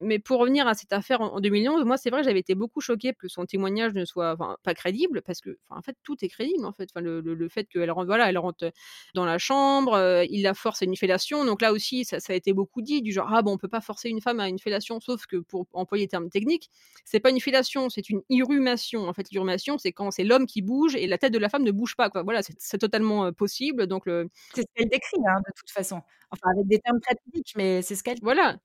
Mais 0.00 0.18
pour 0.18 0.40
revenir 0.40 0.66
à 0.66 0.74
cette 0.74 0.92
affaire 0.92 1.20
en, 1.20 1.40
2011, 1.40 1.84
moi, 1.84 1.96
c'est 1.96 2.10
vrai 2.10 2.22
j'avais 2.22 2.40
été 2.40 2.54
beaucoup 2.54 2.80
choquée 2.80 3.12
que 3.14 3.28
son 3.28 3.46
témoignage 3.46 3.92
ne 3.94 4.04
soit 4.04 4.36
pas 4.62 4.74
crédible, 4.74 5.22
parce 5.22 5.40
que, 5.40 5.58
en 5.70 5.82
fait, 5.82 5.96
tout 6.02 6.16
est 6.22 6.28
crédible, 6.28 6.64
en 6.64 6.72
fait. 6.72 6.88
le, 6.96 7.20
le, 7.20 7.48
fait 7.48 7.64
qu'elle 7.64 7.90
rentre, 7.90 8.06
voilà, 8.06 8.28
elle 8.28 8.38
rentre 8.38 8.72
dans 9.14 9.24
la 9.24 9.38
chambre, 9.38 9.94
euh, 9.94 10.24
il 10.30 10.42
la 10.42 10.54
force 10.54 10.82
à 10.82 10.84
une 10.84 10.96
fellation. 10.96 11.44
Donc 11.44 11.62
là 11.62 11.72
aussi, 11.72 12.04
ça, 12.04 12.18
a 12.28 12.34
été 12.34 12.52
beaucoup 12.52 12.82
dit, 12.82 13.02
du 13.02 13.12
genre, 13.12 13.28
ah 13.32 13.42
bon, 13.42 13.52
on 13.52 13.58
peut 13.58 13.68
pas 13.68 13.80
forcer 13.80 14.08
une 14.08 14.20
femme 14.20 14.40
à 14.40 14.48
une 14.48 14.58
fellation, 14.58 15.00
sauf 15.00 15.26
que 15.26 15.36
pour 15.36 15.66
employer 15.72 16.04
les 16.04 16.08
termes 16.08 16.30
techniques, 16.30 16.70
c'est 17.04 17.20
pas 17.20 17.30
une 17.30 17.40
fellation, 17.40 17.90
c'est 17.90 18.08
une 18.10 18.22
irrumation. 18.30 19.08
En 19.08 19.12
fait, 19.12 19.30
l'irrumation, 19.30 19.78
c'est 19.78 19.92
quand 19.92 20.10
c'est 20.10 20.24
l'homme 20.24 20.46
qui 20.46 20.62
bouge 20.62 20.94
et 20.96 21.06
la 21.06 21.18
tête 21.18 21.32
de 21.32 21.38
la 21.38 21.48
femme 21.48 21.64
ne 21.64 21.72
bouge 21.72 21.96
pas. 21.96 22.10
Quoi. 22.10 22.22
Voilà, 22.22 22.40
c'est 22.42 22.78
totalement 22.78 23.32
possible. 23.32 23.86
Donc 23.86 24.06
le... 24.06 24.28
C'est 24.54 24.62
ce 24.62 24.66
qu'elle 24.74 24.88
décrit, 24.88 25.18
hein, 25.26 25.40
de 25.46 25.52
toute 25.56 25.70
façon. 25.70 26.02
Enfin, 26.30 26.50
avec 26.54 26.66
des 26.66 26.78
termes 26.78 27.00
très 27.00 27.14
techniques, 27.14 27.52
mais 27.56 27.82
c'est 27.82 27.94
ce 27.94 28.02
qu'elle 28.02 28.18
Voilà 28.22 28.56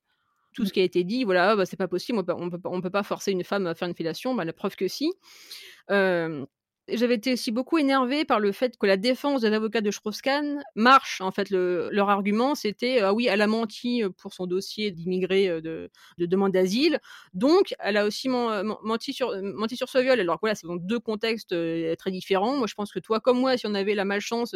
tout 0.54 0.66
ce 0.66 0.74
qui 0.74 0.80
a 0.80 0.84
été 0.84 1.04
dit, 1.04 1.24
voilà, 1.24 1.56
bah, 1.56 1.66
c'est 1.66 1.78
pas 1.78 1.88
possible, 1.88 2.20
on 2.20 2.24
peut, 2.24 2.34
on 2.36 2.50
peut, 2.50 2.60
on 2.66 2.82
peut 2.82 2.90
pas 2.90 3.04
forcer 3.04 3.32
une 3.32 3.44
femme 3.44 3.68
à 3.68 3.76
faire 3.76 3.88
une 3.88 3.96
fellation, 3.96 4.36
bah, 4.36 4.46
la 4.46 4.54
preuve 4.54 4.76
que 4.76 4.88
si. 4.88 5.12
J'avais 6.93 7.15
été 7.15 7.34
aussi 7.34 7.52
beaucoup 7.52 7.78
énervée 7.78 8.25
par 8.25 8.39
le 8.39 8.52
fait 8.52 8.78
que 8.78 8.86
la 8.86 8.97
défense 8.97 9.41
des 9.41 9.54
avocats 9.54 9.82
de 9.82 9.91
Strauss-Kahn 9.91 10.63
marche. 10.75 11.21
En 11.21 11.32
fait, 11.32 11.49
le, 11.49 11.89
leur 11.91 12.10
argument, 12.10 12.56
c'était 12.56 12.99
ah 13.02 13.13
oui, 13.13 13.28
elle 13.30 13.41
a 13.41 13.47
menti 13.47 14.04
pour 14.17 14.34
son 14.34 14.45
dossier 14.47 14.91
d'immigré 14.91 15.47
de, 15.62 15.89
de, 16.17 16.25
demande 16.25 16.52
d'asile, 16.52 16.99
donc 17.34 17.73
elle 17.80 17.97
a 17.97 18.06
aussi 18.06 18.30
menti 18.30 19.13
sur 19.13 19.32
menti 19.41 19.75
sur 19.78 19.89
ce 19.89 19.97
viol. 19.97 20.19
Alors 20.19 20.38
voilà, 20.41 20.56
c'est 20.56 20.67
deux 20.67 20.99
contextes 20.99 21.56
très 21.97 22.12
différents. 22.12 22.58
Moi, 22.58 22.67
je 22.67 22.75
pense 22.75 22.91
que 22.91 22.99
toi, 22.99 23.19
comme 23.19 23.39
moi, 23.39 23.58
si 23.58 23.67
on 23.67 23.75
avait 23.75 23.95
la 23.95 24.06
malchance 24.06 24.54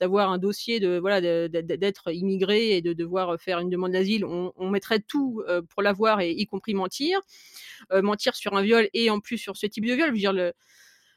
d'avoir 0.00 0.30
un 0.30 0.38
dossier 0.38 0.80
de 0.80 0.98
voilà 0.98 1.20
d'être 1.20 2.12
immigré 2.12 2.76
et 2.76 2.82
de 2.82 2.92
devoir 2.92 3.40
faire 3.40 3.58
une 3.58 3.70
demande 3.70 3.92
d'asile, 3.92 4.24
on, 4.24 4.70
mettrait 4.70 5.00
tout 5.00 5.42
pour 5.70 5.82
l'avoir 5.82 6.22
y 6.22 6.46
compris 6.46 6.74
mentir, 6.74 7.20
mentir 7.90 8.34
sur 8.34 8.54
un 8.56 8.62
viol 8.62 8.88
et 8.92 9.10
en 9.10 9.20
plus 9.20 9.38
sur 9.38 9.56
ce 9.56 9.66
type 9.66 9.86
de 9.86 9.94
viol. 9.94 10.08
Je 10.08 10.12
veux 10.12 10.18
dire 10.18 10.32
le 10.32 10.52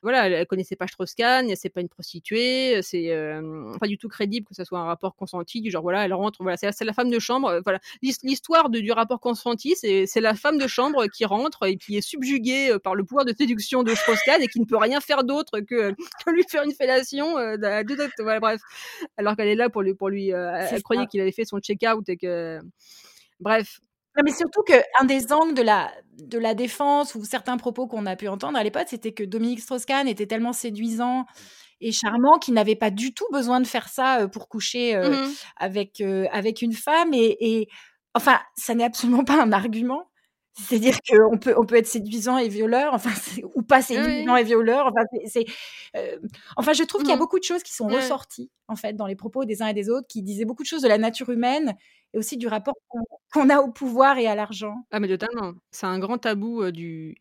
voilà, 0.02 0.28
elle, 0.28 0.48
connaissait 0.48 0.76
pas 0.76 0.88
Strauss-Kahn, 0.88 1.56
c'est 1.56 1.70
pas 1.70 1.82
une 1.82 1.90
prostituée, 1.90 2.82
c'est 2.82 3.12
euh, 3.12 3.76
pas 3.80 3.88
du 3.88 3.98
tout 3.98 4.10
crédible 4.10 4.48
que 4.48 4.56
ce 4.56 4.64
soit 4.64 4.80
un 4.80 4.86
rapport 4.86 5.16
consenti, 5.16 5.62
du 5.62 5.70
genre 5.70 5.84
voilà, 5.84 6.06
elle 6.06 6.14
rentre, 6.14 6.42
voilà, 6.42 6.58
c'est 6.58 6.84
la, 6.84 6.94
femme 6.94 7.10
de 7.10 7.20
chambre, 7.20 7.50
euh, 7.50 7.62
voilà. 7.64 7.80
L'histoire 8.02 8.70
du 8.70 8.92
rapport 8.92 9.20
consenti, 9.20 9.76
c'est 9.76 10.20
la 10.20 10.34
femme 10.34 10.58
de 10.58 10.68
chambre 10.68 11.06
qui 11.08 11.26
rentre 11.26 11.68
et 11.68 11.78
qui 11.78 11.98
est 11.98 12.02
subjuguée 12.02 12.72
euh, 12.72 12.80
par 12.80 12.96
le 12.96 13.04
pouvoir 13.04 13.26
de 13.26 13.34
séduction 13.38 13.84
de 13.84 13.94
Strauss-Kahn 13.94 14.42
et 14.42 14.48
qui 14.48 14.60
ne 14.60 14.66
peut 14.66 14.78
rien 14.78 15.02
faire 15.02 15.24
d'autre 15.24 15.60
que, 15.60 15.94
lui 16.28 16.44
faire 16.50 16.64
une 16.64 16.74
fellation, 16.74 17.34
voilà, 18.20 18.40
bref. 18.40 18.62
Alors 19.18 19.36
qu'elle 19.36 19.50
est 19.50 19.56
là 19.56 19.70
pour 19.70 19.82
lui, 19.82 19.94
pour 19.94 20.10
lui, 20.10 20.30
elle 20.30 20.84
croyait 20.84 21.06
qu'il 21.08 21.22
avait 21.22 21.32
fait 21.32 21.46
son 21.46 21.60
check-out 21.60 22.08
et 22.10 22.18
que, 22.18 22.60
bref, 23.40 23.80
mais 24.24 24.32
surtout 24.32 24.62
qu'un 24.64 25.06
des 25.06 25.32
angles 25.32 25.54
de 25.54 25.62
la, 25.62 25.92
de 26.18 26.38
la 26.38 26.54
défense 26.54 27.16
ou 27.16 27.24
certains 27.24 27.58
propos 27.58 27.88
qu'on 27.88 28.06
a 28.06 28.16
pu 28.16 28.28
entendre 28.28 28.58
à 28.58 28.64
l'époque, 28.64 28.88
c'était 28.88 29.14
que 29.14 29.24
Dominique 29.24 29.62
Strauss-Kahn 29.62 30.08
était 30.08 30.28
tellement 30.28 30.54
séduisant 30.54 31.26
et 31.80 31.92
charmant 31.92 32.38
qu'il 32.40 32.54
n'avait 32.54 32.76
pas 32.76 32.92
du 32.92 33.14
tout 33.14 33.26
besoin 33.32 33.60
de 33.60 33.68
faire 33.68 33.90
ça 33.90 34.28
pour 34.28 34.48
coucher 34.48 34.96
mmh 34.98 35.30
avec, 35.58 36.02
avec 36.32 36.62
une 36.62 36.74
femme. 36.74 37.14
Et, 37.14 37.38
et 37.40 37.68
enfin, 38.14 38.40
ça 38.56 38.76
n'est 38.76 38.84
absolument 38.84 39.24
pas 39.24 39.42
un 39.42 39.52
argument. 39.52 40.08
C'est-à-dire 40.54 40.98
qu'on 41.10 41.38
peut, 41.38 41.56
on 41.58 41.66
peut 41.66 41.76
être 41.76 41.88
séduisant 41.88 42.38
et 42.38 42.50
violeur, 42.50 42.94
enfin, 42.94 43.12
ou 43.56 43.62
pas 43.62 43.82
séduisant 43.82 44.36
et 44.36 44.44
violeur. 44.44 44.86
Enfin, 44.86 45.06
c'est, 45.26 45.46
enfin, 46.58 46.74
je 46.74 46.84
trouve 46.84 47.02
qu'il 47.02 47.10
y 47.10 47.14
a 47.14 47.16
mmh. 47.16 47.20
beaucoup 47.20 47.40
de 47.40 47.44
choses 47.44 47.64
qui 47.64 47.74
sont 47.74 47.88
ressorties, 47.88 48.52
en 48.68 48.76
fait, 48.76 48.94
dans 48.94 49.08
les 49.08 49.16
propos 49.16 49.46
des 49.46 49.62
uns 49.62 49.68
et 49.68 49.74
des 49.74 49.90
autres, 49.90 50.08
qui 50.08 50.22
disaient 50.22 50.46
beaucoup 50.46 50.64
de 50.64 50.68
choses 50.68 50.82
de 50.82 50.90
la 50.90 50.98
nature 50.98 51.30
humaine 51.30 51.74
et 52.14 52.18
aussi 52.18 52.38
du 52.38 52.48
rapport 52.48 52.76
qu'on 53.34 53.50
a 53.50 53.60
au 53.60 53.72
pouvoir 53.72 54.18
et 54.18 54.28
à 54.28 54.36
l'argent. 54.36 54.86
Ah 54.92 55.00
mais 55.00 55.08
totalement. 55.08 55.54
C'est 55.72 55.86
un 55.86 56.00
grand 56.00 56.18
tabou 56.18 56.70
du 56.72 57.16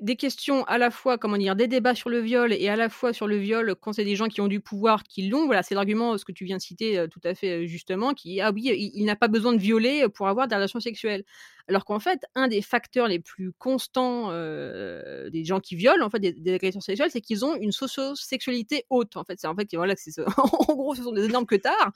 des 0.00 0.16
questions 0.16 0.64
à 0.64 0.78
la 0.78 0.90
fois, 0.90 1.16
comment 1.16 1.36
dire, 1.36 1.54
des 1.54 1.68
débats 1.68 1.94
sur 1.94 2.10
le 2.10 2.18
viol 2.18 2.52
et 2.52 2.68
à 2.68 2.74
la 2.74 2.88
fois 2.88 3.12
sur 3.12 3.28
le 3.28 3.36
viol 3.36 3.76
quand 3.80 3.92
c'est 3.92 4.04
des 4.04 4.16
gens 4.16 4.26
qui 4.26 4.40
ont 4.40 4.48
du 4.48 4.60
pouvoir 4.60 5.04
qui 5.04 5.28
l'ont. 5.28 5.46
Voilà, 5.46 5.62
c'est 5.62 5.74
l'argument, 5.74 6.18
ce 6.18 6.24
que 6.24 6.32
tu 6.32 6.44
viens 6.44 6.56
de 6.56 6.62
citer 6.62 7.06
tout 7.10 7.20
à 7.24 7.34
fait 7.34 7.66
justement, 7.66 8.12
qui 8.12 8.40
ah 8.40 8.50
oui, 8.52 8.92
il, 8.94 9.04
n'a 9.04 9.16
pas 9.16 9.28
besoin 9.28 9.52
de 9.52 9.58
violer 9.58 10.06
pour 10.12 10.28
avoir 10.28 10.48
des 10.48 10.56
relations 10.56 10.80
sexuelles. 10.80 11.24
Alors 11.68 11.84
qu'en 11.84 11.98
fait, 11.98 12.24
un 12.36 12.46
des 12.46 12.62
facteurs 12.62 13.08
les 13.08 13.18
plus 13.18 13.52
constants 13.52 14.30
des 14.30 15.44
gens 15.44 15.60
qui 15.60 15.76
violent, 15.76 16.04
en 16.04 16.10
fait, 16.10 16.20
des, 16.20 16.54
agressions 16.54 16.80
sexuelles, 16.80 17.10
c'est 17.10 17.20
qu'ils 17.20 17.44
ont 17.44 17.54
une 17.56 17.72
socio-sexualité 17.72 18.84
haute. 18.90 19.16
En 19.16 19.24
fait, 19.24 19.38
c'est 19.38 19.46
en 19.46 19.54
fait, 19.54 19.68
voilà, 19.74 19.94
en 20.36 20.74
gros, 20.74 20.94
ce 20.94 21.02
sont 21.02 21.12
des 21.12 21.24
énormes 21.24 21.46
que 21.46 21.56
tard. 21.56 21.92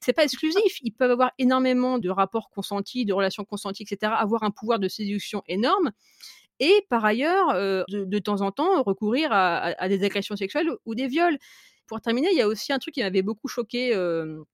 C'est 0.00 0.12
pas 0.12 0.24
exclusif. 0.24 0.80
Ils 0.82 0.92
peuvent 0.92 1.10
avoir 1.10 1.32
énormément 1.38 1.75
de 1.98 2.10
rapports 2.10 2.50
consentis, 2.50 3.04
de 3.04 3.12
relations 3.12 3.44
consenties, 3.44 3.84
etc. 3.84 4.12
Avoir 4.16 4.42
un 4.42 4.50
pouvoir 4.50 4.78
de 4.78 4.88
séduction 4.88 5.42
énorme 5.46 5.92
et 6.58 6.86
par 6.88 7.04
ailleurs, 7.04 7.54
de, 7.88 8.18
temps 8.18 8.40
en 8.40 8.50
temps, 8.50 8.82
recourir 8.82 9.28
à, 9.30 9.88
des 9.88 10.02
agressions 10.02 10.36
sexuelles 10.36 10.70
ou, 10.86 10.94
des 10.94 11.06
viols. 11.06 11.38
Pour 11.86 12.00
terminer, 12.00 12.28
il 12.32 12.38
y 12.38 12.40
a 12.40 12.48
aussi 12.48 12.72
un 12.72 12.78
truc 12.78 12.94
qui 12.94 13.02
m'avait 13.02 13.22
beaucoup 13.22 13.46
choqué 13.46 13.92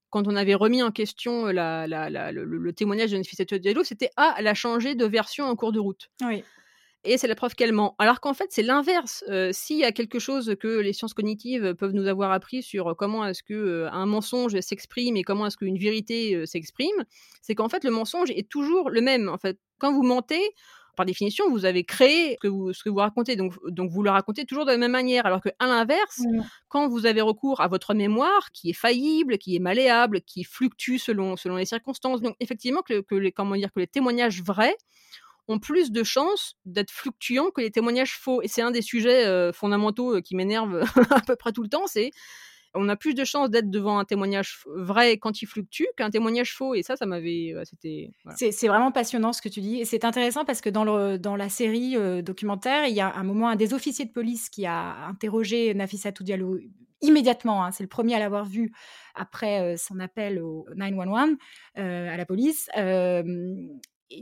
quand 0.09 0.27
on 0.27 0.35
avait 0.35 0.53
remis 0.53 0.83
en 0.83 0.91
question 0.91 1.45
le, 1.47 2.71
témoignage 2.71 3.11
de 3.11 3.17
Nefissatou 3.17 3.57
Diallo, 3.57 3.83
c'était 3.83 4.11
ah, 4.17 4.35
elle 4.37 4.47
a 4.47 4.53
changé 4.53 4.95
de 4.95 5.05
version 5.05 5.45
en 5.45 5.55
cours 5.55 5.71
de 5.71 5.79
route. 5.79 6.11
Oui. 6.21 6.43
Et 7.05 7.17
c'est 7.17 7.27
la 7.27 7.35
preuve 7.35 7.53
qu'elle 7.55 7.73
ment. 7.73 7.95
Alors 7.99 8.21
qu'en 8.21 8.33
fait, 8.33 8.47
c'est 8.49 8.63
l'inverse. 8.63 9.23
S'il 9.51 9.77
y 9.77 9.83
a 9.83 9.91
quelque 9.91 10.19
chose 10.19 10.55
que 10.59 10.79
les 10.79 10.93
sciences 10.93 11.13
cognitives 11.13 11.73
peuvent 11.75 11.91
nous 11.91 12.07
avoir 12.07 12.31
appris 12.31 12.63
sur 12.63 12.95
comment 12.97 13.25
est-ce 13.25 13.43
que 13.43 13.87
un 13.91 14.05
mensonge 14.05 14.57
s'exprime 14.61 15.17
et 15.17 15.23
comment 15.23 15.47
est-ce 15.47 15.57
qu'une 15.57 15.77
vérité 15.77 16.45
s'exprime, 16.45 17.03
c'est 17.41 17.55
qu'en 17.55 17.67
fait, 17.67 17.83
le 17.83 17.91
mensonge 17.91 18.31
est 18.31 18.47
toujours 18.47 18.89
le 18.89 19.01
même. 19.01 19.27
En 19.27 19.37
fait, 19.37 19.59
quand 19.79 19.93
vous 19.93 20.03
mentez, 20.03 20.41
par 20.95 21.05
définition, 21.05 21.49
vous 21.49 21.65
avez 21.65 21.83
créé 21.83 22.33
ce 22.33 22.37
que 22.39 22.47
vous, 22.47 22.73
ce 22.73 22.83
que 22.83 22.89
vous 22.89 22.97
racontez, 22.97 23.35
donc, 23.35 23.53
donc 23.69 23.89
vous 23.89 24.03
le 24.03 24.09
racontez 24.09 24.45
toujours 24.45 24.65
de 24.65 24.71
la 24.71 24.77
même 24.77 24.91
manière. 24.91 25.25
Alors 25.25 25.41
qu'à 25.41 25.51
l'inverse, 25.61 26.19
mmh. 26.19 26.41
quand 26.69 26.87
vous 26.87 27.05
avez 27.05 27.21
recours 27.21 27.61
à 27.61 27.67
votre 27.67 27.93
mémoire, 27.93 28.51
qui 28.51 28.69
est 28.69 28.73
faillible, 28.73 29.37
qui 29.37 29.55
est 29.55 29.59
malléable, 29.59 30.21
qui 30.21 30.43
fluctue 30.43 30.97
selon, 30.97 31.35
selon 31.35 31.55
les 31.55 31.65
circonstances, 31.65 32.21
donc 32.21 32.35
effectivement 32.39 32.81
que, 32.81 33.01
que 33.01 33.15
les, 33.15 33.31
comment 33.31 33.55
dire, 33.55 33.71
que 33.73 33.79
les 33.79 33.87
témoignages 33.87 34.41
vrais 34.43 34.75
ont 35.47 35.59
plus 35.59 35.91
de 35.91 36.03
chances 36.03 36.55
d'être 36.65 36.91
fluctuants 36.91 37.51
que 37.51 37.61
les 37.61 37.71
témoignages 37.71 38.17
faux. 38.17 38.41
Et 38.41 38.47
c'est 38.47 38.61
un 38.61 38.71
des 38.71 38.81
sujets 38.81 39.25
euh, 39.25 39.51
fondamentaux 39.51 40.15
euh, 40.15 40.21
qui 40.21 40.35
m'énerve 40.35 40.83
à 41.11 41.21
peu 41.21 41.35
près 41.35 41.51
tout 41.51 41.63
le 41.63 41.69
temps, 41.69 41.87
c'est 41.87 42.11
on 42.75 42.89
a 42.89 42.95
plus 42.95 43.13
de 43.13 43.23
chances 43.23 43.49
d'être 43.49 43.69
devant 43.69 43.99
un 43.99 44.05
témoignage 44.05 44.63
vrai 44.75 45.17
quand 45.17 45.41
il 45.41 45.45
fluctue 45.45 45.83
qu'un 45.95 46.09
témoignage 46.09 46.55
faux. 46.55 46.73
Et 46.73 46.83
ça, 46.83 46.95
ça 46.95 47.05
m'avait. 47.05 47.53
c'était. 47.63 48.11
C'est 48.35 48.67
vraiment 48.67 48.91
passionnant 48.91 49.33
ce 49.33 49.41
que 49.41 49.49
tu 49.49 49.61
dis. 49.61 49.79
Et 49.79 49.85
c'est 49.85 50.05
intéressant 50.05 50.45
parce 50.45 50.61
que 50.61 50.69
dans, 50.69 50.83
le, 50.83 51.17
dans 51.17 51.35
la 51.35 51.49
série 51.49 51.95
euh, 51.95 52.21
documentaire, 52.21 52.87
il 52.87 52.95
y 52.95 53.01
a 53.01 53.13
un 53.13 53.23
moment, 53.23 53.49
un 53.49 53.55
des 53.55 53.73
officiers 53.73 54.05
de 54.05 54.11
police 54.11 54.49
qui 54.49 54.65
a 54.65 55.07
interrogé 55.07 55.73
Nafissatou 55.73 56.23
Diallo 56.23 56.57
immédiatement. 57.01 57.63
Hein, 57.63 57.71
c'est 57.71 57.83
le 57.83 57.89
premier 57.89 58.15
à 58.15 58.19
l'avoir 58.19 58.45
vu 58.45 58.71
après 59.13 59.61
euh, 59.61 59.77
son 59.77 59.99
appel 59.99 60.41
au 60.41 60.65
911 60.75 61.35
euh, 61.77 62.09
à 62.09 62.17
la 62.17 62.25
police 62.25 62.69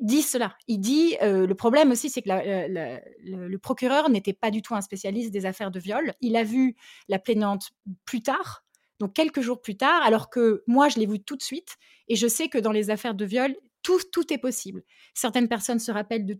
dit 0.01 0.21
cela. 0.21 0.56
Il 0.67 0.80
dit 0.80 1.17
euh, 1.21 1.45
le 1.45 1.56
problème 1.56 1.91
aussi, 1.91 2.10
c'est 2.10 2.21
que 2.21 2.30
le, 2.30 3.58
procureur 3.58 4.10
n'était 4.10 4.34
pas 4.34 4.51
du 4.51 4.62
tout 4.62 4.75
un 4.75 4.82
spécialiste 4.82 5.32
des 5.32 5.45
affaires 5.45 5.71
de 5.71 5.80
viol. 5.80 6.13
Il 6.21 6.36
a 6.36 6.43
vu 6.43 6.75
la 7.10 7.19
plaignante 7.19 7.71
plus 8.06 8.21
tard, 8.21 8.63
donc 8.99 9.13
quelques 9.13 9.41
jours 9.41 9.62
plus 9.62 9.77
tard, 9.77 10.01
alors 10.04 10.30
que 10.30 10.63
moi, 10.67 10.89
je 10.89 10.99
l'ai 10.99 11.06
vu 11.06 11.19
tout 11.19 11.36
de 11.36 11.41
suite. 11.41 11.77
Et 12.08 12.15
je 12.15 12.27
sais 12.27 12.47
que 12.47 12.58
dans 12.58 12.71
les 12.71 12.89
affaires 12.89 13.15
de 13.15 13.25
viol, 13.25 13.56
tout, 13.84 13.99
tout 14.12 14.32
est 14.32 14.38
possible. 14.38 14.84
Certaines 15.13 15.47
personnes 15.47 15.80
se 15.80 15.91
rappellent 15.91 16.25
de 16.25 16.39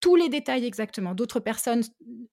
tous 0.00 0.16
les 0.16 0.28
détails 0.28 0.64
exactement. 0.64 1.14
D'autres 1.14 1.40
personnes 1.40 1.82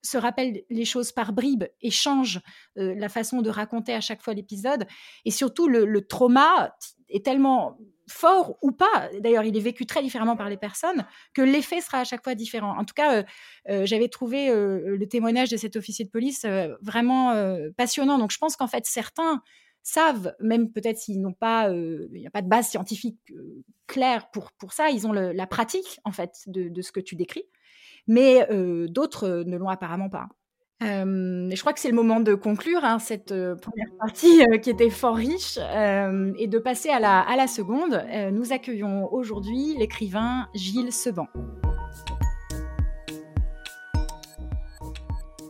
se 0.01 0.17
rappellent 0.17 0.63
les 0.69 0.85
choses 0.85 1.11
par 1.11 1.33
bribes 1.33 1.65
et 1.81 1.91
changent 1.91 2.41
euh, 2.77 2.93
la 2.95 3.09
façon 3.09 3.41
de 3.41 3.49
raconter 3.49 3.93
à 3.93 4.01
chaque 4.01 4.21
fois 4.21 4.33
l'épisode. 4.33 4.85
Et 5.25 5.31
surtout, 5.31 5.67
le, 5.67 6.05
trauma 6.05 6.75
est 7.09 7.25
tellement 7.25 7.77
fort 8.07 8.57
ou 8.61 8.71
pas, 8.71 9.09
d'ailleurs 9.19 9.43
il 9.43 9.55
est 9.55 9.61
vécu 9.61 9.85
très 9.85 10.01
différemment 10.01 10.35
par 10.35 10.49
les 10.49 10.57
personnes, 10.57 11.05
que 11.33 11.41
l'effet 11.41 11.81
sera 11.81 11.99
à 11.99 12.03
chaque 12.03 12.23
fois 12.23 12.35
différent. 12.35 12.77
En 12.77 12.85
tout 12.85 12.93
cas, 12.93 13.15
euh, 13.15 13.23
euh, 13.69 13.85
j'avais 13.85 14.09
trouvé 14.09 14.49
le 14.49 15.05
témoignage 15.07 15.49
de 15.49 15.57
cet 15.57 15.75
officier 15.75 16.05
de 16.05 16.09
police 16.09 16.45
vraiment 16.81 17.33
passionnant. 17.77 18.17
Donc 18.17 18.31
je 18.31 18.37
pense 18.37 18.55
qu'en 18.55 18.67
fait 18.67 18.85
certains 18.85 19.41
savent, 19.81 20.33
même 20.39 20.71
peut-être 20.71 20.97
s'ils 20.97 21.21
n'ont 21.21 21.33
pas, 21.33 21.69
il 21.69 22.19
n'y 22.19 22.27
a 22.27 22.31
pas 22.31 22.41
de 22.41 22.47
base 22.47 22.69
scientifique 22.69 23.19
claire 23.87 24.29
pour, 24.31 24.51
pour 24.53 24.73
ça, 24.73 24.89
ils 24.89 25.07
ont 25.07 25.11
la 25.11 25.47
pratique 25.47 25.99
en 26.05 26.11
fait 26.11 26.31
de, 26.47 26.81
ce 26.81 26.91
que 26.91 26.99
tu 26.99 27.15
décris, 27.15 27.43
mais 28.07 28.47
d'autres 28.89 29.43
ne 29.45 29.57
l'ont 29.57 29.69
apparemment 29.69 30.09
pas. 30.09 30.27
Je 30.83 31.59
crois 31.59 31.73
que 31.73 31.79
c'est 31.79 31.89
le 31.89 31.95
moment 31.95 32.19
de 32.19 32.35
conclure 32.35 32.83
hein, 32.83 32.99
cette 32.99 33.29
première 33.29 33.91
partie 33.99 34.41
qui 34.61 34.69
était 34.69 34.89
fort 34.89 35.15
riche 35.15 35.57
et 35.57 36.47
de 36.47 36.59
passer 36.59 36.89
à 36.89 36.99
la, 36.99 37.19
à 37.21 37.35
la 37.35 37.47
seconde. 37.47 38.05
nous 38.31 38.53
accueillons 38.53 39.11
aujourd'hui 39.13 39.75
l'écrivain 39.77 40.47
Gilles 40.53 40.91
Seban. 40.91 41.27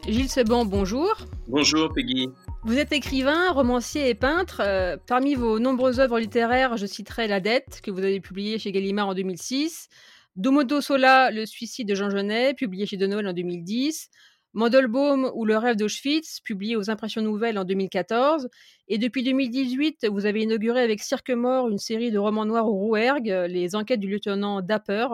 Gilles 0.07 0.29
Seban, 0.29 0.65
bonjour. 0.65 1.15
Bonjour 1.47 1.91
Peggy. 1.93 2.27
Vous 2.65 2.77
êtes 2.77 2.91
écrivain, 2.91 3.51
romancier 3.51 4.09
et 4.09 4.15
peintre. 4.15 4.61
Euh, 4.61 4.97
parmi 5.07 5.33
vos 5.33 5.59
nombreuses 5.59 5.99
œuvres 6.01 6.19
littéraires, 6.19 6.75
je 6.75 6.85
citerai 6.85 7.27
La 7.27 7.39
dette, 7.39 7.79
que 7.81 7.89
vous 7.89 7.99
avez 7.99 8.19
publiée 8.19 8.59
chez 8.59 8.73
Gallimard 8.73 9.09
en 9.09 9.13
2006, 9.13 9.87
Domodo 10.35 10.81
Sola, 10.81 11.31
Le 11.31 11.45
suicide 11.45 11.87
de 11.87 11.95
Jean 11.95 12.09
Genet, 12.09 12.53
publié 12.53 12.85
chez 12.85 12.97
De 12.97 13.07
Noël 13.07 13.27
en 13.27 13.33
2010, 13.33 14.09
Mandelbaum 14.53 15.31
ou 15.33 15.45
Le 15.45 15.57
rêve 15.57 15.75
d'Auschwitz, 15.75 16.39
publié 16.41 16.75
aux 16.75 16.89
Impressions 16.89 17.21
Nouvelles 17.21 17.57
en 17.57 17.65
2014. 17.65 18.49
Et 18.87 18.97
depuis 18.97 19.23
2018, 19.23 20.07
vous 20.09 20.25
avez 20.25 20.41
inauguré 20.41 20.81
avec 20.81 21.01
Cirque 21.01 21.31
Mort 21.31 21.69
une 21.69 21.79
série 21.79 22.11
de 22.11 22.19
romans 22.19 22.45
noirs 22.45 22.67
au 22.67 22.73
Rouergue, 22.73 23.29
Les 23.49 23.75
enquêtes 23.75 23.99
du 23.99 24.07
lieutenant 24.07 24.61
Dapper, 24.61 25.07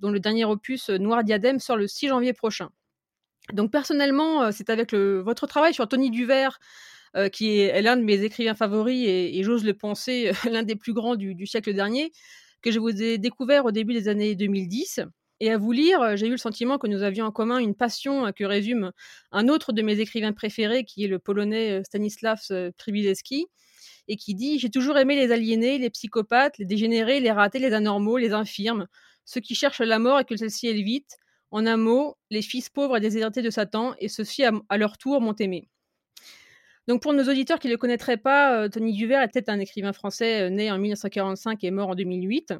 dont 0.00 0.10
le 0.10 0.20
dernier 0.20 0.44
opus 0.44 0.90
Noir 0.90 1.22
Diadème 1.24 1.60
sort 1.60 1.76
le 1.76 1.86
6 1.86 2.08
janvier 2.08 2.32
prochain. 2.32 2.70
Donc 3.52 3.70
personnellement, 3.70 4.42
euh, 4.42 4.50
c'est 4.52 4.70
avec 4.70 4.94
votre 4.94 5.46
travail 5.46 5.74
sur 5.74 5.88
Tony 5.88 6.10
Duvert, 6.10 6.58
euh, 7.16 7.28
qui 7.28 7.58
est, 7.60 7.82
l'un 7.82 7.96
de 7.96 8.02
mes 8.02 8.22
écrivains 8.22 8.54
favoris 8.54 9.04
et, 9.06 9.42
j'ose 9.42 9.64
le 9.64 9.74
penser, 9.74 10.32
l'un 10.50 10.62
des 10.62 10.76
plus 10.76 10.92
grands 10.92 11.16
du, 11.16 11.46
siècle 11.46 11.74
dernier, 11.74 12.12
que 12.62 12.70
je 12.70 12.78
vous 12.78 13.02
ai 13.02 13.18
découvert 13.18 13.64
au 13.64 13.70
début 13.70 13.92
des 13.92 14.08
années 14.08 14.34
2010. 14.34 15.00
Et 15.44 15.50
à 15.50 15.58
vous 15.58 15.72
lire, 15.72 16.16
j'ai 16.16 16.28
eu 16.28 16.30
le 16.30 16.36
sentiment 16.36 16.78
que 16.78 16.86
nous 16.86 17.02
avions 17.02 17.26
en 17.26 17.32
commun 17.32 17.58
une 17.58 17.74
passion 17.74 18.30
que 18.30 18.44
résume 18.44 18.92
un 19.32 19.48
autre 19.48 19.72
de 19.72 19.82
mes 19.82 19.98
écrivains 19.98 20.32
préférés, 20.32 20.84
qui 20.84 21.02
est 21.02 21.08
le 21.08 21.18
polonais 21.18 21.82
Stanisław 21.82 22.70
Przybyszewski, 22.78 23.46
et 24.06 24.14
qui 24.14 24.36
dit 24.36 24.60
J'ai 24.60 24.70
toujours 24.70 24.96
aimé 24.98 25.16
les 25.16 25.32
aliénés, 25.32 25.78
les 25.78 25.90
psychopathes, 25.90 26.58
les 26.58 26.64
dégénérés, 26.64 27.18
les 27.18 27.32
ratés, 27.32 27.58
les 27.58 27.72
anormaux, 27.72 28.18
les 28.18 28.32
infirmes, 28.32 28.86
ceux 29.24 29.40
qui 29.40 29.56
cherchent 29.56 29.80
la 29.80 29.98
mort 29.98 30.20
et 30.20 30.24
que 30.24 30.36
celle-ci 30.36 30.68
est 30.68 30.80
vite. 30.80 31.16
En 31.50 31.66
un 31.66 31.76
mot, 31.76 32.16
les 32.30 32.42
fils 32.42 32.70
pauvres 32.70 32.98
et 32.98 33.00
déshérités 33.00 33.42
de 33.42 33.50
Satan, 33.50 33.96
et 33.98 34.06
ceux-ci 34.06 34.44
à, 34.44 34.78
leur 34.78 34.96
tour 34.96 35.20
m'ont 35.20 35.34
aimé. 35.34 35.68
Donc 36.86 37.02
pour 37.02 37.14
nos 37.14 37.28
auditeurs 37.28 37.58
qui 37.58 37.66
ne 37.66 37.72
le 37.72 37.78
connaîtraient 37.78 38.16
pas, 38.16 38.62
euh, 38.62 38.68
Tony 38.68 38.92
Duvert 38.92 39.24
était 39.24 39.50
un 39.50 39.58
écrivain 39.58 39.92
français 39.92 40.42
euh, 40.42 40.50
né 40.50 40.70
en 40.70 40.78
1945 40.78 41.64
et 41.64 41.72
mort 41.72 41.88
en 41.88 41.94
2008, 41.96 42.54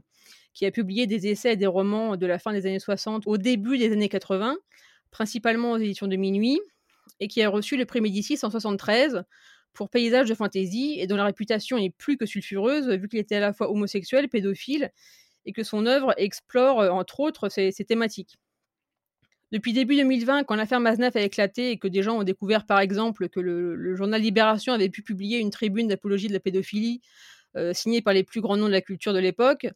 qui 0.55 0.67
a 0.67 0.71
publié 0.71 1.07
des 1.07 1.29
essais 1.29 1.55
et 1.55 1.57
des 1.57 1.67
romans 1.67 2.17
de 2.17 2.27
la 2.27 2.39
fin 2.39 2.53
des 2.53 2.67
années 2.67 2.79
60 2.79 3.25
au 3.27 3.39
début 3.39 3.79
des 3.79 3.93
années 3.93 4.09
80, 4.09 4.57
principalement 5.11 5.73
aux 5.73 5.79
éditions 5.79 6.07
de 6.07 6.17
Minuit, 6.17 6.61
et 7.21 7.29
qui 7.29 7.43
a 7.43 7.49
reçu 7.49 7.77
le 7.77 7.85
prix 7.85 8.01
Médicis 8.01 8.39
en 8.43 8.51
73 8.51 9.25
pour 9.73 9.89
Paysage 9.89 10.29
de 10.29 10.35
fantaisie 10.35 10.97
et 10.99 11.07
dont 11.07 11.17
la 11.17 11.25
réputation 11.25 11.79
est 11.79 11.91
plus 11.91 12.17
que 12.17 12.27
sulfureuse 12.27 12.89
vu 12.89 13.09
qu'il 13.09 13.19
était 13.19 13.37
à 13.37 13.41
la 13.41 13.53
fois 13.53 13.71
homosexuel, 13.71 14.29
pédophile 14.29 14.91
et 15.47 15.53
que 15.53 15.63
son 15.63 15.87
œuvre 15.87 16.15
explore 16.17 16.81
euh, 16.81 16.91
entre 16.91 17.21
autres 17.21 17.49
ces, 17.49 17.73
thématiques. 17.73 18.39
Depuis 19.51 19.73
début 19.73 19.97
2020, 19.97 20.45
quand 20.45 20.55
l'affaire 20.55 20.81
Maznaf 20.81 21.17
a 21.17 21.21
éclaté 21.21 21.73
et 21.73 21.79
que 21.79 21.89
des 21.89 22.03
gens 22.03 22.19
ont 22.19 22.23
découvert 22.23 22.65
par 22.65 22.81
exemple 22.81 23.29
que 23.29 23.41
le, 23.41 23.95
journal 23.97 24.21
Libération 24.21 24.73
avait 24.73 24.89
pu 24.89 25.03
publier 25.03 25.39
une 25.39 25.51
tribune 25.51 25.89
d'apologie 25.89 26.29
de 26.29 26.33
la 26.33 26.41
pédophilie 26.41 27.03
euh, 27.57 27.75
signée 27.75 28.01
par 28.01 28.15
les 28.15 28.25
plus 28.25 28.41
grands 28.41 28.57
noms 28.57 28.69
de 28.69 28.73
la 28.73 28.81
culture 28.81 29.13
de 29.13 29.19
l'époque, 29.19 29.67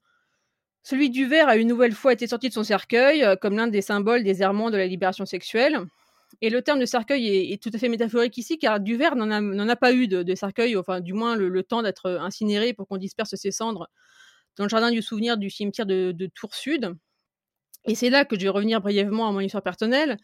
celui 0.87 1.11
du 1.11 1.27
verre 1.27 1.49
a 1.49 1.57
une 1.57 1.67
nouvelle 1.67 1.95
fois 1.95 2.13
été 2.13 2.29
sorti 2.29 2.49
de 2.49 2.55
son 2.55 2.63
cercueil 2.63 3.25
euh, 3.25 3.35
comme 3.35 3.57
l'un 3.57 3.67
des 3.67 3.83
symboles 3.83 4.23
des 4.23 4.41
errements 4.41 4.71
de 4.71 4.77
la 4.77 4.87
libération 4.87 5.27
sexuelle. 5.27 5.81
Et 6.43 6.49
le 6.49 6.63
terme 6.63 6.79
de 6.79 6.87
cercueil 6.87 7.53
est, 7.53 7.61
tout 7.61 7.71
à 7.75 7.79
fait 7.79 7.89
métaphorique 7.89 8.39
ici, 8.39 8.57
car 8.57 8.79
Duvert 8.79 9.17
n'en 9.17 9.69
a, 9.69 9.77
pas 9.77 9.93
eu 9.93 10.07
de, 10.07 10.35
cercueil, 10.37 10.77
enfin 10.77 11.01
du 11.01 11.13
moins 11.13 11.35
le, 11.35 11.63
temps 11.65 11.83
d'être 11.83 12.11
incinéré 12.21 12.73
pour 12.73 12.87
qu'on 12.87 12.99
disperse 12.99 13.35
ses 13.35 13.51
cendres 13.51 13.89
dans 14.57 14.65
le 14.65 14.69
jardin 14.69 14.93
du 14.93 15.03
souvenir 15.03 15.37
du 15.37 15.51
cimetière 15.51 15.87
de, 15.87 16.31
Tours 16.35 16.55
Sud. 16.55 16.95
Et 17.85 17.97
c'est 17.97 18.11
là 18.11 18.25
que 18.25 18.39
je 18.39 18.45
vais 18.45 18.49
revenir 18.49 18.81
brièvement 18.81 19.29
à 19.29 19.33
mon 19.33 19.41
histoire 19.41 19.65
personnelle, 19.65 20.19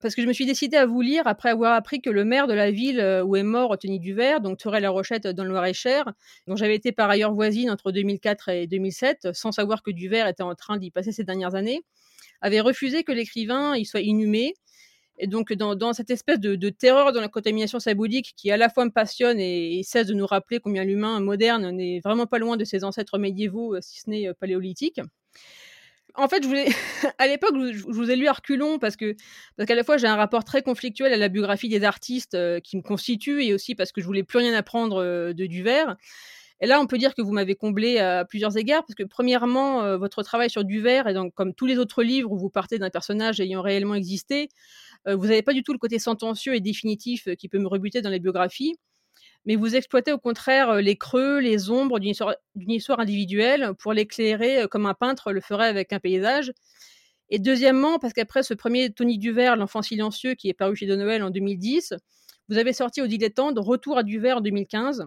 parce 0.00 0.14
que 0.14 0.22
je 0.22 0.26
me 0.26 0.32
suis 0.32 0.46
décidée 0.46 0.76
à 0.76 0.86
vous 0.86 1.00
lire 1.00 1.26
après 1.26 1.50
avoir 1.50 1.74
appris 1.74 2.00
que 2.00 2.10
le 2.10 2.24
maire 2.24 2.46
de 2.46 2.54
la 2.54 2.70
ville 2.70 3.00
euh, 3.00 3.22
où 3.22 3.36
est 3.36 3.42
mort 3.42 3.76
Tony 3.78 3.98
Duvert, 3.98 4.40
donc 4.40 4.58
Torel-la-Rochette 4.58 5.26
dans 5.26 5.44
le 5.44 5.50
Loir-et-Cher, 5.50 6.12
dont 6.46 6.56
j'avais 6.56 6.74
été 6.74 6.92
par 6.92 7.10
ailleurs 7.10 7.32
voisine 7.32 7.70
entre 7.70 7.92
2004 7.92 8.48
et 8.48 8.66
2007, 8.66 9.28
sans 9.32 9.52
savoir 9.52 9.82
que 9.82 9.90
Duvert 9.90 10.26
était 10.26 10.42
en 10.42 10.54
train 10.54 10.78
d'y 10.78 10.90
passer 10.90 11.12
ces 11.12 11.24
dernières 11.24 11.54
années, 11.54 11.82
avait 12.40 12.60
refusé 12.60 13.04
que 13.04 13.12
l'écrivain 13.12 13.76
y 13.76 13.84
soit 13.84 14.00
inhumé 14.00 14.54
et 15.22 15.26
donc, 15.26 15.52
dans, 15.52 15.92
cette 15.92 16.08
espèce 16.08 16.40
de, 16.40 16.68
terreur 16.70 17.12
dans 17.12 17.20
la 17.20 17.28
contamination 17.28 17.78
saboudique 17.78 18.32
qui 18.36 18.50
à 18.50 18.56
la 18.56 18.70
fois 18.70 18.86
me 18.86 18.90
passionne 18.90 19.38
et, 19.38 19.82
cesse 19.84 20.06
de 20.06 20.14
nous 20.14 20.26
rappeler 20.26 20.60
combien 20.60 20.82
l'humain 20.82 21.20
moderne 21.20 21.70
n'est 21.72 22.00
vraiment 22.00 22.26
pas 22.26 22.38
loin 22.38 22.56
de 22.56 22.64
ses 22.64 22.84
ancêtres 22.84 23.18
médiévaux, 23.18 23.74
euh, 23.74 23.80
si 23.82 24.00
ce 24.00 24.08
n'est 24.08 24.28
euh, 24.28 24.32
paléolithique. 24.32 25.00
En 26.14 26.28
fait, 26.28 26.44
à 27.18 27.26
l'époque, 27.26 27.54
je, 27.72 27.82
vous 27.84 28.10
ai 28.10 28.16
lu 28.16 28.26
Arculon 28.26 28.78
parce 28.78 28.96
que 28.96 29.14
parce 29.56 29.66
qu'à 29.66 29.74
la 29.74 29.84
fois 29.84 29.96
j'ai 29.96 30.06
un 30.06 30.16
rapport 30.16 30.44
très 30.44 30.62
conflictuel 30.62 31.12
à 31.12 31.16
la 31.16 31.28
biographie 31.28 31.68
des 31.68 31.84
artistes 31.84 32.34
euh, 32.34 32.60
qui 32.60 32.76
me 32.76 32.82
constitue 32.82 33.44
et 33.44 33.54
aussi 33.54 33.74
parce 33.74 33.92
que 33.92 34.00
je 34.00 34.06
voulais 34.06 34.22
plus 34.22 34.38
rien 34.38 34.54
apprendre 34.54 35.02
de 35.32 35.46
Duvert. 35.46 35.96
Et 36.62 36.66
là, 36.66 36.78
on 36.78 36.86
peut 36.86 36.98
dire 36.98 37.14
que 37.14 37.22
vous 37.22 37.32
m'avez 37.32 37.54
comblé 37.54 37.98
à 38.00 38.26
plusieurs 38.26 38.58
égards, 38.58 38.82
parce 38.82 38.94
que 38.94 39.02
premièrement, 39.02 39.96
votre 39.96 40.22
travail 40.22 40.50
sur 40.50 40.62
Duvert, 40.62 41.06
et 41.06 41.14
donc 41.14 41.32
comme 41.32 41.54
tous 41.54 41.64
les 41.64 41.78
autres 41.78 42.02
livres 42.02 42.30
où 42.30 42.36
vous 42.36 42.50
partez 42.50 42.78
d'un 42.78 42.90
personnage 42.90 43.40
ayant 43.40 43.62
réellement 43.62 43.94
existé, 43.94 44.50
euh, 45.06 45.16
vous 45.16 45.26
n'avez 45.26 45.42
pas 45.42 45.52
du 45.52 45.62
tout 45.62 45.72
le 45.72 45.78
côté 45.78 45.98
sentencieux 45.98 46.54
et 46.54 46.60
définitif 46.60 47.28
euh, 47.28 47.34
qui 47.34 47.48
peut 47.48 47.58
me 47.58 47.68
rebuter 47.68 48.02
dans 48.02 48.10
les 48.10 48.20
biographies, 48.20 48.76
mais 49.46 49.56
vous 49.56 49.74
exploitez 49.74 50.12
au 50.12 50.18
contraire 50.18 50.76
les 50.76 50.96
creux, 50.96 51.38
les 51.38 51.70
ombres 51.70 51.98
d'une 51.98 52.14
histoire, 52.70 53.00
individuelle 53.00 53.72
pour 53.78 53.92
l'éclairer 53.92 54.66
comme 54.70 54.86
un 54.86 54.94
peintre 54.94 55.32
le 55.32 55.40
ferait 55.40 55.68
avec 55.68 55.92
un 55.92 55.98
paysage. 55.98 56.52
Et 57.30 57.38
deuxièmement, 57.38 57.98
parce 57.98 58.12
qu'après 58.12 58.42
ce 58.42 58.54
premier 58.54 58.90
Tony 58.90 59.16
Duvert, 59.18 59.56
L'enfant 59.56 59.82
silencieux, 59.82 60.34
qui 60.34 60.48
est 60.48 60.54
paru 60.54 60.76
chez 60.76 60.86
De 60.86 60.96
Noël 60.96 61.22
en 61.22 61.30
2010, 61.30 61.94
vous 62.48 62.58
avez 62.58 62.72
sorti 62.72 63.00
au 63.00 63.06
dilettante 63.06 63.56
Retour 63.58 63.96
à 63.98 64.02
Duvert 64.02 64.38
en 64.38 64.40
2015, 64.40 65.04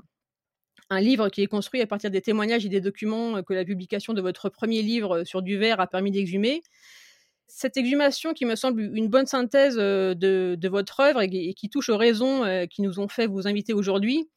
un 0.90 1.02
livre 1.02 1.30
qui 1.30 1.42
est 1.42 1.48
construit 1.48 1.82
à 1.82 1.88
partir 1.88 2.10
des 2.10 2.22
témoignages 2.22 2.66
et 2.66 2.70
des 2.70 2.82
documents 2.82 3.44
que 3.44 3.54
la 3.54 3.66
publication 3.66 4.14
de 4.14 4.22
votre 4.22 4.50
premier 4.50 4.82
livre 4.82 5.24
sur 5.26 5.42
Duvert 5.42 5.80
a 5.80 5.88
permis 5.88 6.12
d'exhumer 6.12 6.64
cette 7.48 7.78
exhumation 7.78 8.34
qui 8.34 8.46
me 8.46 8.56
semble 8.56 8.82
une 8.82 9.08
bonne 9.08 9.26
synthèse 9.26 9.76
euh, 9.78 10.16
de, 10.16 10.68
votre 10.68 11.00
œuvre 11.00 11.22
et, 11.22 11.54
qui 11.54 11.70
touche 11.70 11.90
aux 11.90 11.98
raisons 11.98 12.44
euh, 12.44 12.66
qui 12.66 12.82
nous 12.82 13.00
ont 13.00 13.08
fait 13.08 13.28
vous 13.28 13.48
inviter 13.48 13.74
aujourd'hui, 13.74 14.30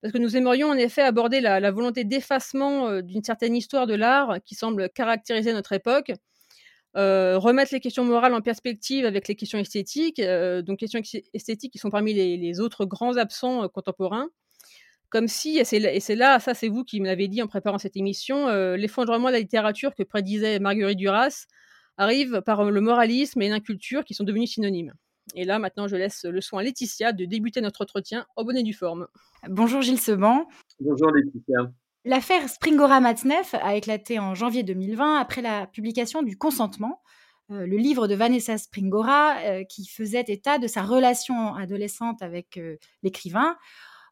parce 0.00 0.12
que 0.12 0.18
nous 0.18 0.36
aimerions 0.36 0.68
en 0.68 0.76
effet 0.76 1.02
aborder 1.02 1.40
la, 1.40 1.70
volonté 1.70 2.04
d'effacement 2.04 2.88
euh, 2.88 3.02
d'une 3.02 3.22
certaine 3.22 3.56
histoire 3.56 3.86
de 3.86 3.94
l'art 3.94 4.36
qui 4.44 4.54
semble 4.54 4.90
caractériser 4.90 5.52
notre 5.52 5.72
époque, 5.72 6.12
remettre 6.94 7.72
les 7.72 7.80
questions 7.80 8.04
morales 8.04 8.34
en 8.34 8.42
perspective 8.42 9.06
avec 9.06 9.26
les 9.26 9.34
questions 9.34 9.58
esthétiques, 9.58 10.20
donc 10.20 10.78
questions 10.78 11.00
esthétiques 11.32 11.72
qui 11.72 11.78
sont 11.78 11.88
parmi 11.88 12.12
les, 12.12 12.60
autres 12.60 12.84
grands 12.84 13.16
absents 13.16 13.66
contemporains, 13.70 14.28
comme 15.08 15.26
si, 15.26 15.56
et 15.58 15.64
c'est 15.64 16.14
là, 16.14 16.38
ça 16.38 16.52
c'est 16.52 16.68
vous 16.68 16.84
qui 16.84 17.00
me 17.00 17.06
l'avez 17.06 17.28
dit 17.28 17.40
en 17.40 17.46
préparant 17.46 17.78
cette 17.78 17.96
émission, 17.96 18.46
l'effondrement 18.74 19.28
de 19.28 19.32
la 19.32 19.38
littérature 19.38 19.94
que 19.94 20.02
prédisait 20.02 20.58
Marguerite 20.58 20.98
Duras 20.98 21.46
arrive 21.96 22.42
par 22.42 22.64
le 22.70 22.80
moralisme 22.80 23.42
et 23.42 23.48
l'inculture 23.48 24.04
qui 24.04 24.14
sont 24.14 24.24
devenus 24.24 24.52
synonymes. 24.52 24.92
Et 25.34 25.44
là, 25.44 25.58
maintenant, 25.58 25.88
je 25.88 25.96
laisse 25.96 26.24
le 26.24 26.40
soin 26.40 26.60
à 26.60 26.62
Laetitia 26.62 27.12
de 27.12 27.24
débuter 27.24 27.60
notre 27.60 27.82
entretien 27.82 28.26
en 28.36 28.44
bonne 28.44 28.56
et 28.56 28.62
due 28.62 28.72
forme. 28.72 29.06
Bonjour 29.48 29.80
Gilles 29.82 30.00
Seban. 30.00 30.46
Bonjour 30.80 31.10
Laetitia. 31.10 31.72
L'affaire 32.04 32.48
Springora-Matzneff 32.48 33.54
a 33.54 33.76
éclaté 33.76 34.18
en 34.18 34.34
janvier 34.34 34.64
2020 34.64 35.18
après 35.18 35.40
la 35.40 35.68
publication 35.68 36.22
du 36.22 36.36
Consentement, 36.36 37.00
euh, 37.52 37.64
le 37.66 37.76
livre 37.76 38.08
de 38.08 38.16
Vanessa 38.16 38.58
Springora 38.58 39.36
euh, 39.44 39.64
qui 39.64 39.86
faisait 39.86 40.24
état 40.26 40.58
de 40.58 40.66
sa 40.66 40.82
relation 40.82 41.54
adolescente 41.54 42.20
avec 42.22 42.56
euh, 42.56 42.76
l'écrivain. 43.02 43.56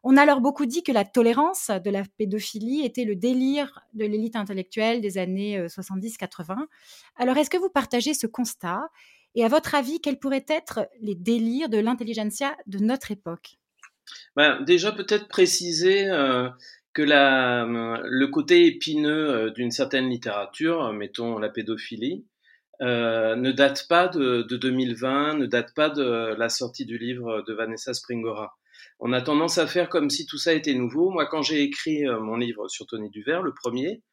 On 0.03 0.17
a 0.17 0.23
alors 0.23 0.41
beaucoup 0.41 0.65
dit 0.65 0.81
que 0.81 0.91
la 0.91 1.05
tolérance 1.05 1.69
de 1.69 1.89
la 1.91 2.03
pédophilie 2.17 2.83
était 2.83 3.05
le 3.05 3.15
délire 3.15 3.81
de 3.93 4.05
l'élite 4.05 4.35
intellectuelle 4.35 4.99
des 4.99 5.19
années 5.19 5.67
70-80. 5.67 6.51
Euh, 6.51 6.65
alors, 7.17 7.37
est-ce 7.37 7.51
que 7.51 7.57
vous 7.57 7.69
partagez 7.69 8.15
ce 8.15 8.25
constat? 8.25 8.81
Et 9.35 9.45
à 9.45 9.47
votre 9.47 9.75
avis, 9.75 10.01
quels 10.01 10.17
pourraient 10.17 10.45
être 10.47 10.87
les 11.01 11.13
délires 11.13 11.69
de 11.69 11.77
l'intelligentsia 11.77 12.57
de 12.65 12.79
notre 12.79 13.11
époque? 13.11 13.59
Ben, 14.35 14.61
Déjà, 14.61 14.91
peut-être 14.91 15.27
préciser 15.27 16.07
euh, 16.07 16.49
que 16.93 17.03
la, 17.03 17.65
le 18.03 18.27
côté 18.27 18.65
épineux 18.65 19.29
euh, 19.29 19.49
d'une 19.51 19.71
certaine 19.71 20.09
littérature, 20.09 20.93
mettons 20.93 21.37
la 21.37 21.49
pédophilie, 21.49 22.25
ne 22.79 23.51
date 23.51 23.87
pas 23.87 24.07
de, 24.07 24.41
de, 24.41 24.57
2020, 24.57 25.35
ne 25.35 25.45
date 25.45 25.75
pas 25.75 25.89
de 25.91 26.33
la 26.33 26.49
sortie 26.49 26.87
du 26.87 26.97
livre 26.97 27.43
de 27.47 27.53
Vanessa 27.53 27.93
Springora 27.93 28.57
on 29.01 29.13
a 29.13 29.21
tendance 29.21 29.57
à 29.57 29.65
faire 29.65 29.89
comme 29.89 30.11
si 30.11 30.27
tout 30.27 30.37
ça 30.37 30.53
était 30.53 30.75
nouveau. 30.75 31.09
Moi, 31.09 31.25
quand 31.25 31.41
j'ai 31.41 31.63
écrit 31.63 32.07
euh, 32.07 32.19
mon 32.19 32.37
livre 32.37 32.67
sur 32.69 32.85
Tony 32.85 33.09
Duvert, 33.09 33.41
le 33.41 33.53
premier, 33.53 34.03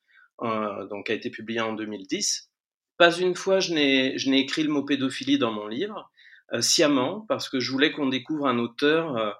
euh, 0.43 0.86
donc 0.86 1.11
a 1.11 1.14
été 1.14 1.30
publié 1.30 1.61
en 1.61 1.74
2010, 1.74 2.51
pas 2.97 3.12
une 3.12 3.34
fois 3.34 3.61
je 3.61 3.74
n'ai 3.74 4.41
écrit 4.41 4.62
le 4.62 4.70
mot 4.70 4.82
pédophilie 4.82 5.39
dans 5.39 5.53
mon 5.53 5.68
livre, 5.68 6.11
euh, 6.55 6.62
sciemment, 6.62 7.26
parce 7.28 7.51
que 7.51 7.61
je 7.61 7.70
voulais 7.70 7.93
qu'on 7.93 8.09
découvre 8.09 8.47
un 8.47 8.59
auteur 8.59 9.39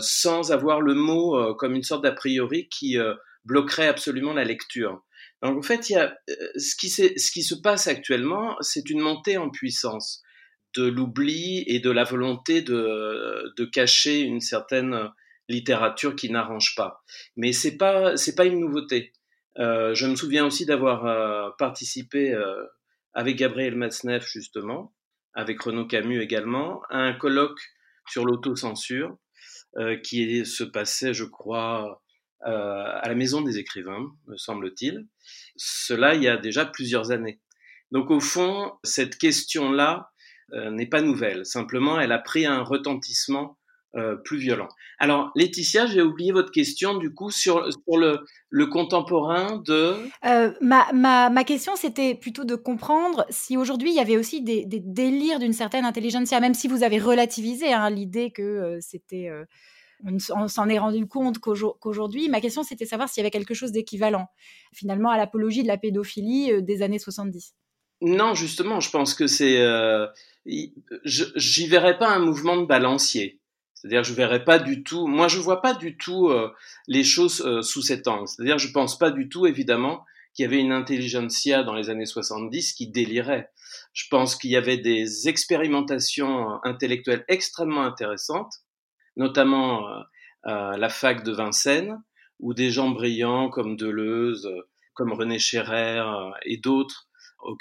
sans 0.00 0.50
avoir 0.50 0.80
le 0.80 0.94
mot 0.94 1.54
comme 1.54 1.74
une 1.74 1.82
sorte 1.82 2.02
d'a 2.02 2.12
priori 2.12 2.68
qui 2.68 2.96
bloquerait 3.44 3.88
absolument 3.88 4.32
la 4.32 4.44
lecture. 4.44 5.02
Donc 5.42 5.58
en 5.58 5.62
fait, 5.62 5.90
y 5.90 5.96
a, 5.96 6.16
ce 6.56 6.74
qui 6.76 7.42
se 7.42 7.54
passe 7.54 7.86
actuellement, 7.86 8.56
c'est 8.60 8.88
une 8.88 9.00
montée 9.00 9.36
en 9.36 9.50
puissance 9.50 10.23
de 10.76 10.84
l'oubli 10.84 11.64
et 11.66 11.80
de 11.80 11.90
la 11.90 12.04
volonté 12.04 12.62
de, 12.62 13.52
de 13.56 13.64
cacher 13.64 14.20
une 14.20 14.40
certaine 14.40 15.10
littérature 15.48 16.16
qui 16.16 16.30
n'arrange 16.30 16.74
pas. 16.74 17.02
Mais 17.36 17.52
c'est 17.52 17.76
pas 17.76 18.16
c'est 18.16 18.34
pas 18.34 18.44
une 18.44 18.60
nouveauté. 18.60 19.12
Euh, 19.58 19.94
je 19.94 20.06
me 20.06 20.16
souviens 20.16 20.46
aussi 20.46 20.66
d'avoir 20.66 21.06
euh, 21.06 21.50
participé 21.58 22.32
euh, 22.32 22.64
avec 23.12 23.36
Gabriel 23.36 23.76
Matzneff 23.76 24.26
justement, 24.26 24.94
avec 25.34 25.60
Renaud 25.60 25.86
Camus 25.86 26.20
également, 26.20 26.82
à 26.90 26.98
un 26.98 27.12
colloque 27.12 27.60
sur 28.08 28.24
l'autocensure 28.24 29.16
qui 30.04 30.46
se 30.46 30.62
passait, 30.62 31.14
je 31.14 31.24
crois, 31.24 32.00
à 32.42 33.08
la 33.08 33.14
Maison 33.16 33.42
des 33.42 33.58
écrivains, 33.58 34.06
me 34.28 34.36
semble-t-il. 34.36 35.08
Cela 35.56 36.14
il 36.14 36.22
y 36.22 36.28
a 36.28 36.36
déjà 36.36 36.64
plusieurs 36.64 37.10
années. 37.10 37.40
Donc 37.90 38.10
au 38.12 38.20
fond, 38.20 38.72
cette 38.84 39.18
question-là 39.18 40.10
euh, 40.10 40.13
n'est 40.70 40.86
pas 40.86 41.02
nouvelle. 41.02 41.44
Simplement, 41.44 41.98
elle 42.00 42.12
a 42.12 42.18
pris 42.18 42.46
un 42.46 42.62
retentissement 42.62 43.58
euh, 43.96 44.16
plus 44.16 44.38
violent. 44.38 44.68
Alors, 44.98 45.30
Laetitia, 45.36 45.86
j'ai 45.86 46.02
oublié 46.02 46.32
votre 46.32 46.50
question 46.50 46.98
du 46.98 47.14
coup 47.14 47.30
sur, 47.30 47.72
sur 47.72 47.96
le, 47.96 48.18
le 48.50 48.66
contemporain 48.66 49.62
de... 49.64 49.94
Euh, 50.24 50.52
ma, 50.60 50.92
ma, 50.92 51.30
ma, 51.30 51.44
question, 51.44 51.76
c'était 51.76 52.16
plutôt 52.16 52.44
de 52.44 52.56
comprendre 52.56 53.24
si 53.30 53.56
aujourd'hui 53.56 53.90
il 53.90 53.96
y 53.96 54.00
avait 54.00 54.16
aussi 54.16 54.42
des, 54.42 54.64
des 54.64 54.80
délires 54.80 55.38
d'une 55.38 55.52
certaine 55.52 55.84
intelligentsia, 55.84 56.40
même 56.40 56.54
si 56.54 56.66
vous 56.66 56.82
avez 56.82 56.98
relativisé 56.98 57.72
hein, 57.72 57.88
l'idée 57.88 58.32
que 58.32 58.42
euh, 58.42 58.78
c'était... 58.80 59.28
Euh, 59.28 59.44
on, 60.04 60.48
s'en 60.48 60.68
est 60.68 60.78
rendu 60.78 61.06
compte 61.06 61.38
qu'aujourd'hui, 61.38 62.28
ma 62.28 62.40
question 62.40 62.64
c'était 62.64 62.86
savoir 62.86 63.08
s'il 63.08 63.20
y 63.20 63.24
avait 63.24 63.30
quelque 63.30 63.54
chose 63.54 63.70
d'équivalent 63.70 64.26
finalement 64.72 65.10
à 65.10 65.16
l'apologie 65.16 65.62
de 65.62 65.68
la 65.68 65.78
pédophilie 65.78 66.62
des 66.64 66.82
années 66.82 66.98
70. 66.98 67.54
Non, 68.00 68.34
justement, 68.34 68.80
je 68.80 68.90
pense 68.90 69.14
que 69.14 69.28
c'est... 69.28 69.64
J'y 70.46 71.66
verrais 71.66 71.98
pas 71.98 72.14
un 72.14 72.18
mouvement 72.18 72.56
de 72.56 72.66
balancier. 72.66 73.40
C'est-à-dire, 73.84 74.02
je 74.02 74.14
verrais 74.14 74.44
pas 74.44 74.58
du 74.58 74.82
tout. 74.82 75.06
Moi, 75.06 75.28
je 75.28 75.38
vois 75.38 75.60
pas 75.60 75.74
du 75.74 75.98
tout 75.98 76.28
euh, 76.28 76.50
les 76.88 77.04
choses 77.04 77.42
euh, 77.42 77.60
sous 77.60 77.82
cet 77.82 78.08
angle. 78.08 78.26
C'est-à-dire, 78.26 78.56
je 78.56 78.72
pense 78.72 78.98
pas 78.98 79.10
du 79.10 79.28
tout, 79.28 79.46
évidemment, 79.46 80.06
qu'il 80.32 80.44
y 80.44 80.46
avait 80.46 80.58
une 80.58 80.72
intelligentsia 80.72 81.64
dans 81.64 81.74
les 81.74 81.90
années 81.90 82.06
70 82.06 82.72
qui 82.72 82.88
délirait. 82.88 83.50
Je 83.92 84.06
pense 84.10 84.36
qu'il 84.36 84.50
y 84.50 84.56
avait 84.56 84.78
des 84.78 85.28
expérimentations 85.28 86.50
euh, 86.50 86.56
intellectuelles 86.64 87.26
extrêmement 87.28 87.82
intéressantes, 87.82 88.54
notamment 89.16 89.86
la 90.44 90.88
fac 90.88 91.22
de 91.22 91.32
Vincennes, 91.32 92.02
où 92.40 92.52
des 92.52 92.70
gens 92.70 92.90
brillants 92.90 93.48
comme 93.48 93.76
Deleuze, 93.76 94.50
comme 94.94 95.12
René 95.12 95.38
Scherrer 95.38 96.02
et 96.44 96.56
d'autres, 96.56 97.06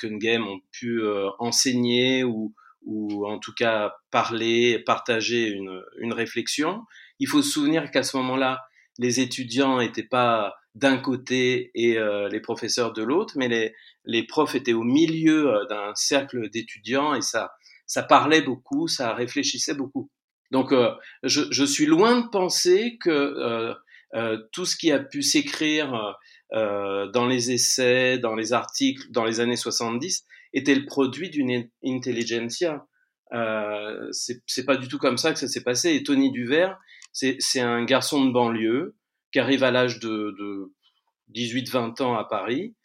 Game, 0.01 0.47
ont 0.47 0.61
pu 0.71 1.03
enseigner 1.37 2.23
ou, 2.23 2.55
ou 2.85 3.27
en 3.27 3.39
tout 3.39 3.53
cas 3.53 3.93
parler, 4.11 4.79
partager 4.79 5.47
une, 5.47 5.81
une 5.99 6.13
réflexion. 6.13 6.83
Il 7.19 7.27
faut 7.27 7.41
se 7.41 7.51
souvenir 7.51 7.91
qu'à 7.91 8.03
ce 8.03 8.17
moment-là, 8.17 8.61
les 8.97 9.19
étudiants 9.19 9.79
n'étaient 9.79 10.03
pas 10.03 10.55
d'un 10.75 10.97
côté 10.97 11.71
et 11.75 11.97
euh, 11.97 12.29
les 12.29 12.39
professeurs 12.39 12.93
de 12.93 13.03
l'autre, 13.03 13.35
mais 13.37 13.47
les, 13.47 13.73
les 14.05 14.23
profs 14.25 14.55
étaient 14.55 14.73
au 14.73 14.83
milieu 14.83 15.53
euh, 15.53 15.65
d'un 15.65 15.91
cercle 15.95 16.49
d'étudiants 16.49 17.13
et 17.13 17.21
ça, 17.21 17.51
ça 17.85 18.03
parlait 18.03 18.41
beaucoup, 18.41 18.87
ça 18.87 19.13
réfléchissait 19.13 19.75
beaucoup. 19.75 20.09
Donc, 20.51 20.71
euh, 20.71 20.91
je, 21.23 21.41
je, 21.51 21.63
suis 21.63 21.85
loin 21.85 22.21
de 22.21 22.27
penser 22.27 22.97
que 22.99 23.73
tout 24.51 24.65
ce 24.65 24.75
qui 24.75 24.91
a 24.91 24.99
pu 24.99 25.23
s'écrire 25.23 26.15
dans 26.51 27.25
les 27.27 27.51
essais, 27.51 28.19
dans 28.19 28.35
les 28.35 28.53
articles, 28.53 29.07
dans 29.09 29.25
les 29.25 29.39
années 29.39 29.55
70, 29.55 30.23
était 30.53 30.75
le 30.75 30.85
produit 30.85 31.29
d'une 31.29 31.67
intelligentsia. 31.85 32.85
Euh, 33.33 34.07
c'est 34.11 34.65
pas 34.65 34.77
du 34.77 34.87
tout 34.87 34.99
comme 34.99 35.17
ça 35.17 35.33
que 35.33 35.39
ça 35.39 35.47
s'est 35.47 35.63
passé. 35.63 35.95
Et 35.95 36.03
Tony 36.03 36.31
Duvert, 36.31 36.77
c'est 37.11 37.59
un 37.59 37.83
garçon 37.83 38.25
de 38.25 38.31
banlieue 38.31 38.95
qui 39.31 39.39
arrive 39.39 39.63
à 39.63 39.71
l'âge 39.71 39.99
de, 39.99 40.35
de 40.39 40.73
18-20 41.33 42.01
ans 42.03 42.15
à 42.15 42.23
Paris, 42.23 42.75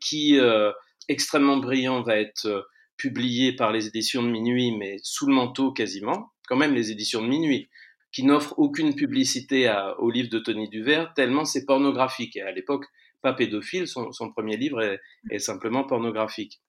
qui, 0.00 0.38
euh, 0.38 0.72
extrêmement 1.08 1.58
brillant, 1.58 2.02
va 2.02 2.18
être 2.18 2.46
euh, 2.46 2.62
publié 2.96 3.54
par 3.54 3.72
les 3.72 3.86
éditions 3.86 4.22
de 4.22 4.28
minuit, 4.28 4.74
mais 4.76 4.96
sous 5.02 5.26
le 5.26 5.34
manteau 5.34 5.72
quasiment, 5.72 6.32
quand 6.48 6.56
même 6.56 6.74
les 6.74 6.90
éditions 6.90 7.22
de 7.22 7.28
minuit, 7.28 7.68
qui 8.10 8.24
n'offrent 8.24 8.58
aucune 8.58 8.94
publicité 8.94 9.66
à, 9.66 10.00
au 10.00 10.10
livre 10.10 10.30
de 10.30 10.38
Tony 10.38 10.68
Duvert, 10.70 11.12
tellement 11.14 11.44
c'est 11.44 11.66
pornographique. 11.66 12.36
Et 12.36 12.42
à 12.42 12.52
l'époque, 12.52 12.86
pas 13.20 13.34
pédophile, 13.34 13.86
son, 13.86 14.12
son 14.12 14.32
premier 14.32 14.56
livre 14.56 14.80
est, 14.80 15.00
est, 15.30 15.38
simplement 15.38 15.84
pornographique 15.84 16.62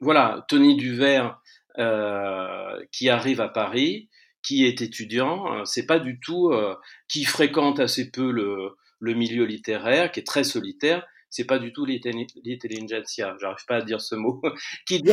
voilà, 0.00 0.44
Tony 0.48 0.76
Duvert 0.76 1.40
euh, 1.78 2.80
qui 2.92 3.08
arrive 3.08 3.40
à 3.40 3.48
Paris, 3.48 4.08
qui 4.42 4.64
est 4.64 4.80
étudiant, 4.82 5.54
euh, 5.54 5.64
c'est 5.64 5.86
pas 5.86 5.98
du 5.98 6.18
tout 6.20 6.50
euh, 6.50 6.74
qui 7.08 7.24
fréquente 7.24 7.78
assez 7.78 8.10
peu 8.10 8.30
le, 8.30 8.76
le, 8.98 9.14
milieu 9.14 9.44
littéraire, 9.44 10.10
qui 10.10 10.20
est 10.20 10.26
très 10.26 10.44
solitaire. 10.44 11.06
C'est 11.28 11.44
pas 11.44 11.60
du 11.60 11.72
tout 11.72 11.86
l'intelligentsia, 11.86 13.36
j'arrive 13.40 13.64
pas 13.68 13.76
à 13.76 13.82
dire 13.82 14.00
ce 14.00 14.16
mot. 14.16 14.42
qui 14.86 15.04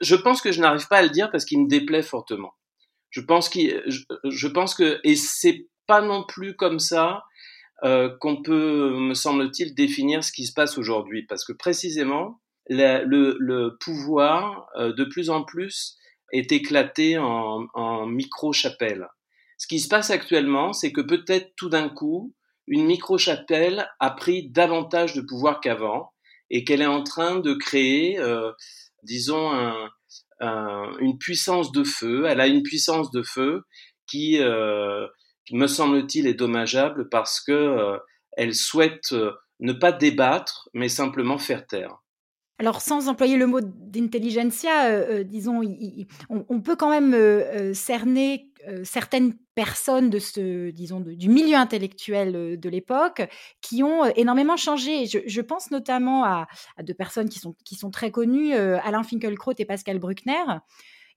je, 0.00 0.14
pense 0.14 0.42
que 0.42 0.52
je 0.52 0.60
n'arrive 0.60 0.86
pas 0.86 0.98
à 0.98 1.02
le 1.02 1.08
dire 1.08 1.30
parce 1.32 1.44
qu'il 1.44 1.60
me 1.60 1.68
déplaît 1.68 2.02
fortement. 2.02 2.54
Je 3.10 3.20
pense 3.20 3.48
qu'il, 3.48 3.82
je, 3.88 4.46
pense 4.46 4.76
que 4.76 5.00
et 5.02 5.16
c'est 5.16 5.66
pas 5.88 6.02
non 6.02 6.24
plus 6.24 6.54
comme 6.54 6.78
ça 6.78 7.24
euh, 7.82 8.10
qu'on 8.20 8.42
peut, 8.42 8.94
me 8.96 9.14
semble-t-il, 9.14 9.74
définir 9.74 10.22
ce 10.22 10.32
qui 10.32 10.44
se 10.44 10.52
passe 10.52 10.76
aujourd'hui, 10.76 11.24
parce 11.26 11.44
que 11.44 11.52
précisément, 11.52 12.39
le, 12.70 13.36
le, 13.38 13.76
pouvoir 13.78 14.66
euh, 14.76 14.92
de 14.92 15.04
plus 15.04 15.28
en 15.30 15.44
plus 15.44 15.96
est 16.32 16.52
éclaté 16.52 17.18
en, 17.18 17.66
en 17.74 18.06
micro-chapelles. 18.06 19.08
Ce 19.58 19.66
qui 19.66 19.80
se 19.80 19.88
passe 19.88 20.10
actuellement, 20.10 20.72
c'est 20.72 20.92
que 20.92 21.00
peut-être 21.00 21.52
tout 21.56 21.68
d'un 21.68 21.88
coup, 21.88 22.34
une 22.66 22.86
micro-chapelle 22.86 23.88
a 23.98 24.10
pris 24.10 24.48
davantage 24.48 25.14
de 25.14 25.20
pouvoir 25.20 25.60
qu'avant 25.60 26.12
et 26.50 26.64
qu'elle 26.64 26.82
est 26.82 26.86
en 26.86 27.02
train 27.02 27.40
de 27.40 27.52
créer, 27.54 28.18
euh, 28.18 28.52
disons, 29.02 29.52
un, 29.52 29.90
un, 30.40 30.96
une 31.00 31.18
puissance 31.18 31.72
de 31.72 31.84
feu. 31.84 32.24
Elle 32.26 32.40
a 32.40 32.46
une 32.46 32.62
puissance 32.62 33.10
de 33.10 33.22
feu 33.22 33.64
qui, 34.06 34.38
euh, 34.40 35.06
me 35.52 35.66
semble-t-il, 35.66 36.26
est 36.26 36.34
dommageable 36.34 37.08
parce 37.08 37.40
que 37.40 37.52
euh, 37.52 37.98
elle 38.36 38.54
souhaite 38.54 39.12
euh, 39.12 39.32
ne 39.58 39.72
pas 39.72 39.92
débattre, 39.92 40.68
mais 40.74 40.88
simplement 40.88 41.38
faire 41.38 41.66
taire. 41.66 41.98
Alors, 42.60 42.82
sans 42.82 43.08
employer 43.08 43.38
le 43.38 43.46
mot 43.46 43.60
d'intelligentsia, 43.62 44.90
euh, 44.90 45.20
euh, 45.20 45.24
disons, 45.24 45.62
on, 46.28 46.60
peut 46.60 46.76
quand 46.76 46.90
même 46.90 47.14
euh, 47.14 47.72
cerner 47.72 48.52
certaines 48.84 49.32
personnes 49.54 50.10
de 50.10 50.18
ce, 50.18 50.68
disons, 50.68 51.00
du 51.00 51.30
milieu 51.30 51.56
intellectuel 51.56 52.60
de 52.60 52.68
l'époque 52.68 53.22
qui 53.62 53.82
ont 53.82 54.04
énormément 54.14 54.58
changé. 54.58 55.06
Je, 55.06 55.40
pense 55.40 55.70
notamment 55.70 56.24
à, 56.24 56.46
deux 56.82 56.92
personnes 56.92 57.30
qui 57.30 57.38
sont, 57.38 57.56
qui 57.64 57.76
sont 57.76 57.90
très 57.90 58.10
connues, 58.10 58.52
Alain 58.52 59.02
Finkielkraut 59.02 59.54
et 59.56 59.64
Pascal 59.64 59.98
Bruckner, 59.98 60.44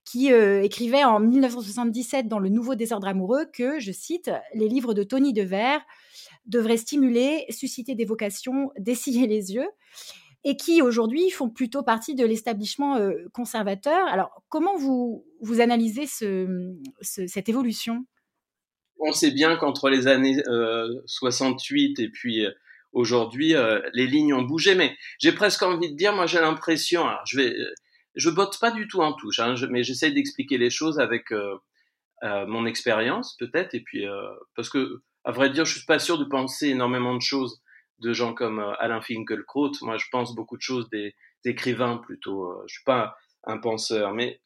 qui 0.06 0.28
écrivaient 0.28 1.04
en 1.04 1.20
1977 1.20 2.26
dans 2.26 2.38
Le 2.38 2.48
Nouveau 2.48 2.74
désordre 2.74 3.08
amoureux 3.08 3.44
que, 3.52 3.78
je 3.78 3.92
cite, 3.92 4.30
les 4.54 4.68
livres 4.68 4.94
de 4.94 5.02
Tony 5.02 5.34
Devers 5.34 5.82
devraient 6.46 6.78
stimuler, 6.78 7.44
susciter 7.50 7.94
des 7.94 8.06
vocations, 8.06 8.70
dessiller 8.78 9.26
les 9.26 9.52
yeux 9.52 9.68
et 10.44 10.56
qui 10.56 10.82
aujourd'hui 10.82 11.30
font 11.30 11.48
plutôt 11.48 11.82
partie 11.82 12.14
de 12.14 12.24
l'établissement 12.24 12.96
euh, 12.96 13.14
conservateur. 13.32 14.06
Alors, 14.08 14.42
comment 14.50 14.76
vous, 14.76 15.26
vous 15.40 15.60
analysez 15.60 16.06
ce, 16.06 16.74
cette 17.00 17.48
évolution? 17.48 18.06
On 19.00 19.12
sait 19.12 19.30
bien 19.30 19.56
qu'entre 19.56 19.88
les 19.88 20.06
années 20.06 20.42
68 21.06 21.98
euh, 21.98 22.02
et 22.02 22.08
puis 22.10 22.44
euh, 22.44 22.50
aujourd'hui, 22.92 23.54
les 23.94 24.06
lignes 24.06 24.34
ont 24.34 24.42
bougé, 24.42 24.74
mais 24.74 24.96
j'ai 25.18 25.32
presque 25.32 25.62
envie 25.62 25.90
de 25.90 25.96
dire, 25.96 26.14
moi 26.14 26.26
j'ai 26.26 26.40
l'impression, 26.40 27.06
je 27.26 27.38
vais, 27.38 27.56
je 28.14 28.30
botte 28.30 28.60
pas 28.60 28.70
du 28.70 28.86
tout 28.86 29.00
en 29.00 29.14
touche, 29.14 29.40
hein, 29.40 29.56
mais 29.70 29.82
j'essaie 29.82 30.12
d'expliquer 30.12 30.58
les 30.58 30.70
choses 30.70 31.00
avec 31.00 31.32
mon 32.22 32.66
expérience 32.66 33.36
peut-être, 33.36 33.74
et 33.74 33.80
puis 33.80 34.04
parce 34.54 34.70
que 34.70 35.02
à 35.24 35.32
vrai 35.32 35.50
dire, 35.50 35.64
je 35.64 35.76
suis 35.76 35.86
pas 35.86 35.98
sûr 35.98 36.18
de 36.18 36.24
penser 36.24 36.68
énormément 36.68 37.16
de 37.16 37.20
choses 37.20 37.63
de 38.00 38.12
gens 38.12 38.34
comme 38.34 38.58
euh, 38.58 38.72
Alain 38.78 39.00
Finkielkraut. 39.00 39.72
Moi, 39.82 39.96
je 39.96 40.06
pense 40.10 40.34
beaucoup 40.34 40.56
de 40.56 40.62
choses 40.62 40.88
des, 40.90 41.14
écrivains 41.44 41.98
plutôt. 41.98 42.44
Euh, 42.44 42.64
je 42.66 42.76
suis 42.76 42.84
pas 42.84 43.16
un 43.44 43.58
penseur, 43.58 44.14
mais 44.14 44.40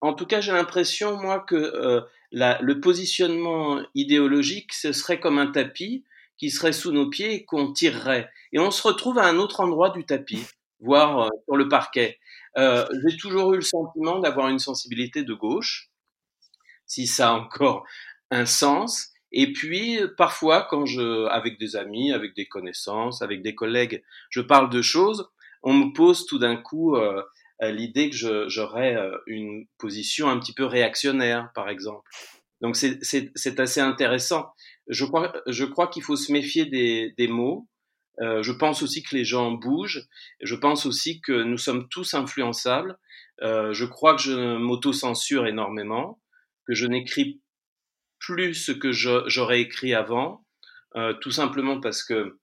en 0.00 0.14
tout 0.14 0.26
cas, 0.26 0.40
j'ai 0.40 0.52
l'impression 0.52 1.20
moi 1.20 1.40
que 1.40 1.56
euh, 1.56 2.00
le 2.30 2.74
positionnement 2.80 3.80
idéologique, 3.94 4.72
ce 4.72 4.92
serait 4.92 5.18
comme 5.18 5.38
un 5.38 5.48
tapis 5.48 6.04
qui 6.36 6.50
serait 6.50 6.72
sous 6.72 6.92
nos 6.92 7.08
pieds 7.10 7.34
et 7.34 7.44
qu'on 7.44 7.72
tirerait. 7.72 8.30
Et 8.52 8.58
on 8.58 8.70
se 8.70 8.86
retrouve 8.86 9.18
à 9.18 9.26
un 9.26 9.38
autre 9.38 9.60
endroit 9.60 9.90
du 9.90 10.04
tapis, 10.04 10.46
voire 10.80 11.30
sur 11.44 11.56
le 11.56 11.68
parquet. 11.68 12.18
j'ai 12.56 13.16
toujours 13.16 13.54
eu 13.54 13.56
le 13.56 13.62
sentiment 13.62 14.18
d'avoir 14.18 14.48
une 14.48 14.58
sensibilité 14.58 15.22
de 15.22 15.34
gauche, 15.34 15.90
si 16.86 17.06
ça 17.06 17.30
a 17.30 17.32
encore 17.32 17.84
un 18.30 18.46
sens. 18.46 19.13
Et 19.36 19.52
puis, 19.52 19.98
parfois, 20.16 20.62
quand 20.70 20.86
je, 20.86 21.26
avec 21.26 21.58
des 21.58 21.74
amis, 21.74 22.12
avec 22.12 22.36
des 22.36 22.46
connaissances, 22.46 23.20
avec 23.20 23.42
des 23.42 23.56
collègues, 23.56 24.04
je 24.30 24.40
parle 24.40 24.70
de 24.70 24.80
choses, 24.80 25.28
on 25.64 25.74
me 25.74 25.92
pose 25.92 26.24
tout 26.26 26.38
d'un 26.38 26.56
coup 26.56 26.94
euh, 26.94 27.20
euh 27.62 27.70
l'idée 27.72 28.10
que 28.10 28.48
j'aurais 28.48 28.94
euh, 28.94 29.10
une 29.26 29.66
position 29.76 30.28
un 30.28 30.38
petit 30.38 30.54
peu 30.54 30.64
réactionnaire, 30.64 31.50
par 31.52 31.68
exemple. 31.68 32.08
Donc, 32.60 32.76
c'est 32.76 33.60
assez 33.60 33.80
intéressant. 33.80 34.52
Je 34.86 35.04
crois, 35.04 35.32
je 35.48 35.64
crois 35.64 35.88
qu'il 35.88 36.04
faut 36.04 36.16
se 36.16 36.30
méfier 36.30 36.66
des, 36.66 37.12
des 37.18 37.26
mots. 37.26 37.66
Euh, 38.20 38.40
je 38.44 38.52
pense 38.52 38.82
aussi 38.84 39.02
que 39.02 39.16
les 39.16 39.24
gens 39.24 39.50
bougent. 39.50 40.06
Je 40.40 40.54
pense 40.54 40.86
aussi 40.86 41.20
que 41.20 41.42
nous 41.42 41.58
sommes 41.58 41.88
tous 41.88 42.14
influençables. 42.14 42.96
Euh, 43.42 43.72
je 43.72 43.84
crois 43.84 44.14
que 44.14 44.22
je 44.22 44.56
m'auto-censure 44.58 45.48
énormément, 45.48 46.20
que 46.68 46.74
je 46.74 46.86
n'écris 46.86 47.40
plus 48.26 48.54
ce 48.54 48.72
que 48.72 48.92
j'aurais 48.92 49.60
écrit 49.60 49.94
avant, 49.94 50.44
euh, 50.96 51.12
tout 51.14 51.30
simplement 51.30 51.80
parce 51.80 52.02
que 52.02 52.38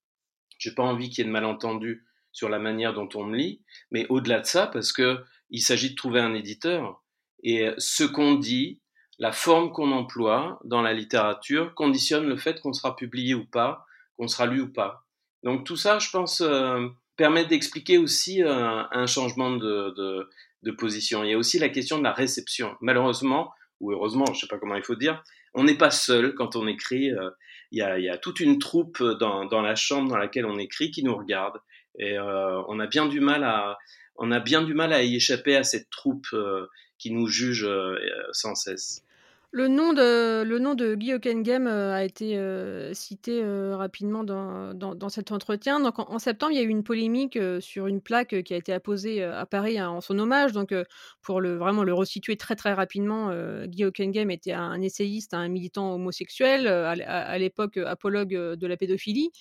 j'ai 0.57 0.73
pas 0.73 0.83
envie 0.83 1.09
qu'il 1.09 1.19
y 1.19 1.21
ait 1.21 1.27
de 1.27 1.33
malentendus 1.33 2.05
sur 2.31 2.49
la 2.49 2.59
manière 2.59 2.93
dont 2.93 3.09
on 3.15 3.23
me 3.23 3.35
lit, 3.35 3.61
mais 3.91 4.05
au-delà 4.09 4.39
de 4.39 4.45
ça, 4.45 4.67
parce 4.67 4.93
que 4.93 5.19
il 5.49 5.61
s'agit 5.61 5.91
de 5.91 5.95
trouver 5.95 6.21
un 6.21 6.33
éditeur. 6.33 7.03
Et 7.43 7.69
ce 7.77 8.03
qu'on 8.03 8.35
dit, 8.35 8.81
la 9.19 9.31
forme 9.31 9.71
qu'on 9.71 9.91
emploie 9.91 10.59
dans 10.63 10.81
la 10.81 10.93
littérature 10.93 11.75
conditionne 11.75 12.27
le 12.27 12.37
fait 12.37 12.59
qu'on 12.61 12.73
sera 12.73 12.95
publié 12.95 13.35
ou 13.35 13.45
pas, 13.45 13.85
qu'on 14.17 14.27
sera 14.27 14.45
lu 14.45 14.61
ou 14.61 14.71
pas. 14.71 15.05
Donc 15.43 15.65
tout 15.65 15.75
ça, 15.75 15.99
je 15.99 16.09
pense, 16.09 16.41
euh, 16.41 16.87
permet 17.17 17.45
d'expliquer 17.45 17.97
aussi 17.97 18.43
euh, 18.43 18.83
un 18.91 19.05
changement 19.05 19.51
de, 19.51 20.27
de, 20.63 20.71
position. 20.71 21.23
Il 21.23 21.29
y 21.29 21.33
a 21.33 21.37
aussi 21.37 21.59
la 21.59 21.69
question 21.69 21.97
de 21.97 22.03
la 22.03 22.13
réception. 22.13 22.75
Malheureusement, 22.81 23.51
ou 23.81 23.91
heureusement, 23.91 24.25
je 24.27 24.31
ne 24.31 24.37
sais 24.37 24.47
pas 24.47 24.57
comment 24.57 24.75
il 24.75 24.83
faut 24.83 24.95
dire, 24.95 25.23
on 25.53 25.65
n'est 25.65 25.77
pas 25.77 25.91
seul 25.91 26.33
quand 26.33 26.55
on 26.55 26.67
écrit. 26.67 27.11
Euh, 27.11 27.29
il, 27.73 27.79
y 27.79 28.09
a, 28.09 28.17
toute 28.17 28.39
une 28.39 28.59
troupe 28.59 29.01
dans, 29.01 29.45
dans, 29.45 29.61
la 29.61 29.75
chambre 29.75 30.09
dans 30.09 30.17
laquelle 30.17 30.45
on 30.45 30.57
écrit 30.57 30.91
qui 30.91 31.03
nous 31.03 31.15
regarde. 31.15 31.57
Et 31.99 32.17
on 32.19 32.79
a 32.79 32.87
bien 32.87 33.05
du 33.05 33.21
mal 33.21 33.45
à, 33.45 33.77
on 34.17 34.31
a 34.31 34.41
bien 34.41 34.61
du 34.61 34.73
mal 34.73 34.91
à 34.91 35.03
y 35.03 35.15
échapper 35.15 35.55
à 35.55 35.63
cette 35.63 35.89
troupe 35.89 36.27
qui 36.97 37.13
nous 37.13 37.27
juge 37.27 37.65
sans 38.33 38.55
cesse. 38.55 39.05
Le 39.53 39.67
nom 39.67 39.91
de, 39.91 40.43
le 40.43 40.59
nom 40.59 40.75
de 40.75 40.95
Guy 40.95 41.13
Hockenheim 41.13 41.67
euh, 41.67 41.93
a 41.93 42.05
été 42.05 42.37
euh, 42.37 42.93
cité 42.93 43.43
euh, 43.43 43.75
rapidement 43.75 44.23
dans, 44.23 45.09
cet 45.09 45.33
entretien. 45.33 45.81
Donc, 45.81 45.99
en, 45.99 46.19
septembre, 46.19 46.53
il 46.53 46.55
y 46.55 46.61
a 46.61 46.63
eu 46.63 46.69
une 46.69 46.85
polémique 46.85 47.37
sur 47.59 47.87
une 47.87 47.99
plaque 47.99 48.43
qui 48.43 48.53
a 48.53 48.57
été 48.57 48.71
apposée 48.71 49.21
à 49.21 49.45
Paris 49.45 49.77
hein, 49.77 49.89
en 49.89 49.99
son 49.99 50.17
hommage. 50.19 50.53
Donc, 50.53 50.73
pour 51.21 51.41
le, 51.41 51.57
vraiment 51.57 51.83
le 51.83 51.93
resituer 51.93 52.37
très 52.37 52.55
très 52.55 52.71
rapidement, 52.71 53.29
Guy 53.65 53.83
Hockenheim 53.83 54.29
était 54.29 54.53
un 54.53 54.79
essayiste, 54.81 55.33
un 55.33 55.49
militant 55.49 55.95
homosexuel, 55.95 56.67
à 56.67 57.37
l'époque 57.37 57.75
apologue 57.75 58.29
de 58.29 58.67
la 58.67 58.77
pédophilie. 58.77 59.31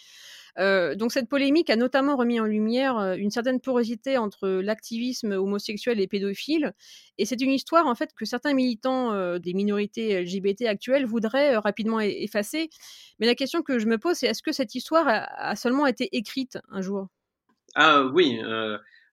Euh, 0.58 0.94
donc 0.94 1.12
cette 1.12 1.28
polémique 1.28 1.70
a 1.70 1.76
notamment 1.76 2.16
remis 2.16 2.40
en 2.40 2.44
lumière 2.44 2.98
euh, 2.98 3.14
une 3.14 3.30
certaine 3.30 3.60
porosité 3.60 4.18
entre 4.18 4.48
l'activisme 4.48 5.32
homosexuel 5.32 6.00
et 6.00 6.06
pédophile, 6.06 6.72
et 7.18 7.24
c'est 7.24 7.40
une 7.40 7.52
histoire 7.52 7.86
en 7.86 7.94
fait 7.94 8.10
que 8.14 8.24
certains 8.24 8.54
militants 8.54 9.12
euh, 9.12 9.38
des 9.38 9.54
minorités 9.54 10.22
LGBT 10.22 10.62
actuelles 10.62 11.06
voudraient 11.06 11.56
rapidement 11.56 12.00
effacer. 12.00 12.70
Mais 13.18 13.26
la 13.26 13.34
question 13.34 13.62
que 13.62 13.78
je 13.78 13.86
me 13.86 13.98
pose, 13.98 14.16
c'est 14.16 14.26
est-ce 14.26 14.42
que 14.42 14.52
cette 14.52 14.74
histoire 14.74 15.06
a, 15.08 15.56
seulement 15.56 15.86
été 15.86 16.08
écrite 16.12 16.58
un 16.70 16.80
jour? 16.80 17.08
Ah 17.74 18.04
oui, 18.14 18.40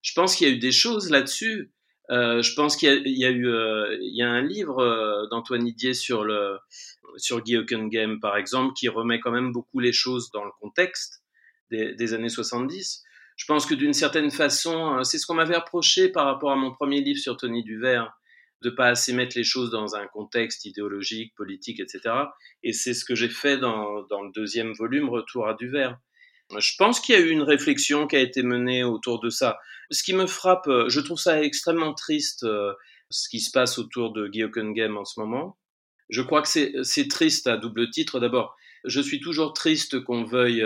je 0.02 0.14
pense 0.16 0.36
qu'il 0.36 0.48
y 0.48 0.52
a 0.52 0.54
eu 0.54 0.60
des 0.60 0.72
choses 0.72 1.10
là-dessus. 1.10 1.72
je 2.10 2.56
pense 2.56 2.78
qu'il 2.78 2.90
y, 3.06 3.26
a 3.26 3.30
eu, 3.30 3.48
il 4.02 4.16
y 4.16 4.24
a 4.24 4.30
un 4.30 4.42
livre 4.42 5.28
d'Antoine 5.30 5.64
Didier 5.64 5.94
sur 5.94 6.24
Guy 7.44 7.58
Hockenheim 7.58 8.20
par 8.20 8.38
exemple 8.38 8.74
qui 8.74 8.88
remet 8.88 9.20
quand 9.20 9.32
même 9.32 9.52
beaucoup 9.52 9.80
les 9.80 9.94
choses 9.94 10.32
dans 10.32 10.46
le 10.46 10.52
contexte 10.60 11.22
des, 11.72 12.14
années 12.14 12.30
70. 12.30 13.04
Je 13.36 13.46
pense 13.46 13.66
que 13.66 13.76
d'une 13.76 13.94
certaine 13.94 14.32
façon, 14.32 14.98
euh, 14.98 15.04
c'est 15.04 15.18
ce 15.18 15.26
qu'on 15.26 15.36
m'avait 15.36 15.58
reproché 15.58 16.10
par 16.10 16.26
rapport 16.26 16.52
à 16.52 16.56
mon 16.56 16.74
premier 16.74 17.02
livre 17.02 17.20
sur 17.20 17.38
Tony 17.38 17.64
Duvert, 17.64 18.12
de 18.64 18.70
pas 18.70 18.88
assez 18.88 19.14
mettre 19.14 19.38
les 19.38 19.44
choses 19.44 19.70
dans 19.70 19.96
un 19.96 20.08
contexte 20.08 20.66
idéologique, 20.66 21.36
politique, 21.36 21.80
etc. 21.80 22.16
Et 22.64 22.74
c'est 22.74 22.94
ce 22.94 23.06
que 23.06 23.14
j'ai 23.14 23.30
fait 23.30 23.58
dans, 23.58 24.02
dans, 24.04 24.24
le 24.24 24.32
deuxième 24.32 24.74
volume, 24.74 25.10
Retour 25.10 25.48
à 25.48 25.54
Duvert. 25.54 25.98
Je 26.58 26.72
pense 26.78 27.00
qu'il 27.00 27.14
y 27.14 27.18
a 27.18 27.22
eu 27.22 27.30
une 27.30 27.44
réflexion 27.44 28.08
qui 28.08 28.16
a 28.16 28.20
été 28.20 28.42
menée 28.42 28.84
autour 28.84 29.20
de 29.20 29.30
ça. 29.30 29.60
Ce 29.92 30.02
qui 30.02 30.14
me 30.14 30.26
frappe, 30.26 30.68
euh, 30.68 30.90
je 30.90 31.00
trouve 31.02 31.20
ça 31.20 31.42
extrêmement 31.44 31.94
triste, 31.94 32.44
euh, 32.44 32.74
ce 33.10 33.30
qui 33.30 33.40
se 33.40 33.52
passe 33.52 33.78
autour 33.78 34.14
de 34.14 34.28
Guy 34.28 34.44
Hockenheim 34.44 34.98
en 34.98 35.06
ce 35.06 35.20
moment. 35.20 35.58
Je 36.10 36.22
crois 36.22 36.42
que 36.42 36.48
c'est 36.84 37.08
triste 37.10 37.48
à 37.48 37.58
double 37.58 37.90
titre. 37.90 38.20
D'abord, 38.20 38.56
je 38.86 39.02
suis 39.02 39.20
toujours 39.20 39.54
triste 39.54 40.00
qu'on 40.04 40.24
veuille 40.24 40.66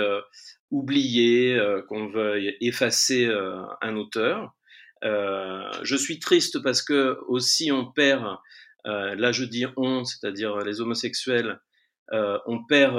oublier, 0.72 1.54
euh, 1.56 1.82
qu'on 1.84 2.08
veuille 2.08 2.58
effacer 2.62 3.28
euh, 3.28 3.62
un 3.82 3.96
auteur. 3.98 4.56
Euh, 5.04 5.70
je 5.84 5.96
suis 5.96 6.20
triste 6.20 6.64
parce 6.64 6.82
que 6.82 7.20
aussi 7.28 7.72
on 7.72 7.92
perd, 7.92 8.38
là 8.86 9.32
je 9.32 9.44
dis 9.44 9.66
on, 9.78 10.06
c'est-à-dire 10.06 10.58
les 10.60 10.80
homosexuels, 10.82 11.60
on 12.12 12.64
perd 12.66 12.96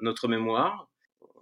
notre 0.00 0.28
mémoire. 0.28 0.88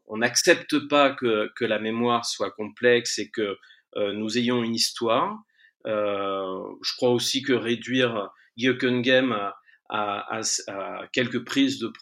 On 0.07 0.19
n'accepte 0.19 0.89
pas 0.89 1.11
que, 1.11 1.51
que, 1.57 1.65
la 1.65 1.79
mémoire 1.79 2.25
soit 2.25 2.51
complexe 2.51 3.19
et 3.19 3.31
que 3.31 3.57
nous 3.97 4.39
ayons 4.39 4.63
une 4.63 4.75
histoire. 4.75 5.39
je 5.85 6.97
crois 6.97 7.11
aussi 7.11 7.43
que 7.43 7.53
réduire 7.53 8.31
Guy 8.57 8.69
à, 8.69 9.55
à, 9.89 10.41
à, 10.69 11.07
quelques 11.13 11.45
prises 11.45 11.81
de, 11.81 11.93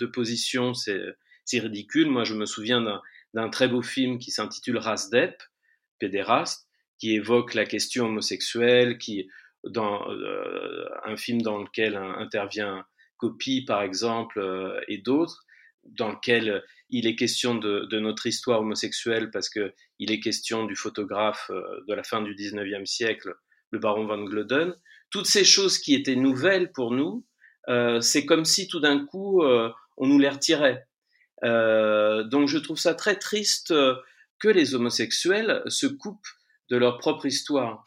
de 0.00 0.06
position, 0.06 0.74
c'est 0.74 1.02
c'est 1.46 1.60
ridicule. 1.60 2.10
Moi, 2.10 2.24
je 2.24 2.34
me 2.34 2.44
souviens 2.44 3.00
d'un 3.32 3.48
très 3.48 3.68
beau 3.68 3.80
film 3.80 4.18
qui 4.18 4.30
s'intitule 4.30 4.76
Rasdep, 4.76 5.42
pédéraste, 5.98 6.68
qui 6.98 7.14
évoque 7.14 7.54
la 7.54 7.64
question 7.64 8.06
homosexuelle, 8.06 8.98
qui 8.98 9.28
dans 9.64 10.10
euh, 10.10 10.84
un 11.04 11.16
film 11.16 11.42
dans 11.42 11.58
lequel 11.58 11.96
intervient 11.96 12.84
Copy, 13.16 13.64
par 13.64 13.82
exemple, 13.82 14.38
euh, 14.38 14.78
et 14.88 14.98
d'autres, 14.98 15.44
dans 15.84 16.10
lequel 16.10 16.62
il 16.90 17.06
est 17.06 17.16
question 17.16 17.54
de, 17.54 17.98
notre 17.98 18.26
histoire 18.26 18.60
homosexuelle 18.60 19.30
parce 19.30 19.48
que 19.48 19.72
il 19.98 20.10
est 20.12 20.20
question 20.20 20.64
du 20.64 20.76
photographe 20.76 21.50
euh, 21.50 21.62
de 21.88 21.94
la 21.94 22.02
fin 22.02 22.22
du 22.22 22.34
19e 22.34 22.86
siècle, 22.86 23.34
le 23.70 23.78
baron 23.78 24.06
van 24.06 24.22
Gloden. 24.24 24.74
Toutes 25.10 25.26
ces 25.26 25.44
choses 25.44 25.78
qui 25.78 25.94
étaient 25.94 26.16
nouvelles 26.16 26.72
pour 26.72 26.92
nous, 26.92 27.24
c'est 28.00 28.26
comme 28.26 28.44
si 28.44 28.68
tout 28.68 28.78
d'un 28.78 29.04
coup 29.04 29.42
on 29.42 30.06
nous 30.06 30.18
les 30.18 30.28
retirait. 30.28 30.86
Euh, 31.44 32.24
donc 32.24 32.48
je 32.48 32.58
trouve 32.58 32.78
ça 32.78 32.94
très 32.94 33.16
triste 33.16 33.70
euh, 33.70 33.94
que 34.38 34.48
les 34.48 34.74
homosexuels 34.74 35.62
se 35.66 35.86
coupent 35.86 36.26
de 36.70 36.76
leur 36.76 36.98
propre 36.98 37.26
histoire. 37.26 37.84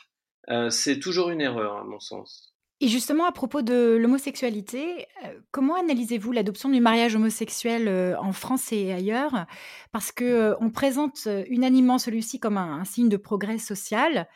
Euh, 0.49 0.69
c'est 0.69 0.99
toujours 0.99 1.29
une 1.29 1.41
erreur, 1.41 1.77
à 1.77 1.83
mon 1.83 1.99
sens. 1.99 2.53
Et 2.81 2.87
justement, 2.87 3.25
à 3.25 3.33
propos 3.33 3.61
de 3.61 3.97
l'homosexualité, 3.99 5.05
comment 5.51 5.75
analysez-vous 5.75 6.31
l'adoption 6.31 6.69
du 6.69 6.79
mariage 6.79 7.13
homosexuel 7.13 8.15
en 8.17 8.31
France 8.31 8.71
et 8.71 8.93
ailleurs? 8.93 9.45
Parce 9.91 10.13
que 10.13 10.55
on 10.61 10.69
présente 10.69 11.27
unanimement 11.49 11.97
celui-ci 11.97 12.39
comme 12.39 12.57
un, 12.57 12.85
signe 12.85 13.09
de 13.09 13.17
progrès 13.17 13.57
social, 13.57 14.29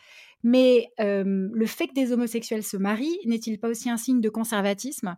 mais 0.43 0.91
le 0.99 1.65
fait 1.67 1.87
que 1.87 1.93
des 1.93 2.11
homosexuels 2.11 2.63
se 2.63 2.75
marient 2.75 3.17
n'est-il 3.23 3.61
pas 3.61 3.69
aussi 3.69 3.89
un 3.89 3.95
signe 3.95 4.19
de 4.19 4.29
conservatisme? 4.29 5.15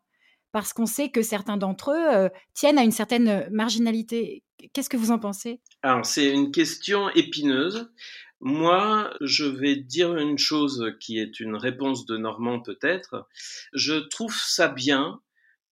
Parce 0.55 0.71
qu'on 0.71 0.85
sait 0.85 1.09
que 1.09 1.21
certains 1.21 1.57
d'entre 1.57 1.91
eux 1.91 2.15
euh, 2.15 2.29
tiennent 2.53 2.77
à 2.77 2.85
une 2.85 2.93
certaine 2.93 3.27
euh, 3.27 3.49
marginalité. 3.51 4.45
Qu'est-ce 4.71 4.89
que 4.89 4.95
vous 4.95 5.11
en 5.11 5.19
pensez? 5.19 5.59
Alors, 5.81 6.05
c'est 6.05 6.29
une 6.29 6.53
question 6.53 7.09
épineuse. 7.09 7.91
Moi, 8.39 9.13
je 9.19 9.43
vais 9.43 9.75
dire 9.75 10.15
une 10.15 10.37
chose 10.37 10.93
qui 11.01 11.19
est 11.19 11.41
une 11.41 11.57
réponse 11.57 12.05
de 12.05 12.15
Normand 12.15 12.61
peut-être. 12.61 13.27
Je 13.73 13.95
trouve 13.95 14.33
ça 14.33 14.69
bien 14.69 15.19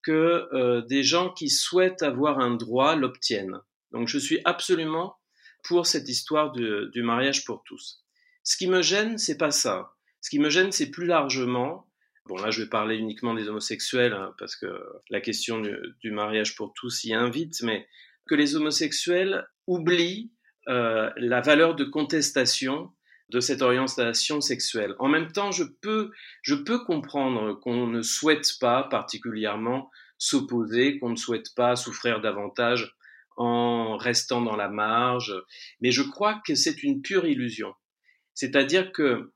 que 0.02 0.50
euh, 0.52 0.82
des 0.82 1.02
gens 1.02 1.30
qui 1.32 1.48
souhaitent 1.48 2.04
avoir 2.04 2.40
un 2.40 2.54
droit 2.54 2.98
l'obtiennent. 2.98 3.60
Donc, 3.94 4.10
je 4.10 4.18
suis 4.18 4.42
absolument 4.44 5.16
pour 5.64 5.88
cette 5.88 6.10
histoire 6.10 6.52
du 6.52 7.04
mariage 7.04 7.46
pour 7.46 7.64
tous. 7.66 8.04
Ce 8.44 8.58
qui 8.58 8.68
me 8.68 8.82
gêne, 8.82 9.18
c'est 9.18 9.38
pas 9.38 9.52
ça. 9.52 9.94
Ce 10.20 10.30
qui 10.30 10.40
me 10.40 10.50
gêne, 10.50 10.74
c'est 10.74 10.92
plus 10.92 11.06
largement 11.06 11.88
Bon, 12.26 12.38
là, 12.38 12.52
je 12.52 12.64
vais 12.64 12.70
parler 12.70 12.96
uniquement 12.96 13.34
des 13.34 13.50
homosexuels, 13.50 14.14
hein, 14.14 14.34
parce 14.38 14.56
que 14.56 14.82
la 15.10 15.20
question 15.20 15.60
du, 15.60 16.12
mariage 16.12 16.56
pour 16.56 16.74
tous 16.74 17.04
y 17.04 17.14
invite, 17.14 17.62
mais 17.64 17.88
que 18.28 18.36
les 18.36 18.56
homosexuels 18.56 19.46
oublient 19.68 20.32
euh, 20.70 21.10
la 21.18 21.42
valeur 21.42 21.76
de 21.76 21.84
contestation 21.84 22.92
de 23.30 23.42
cette 23.42 23.62
orientation 23.62 24.40
sexuelle. 24.40 24.96
En 25.00 25.10
même 25.10 25.32
temps, 25.32 25.52
je 25.52 25.64
peux, 25.64 26.12
je 26.44 26.56
peux 26.56 26.86
comprendre 26.86 27.60
qu'on 27.60 27.88
ne 27.88 28.02
souhaite 28.02 28.58
pas 28.62 28.84
particulièrement 28.84 29.92
s'opposer, 30.18 31.00
qu'on 31.00 31.10
ne 31.10 31.18
souhaite 31.18 31.54
pas 31.56 31.76
souffrir 31.76 32.22
davantage 32.22 32.96
en 33.36 33.98
restant 33.98 34.42
dans 34.42 34.56
la 34.56 34.70
marge, 34.70 35.34
mais 35.82 35.92
je 35.92 36.04
crois 36.04 36.42
que 36.46 36.56
c'est 36.56 36.84
une 36.84 37.02
pure 37.02 37.26
illusion. 37.26 37.74
C'est-à-dire 38.34 38.92
que 38.92 39.34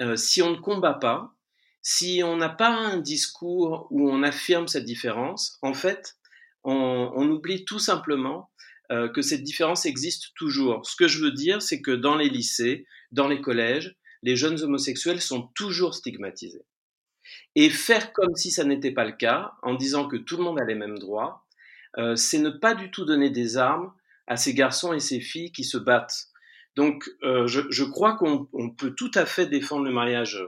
euh, 0.00 0.16
si 0.16 0.40
on 0.40 0.52
ne 0.52 0.56
combat 0.56 0.94
pas, 0.94 1.34
si 1.82 2.22
on 2.24 2.36
n'a 2.36 2.48
pas 2.48 2.70
un 2.70 2.98
discours 2.98 3.86
où 3.90 4.10
on 4.10 4.22
affirme 4.22 4.68
cette 4.68 4.84
différence, 4.84 5.58
en 5.62 5.74
fait, 5.74 6.16
on, 6.64 7.28
oublie 7.30 7.64
tout 7.64 7.78
simplement 7.78 8.50
euh, 8.90 9.08
que 9.08 9.22
cette 9.22 9.42
différence 9.42 9.86
existe 9.86 10.34
toujours. 10.34 10.86
Ce 10.86 10.96
que 10.96 11.08
je 11.08 11.22
veux 11.22 11.32
dire, 11.32 11.62
c'est 11.62 11.80
que 11.80 11.92
dans 11.92 12.16
les 12.16 12.28
lycées, 12.28 12.86
dans 13.12 13.28
les 13.28 13.40
collèges, 13.40 13.96
les 14.22 14.36
jeunes 14.36 14.62
homosexuels 14.62 15.20
sont 15.20 15.48
toujours 15.54 15.94
stigmatisés. 15.94 16.64
Et 17.54 17.70
faire 17.70 18.12
comme 18.12 18.34
si 18.34 18.50
ça 18.50 18.64
n'était 18.64 18.92
pas 18.92 19.04
le 19.04 19.12
cas, 19.12 19.52
en 19.62 19.74
disant 19.74 20.08
que 20.08 20.16
tout 20.16 20.36
le 20.36 20.44
monde 20.44 20.60
a 20.60 20.64
les 20.64 20.74
mêmes 20.74 20.98
droits, 20.98 21.46
euh, 21.96 22.16
c'est 22.16 22.38
ne 22.38 22.50
pas 22.50 22.74
du 22.74 22.90
tout 22.90 23.04
donner 23.04 23.30
des 23.30 23.56
armes 23.56 23.92
à 24.26 24.36
ces 24.36 24.54
garçons 24.54 24.92
et 24.92 25.00
ces 25.00 25.20
filles 25.20 25.52
qui 25.52 25.64
se 25.64 25.78
battent. 25.78 26.28
Donc, 26.76 27.08
euh, 27.22 27.46
je, 27.46 27.62
je, 27.70 27.84
crois 27.84 28.16
qu'on 28.16 28.70
peut 28.76 28.94
tout 28.94 29.10
à 29.14 29.26
fait 29.26 29.46
défendre 29.46 29.84
le 29.84 29.92
mariage 29.92 30.38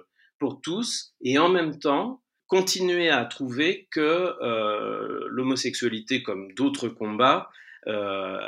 pour 0.40 0.60
tous 0.60 1.14
et 1.20 1.38
en 1.38 1.48
même 1.48 1.78
temps 1.78 2.20
continuer 2.48 3.08
à 3.10 3.24
trouver 3.26 3.86
que 3.92 4.34
euh, 4.42 5.24
l'homosexualité, 5.28 6.24
comme 6.24 6.52
d'autres 6.54 6.88
combats, 6.88 7.48
euh, 7.86 8.40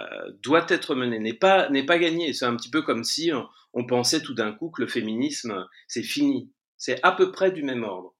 doit 0.43 0.67
être 0.69 0.97
menée, 0.97 1.21
n'est 1.21 1.33
pas, 1.33 1.71
n'est 1.71 1.87
pas 1.87 1.99
gagnée. 1.99 2.33
C'est 2.33 2.45
un 2.45 2.57
petit 2.57 2.71
peu 2.71 2.83
comme 2.83 3.05
si 3.05 3.31
on 3.73 3.87
pensait 3.87 4.21
tout 4.21 4.35
d'un 4.35 4.53
coup 4.53 4.71
que 4.71 4.83
le 4.83 4.89
féminisme, 4.89 5.69
c'est 5.87 6.03
fini. 6.03 6.51
C'est 6.77 6.99
à 7.05 7.13
peu 7.13 7.31
près 7.31 7.53
du 7.53 7.63
même 7.63 7.85
ordre. 7.85 8.13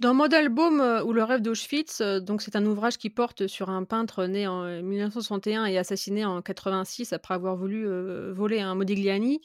Dans 0.00 0.12
Modelbaum 0.12 1.04
ou 1.06 1.12
Le 1.12 1.22
rêve 1.22 1.40
d'Auschwitz, 1.40 2.02
donc 2.02 2.42
c'est 2.42 2.56
un 2.56 2.66
ouvrage 2.66 2.98
qui 2.98 3.10
porte 3.10 3.46
sur 3.46 3.70
un 3.70 3.84
peintre 3.84 4.26
né 4.26 4.48
en 4.48 4.82
1961 4.82 5.66
et 5.66 5.78
assassiné 5.78 6.24
en 6.24 6.42
86 6.42 7.12
après 7.12 7.34
avoir 7.34 7.56
voulu, 7.56 7.86
voler 8.32 8.58
un 8.58 8.74
Modigliani. 8.74 9.40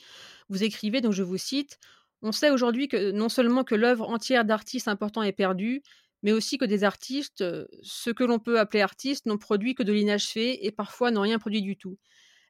Vous 0.49 0.63
écrivez, 0.63 0.99
donc 1.01 1.13
je 1.13 1.21
vous 1.21 1.37
cite: 1.37 1.77
«On 2.21 2.31
sait 2.31 2.51
aujourd'hui 2.51 2.87
que 2.87 3.11
non 3.11 3.29
seulement 3.29 3.63
que 3.63 3.75
l'œuvre 3.75 4.09
entière 4.09 4.45
d'artistes 4.45 4.87
importants 4.87 5.23
est 5.23 5.31
perdue, 5.31 5.81
mais 6.23 6.31
aussi 6.33 6.57
que 6.57 6.65
des 6.65 6.83
artistes, 6.83 7.43
ce 7.81 8.09
que 8.09 8.23
l'on 8.23 8.39
peut 8.39 8.59
appeler 8.59 8.81
artistes, 8.81 9.25
n'ont 9.25 9.37
produit 9.37 9.75
que 9.75 9.83
de 9.83 9.93
l'inachevé 9.93 10.65
et 10.65 10.71
parfois 10.71 11.11
n'ont 11.11 11.21
rien 11.21 11.39
produit 11.39 11.61
du 11.61 11.77
tout». 11.77 11.97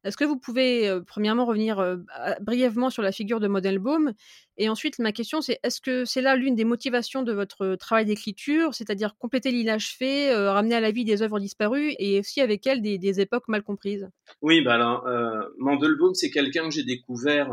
Est-ce 0.05 0.15
que 0.15 0.24
vous 0.24 0.39
pouvez, 0.39 0.97
premièrement 1.05 1.45
revenir, 1.45 1.97
brièvement 2.39 2.89
sur 2.89 3.03
la 3.03 3.11
figure 3.11 3.41
de 3.41 3.49
Modelbaum? 3.49 4.13
Et 4.55 4.70
ensuite 4.70 4.97
ma 4.97 5.11
question 5.11 5.41
c'est, 5.41 5.59
est-ce 5.61 5.82
que 5.82 6.05
c'est 6.05 6.22
là 6.22 6.38
l'une 6.38 6.55
des 6.55 6.63
motivations 6.63 7.22
de 7.22 7.34
votre 7.34 7.76
travail 7.76 8.05
d'écriture? 8.05 8.74
C'est-à-dire 8.74 9.17
compléter 9.17 9.51
l'inachevé, 9.51 10.34
ramener 10.34 10.76
à 10.76 10.80
la 10.80 10.91
vie 10.91 11.03
des 11.03 11.22
œuvres 11.22 11.41
disparues 11.41 11.95
et 11.99 12.20
aussi 12.22 12.39
avec 12.39 12.65
elles 12.65 12.82
des 12.82 13.20
époques 13.20 13.49
mal 13.49 13.61
comprises? 13.61 14.07
Oui, 14.41 14.61
bah, 14.61 14.76
alors, 14.76 15.05
Mandelbaum, 15.57 16.13
c'est 16.13 16.32
quelqu'un 16.32 16.70
que 16.70 16.74
j'ai 16.74 16.86
découvert, 16.86 17.51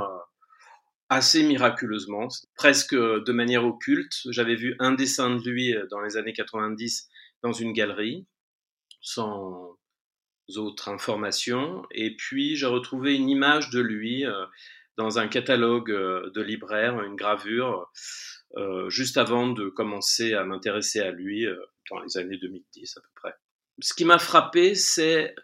assez 1.09 1.43
miraculeusement, 1.43 2.29
presque, 2.57 2.95
de 2.95 3.33
manière 3.33 3.65
occulte. 3.65 4.15
J'avais 4.31 4.57
vu 4.57 4.77
un 4.79 4.93
dessin 4.93 5.37
de 5.37 5.49
lui, 5.49 5.75
dans 5.91 6.01
les 6.01 6.17
années 6.17 6.33
90 6.33 7.09
dans 7.43 7.53
une 7.53 7.73
galerie, 7.73 8.27
sans 9.01 9.77
autres 10.57 10.89
informations. 10.89 11.85
Et 11.91 12.17
puis, 12.17 12.57
j'ai 12.57 12.67
retrouvé 12.67 13.15
une 13.15 13.29
image 13.29 13.71
de 13.71 13.81
lui 13.81 14.25
euh, 14.25 14.47
dans 14.97 15.19
un 15.19 15.29
catalogue 15.29 15.91
euh, 15.91 16.31
de 16.35 16.43
libraire, 16.43 17.03
une 17.03 17.17
gravure, 17.17 17.91
euh, 18.57 18.89
juste 18.89 19.17
avant 19.17 19.49
de 19.49 19.69
commencer 19.69 20.35
à 20.35 20.45
m'intéresser 20.45 21.01
à 21.01 21.11
lui, 21.11 21.47
dans 21.91 22.01
les 22.01 22.17
années 22.17 22.39
2010 22.39 22.97
à 22.97 23.01
peu 23.01 23.09
près. 23.17 23.35
Ce 23.81 23.93
qui 23.95 24.05
m'a 24.05 24.19
frappé, 24.19 24.75
c'est 24.75 25.35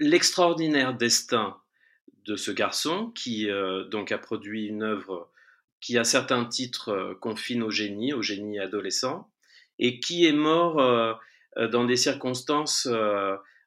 l'extraordinaire 0.00 0.94
destin 0.94 1.56
de 2.28 2.36
ce 2.36 2.52
garçon 2.52 3.10
qui 3.14 3.48
donc 3.90 4.12
a 4.12 4.18
produit 4.18 4.66
une 4.66 4.82
œuvre 4.82 5.30
qui 5.80 5.98
à 5.98 6.04
certains 6.04 6.44
titres 6.44 7.16
confine 7.20 7.62
au 7.62 7.70
génie, 7.70 8.12
au 8.12 8.22
génie 8.22 8.60
adolescent, 8.60 9.30
et 9.78 9.98
qui 9.98 10.26
est 10.26 10.32
mort 10.32 11.18
dans 11.56 11.84
des 11.84 11.96
circonstances 11.96 12.86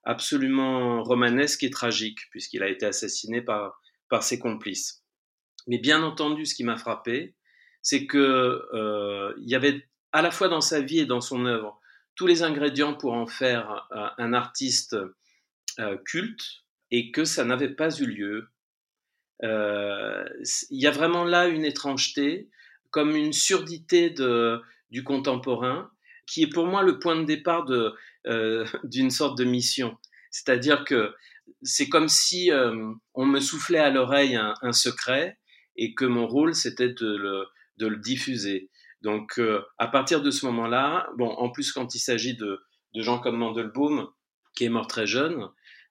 absolument 0.03 1.03
romanesque 1.03 1.63
et 1.63 1.69
tragique, 1.69 2.19
puisqu'il 2.29 2.63
a 2.63 2.69
été 2.69 2.85
assassiné 2.85 3.41
par, 3.41 3.81
par 4.09 4.23
ses 4.23 4.39
complices. 4.39 5.03
Mais 5.67 5.77
bien 5.77 6.03
entendu, 6.03 6.45
ce 6.45 6.55
qui 6.55 6.63
m'a 6.63 6.77
frappé, 6.77 7.35
c'est 7.81 8.05
que 8.05 8.67
euh, 8.73 9.33
il 9.41 9.49
y 9.49 9.55
avait 9.55 9.87
à 10.11 10.21
la 10.21 10.31
fois 10.31 10.47
dans 10.47 10.61
sa 10.61 10.81
vie 10.81 10.99
et 10.99 11.05
dans 11.05 11.21
son 11.21 11.45
œuvre 11.45 11.79
tous 12.15 12.27
les 12.27 12.43
ingrédients 12.43 12.93
pour 12.93 13.13
en 13.13 13.25
faire 13.25 13.87
euh, 13.91 14.07
un 14.17 14.33
artiste 14.33 14.95
euh, 15.79 15.97
culte, 16.05 16.43
et 16.91 17.11
que 17.11 17.23
ça 17.23 17.45
n'avait 17.45 17.73
pas 17.73 17.89
eu 17.97 18.05
lieu. 18.05 18.49
Euh, 19.43 20.25
il 20.69 20.81
y 20.81 20.87
a 20.87 20.91
vraiment 20.91 21.23
là 21.23 21.47
une 21.47 21.65
étrangeté, 21.65 22.49
comme 22.91 23.15
une 23.15 23.33
surdité 23.33 24.13
du 24.89 25.03
contemporain, 25.03 25.89
qui 26.27 26.43
est 26.43 26.49
pour 26.49 26.67
moi 26.67 26.83
le 26.83 26.99
point 26.99 27.15
de 27.15 27.25
départ 27.25 27.65
euh, 28.27 28.65
d'une 28.83 29.09
sorte 29.09 29.37
de 29.37 29.45
mission. 29.45 29.97
C'est-à-dire 30.29 30.83
que 30.85 31.13
c'est 31.63 31.89
comme 31.89 32.07
si 32.07 32.51
euh, 32.51 32.93
on 33.13 33.25
me 33.25 33.39
soufflait 33.39 33.79
à 33.79 33.89
l'oreille 33.89 34.35
un, 34.35 34.71
secret 34.71 35.37
et 35.75 35.93
que 35.95 36.05
mon 36.05 36.27
rôle 36.27 36.53
c'était 36.53 36.89
de 36.89 37.15
le, 37.15 37.97
diffuser. 37.97 38.69
Donc 39.01 39.41
à 39.79 39.87
partir 39.87 40.21
de 40.21 40.29
ce 40.29 40.45
moment-là, 40.45 41.09
bon, 41.17 41.29
en 41.29 41.49
plus 41.49 41.71
quand 41.71 41.95
il 41.95 41.99
s'agit 41.99 42.37
de 42.37 42.59
gens 42.93 43.19
comme 43.19 43.37
Mandelbaum, 43.37 44.07
qui 44.53 44.65
est 44.65 44.69
mort 44.69 44.87
très 44.87 45.07
jeune, 45.07 45.49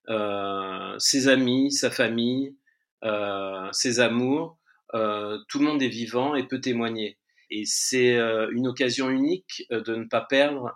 ses 0.09 1.29
amis, 1.29 1.73
sa 1.73 1.91
famille, 1.91 2.57
ses 3.73 4.01
amours, 4.01 4.59
tout 4.93 5.59
le 5.59 5.65
monde 5.65 5.83
est 5.83 5.89
vivant 5.89 6.35
et 6.35 6.47
peut 6.47 6.61
témoigner. 6.61 7.19
Et 7.51 7.65
c'est 7.65 8.17
une 8.53 8.67
occasion 8.67 9.11
unique 9.11 9.65
de 9.71 9.95
ne 9.95 10.05
pas 10.05 10.23
perdre 10.23 10.73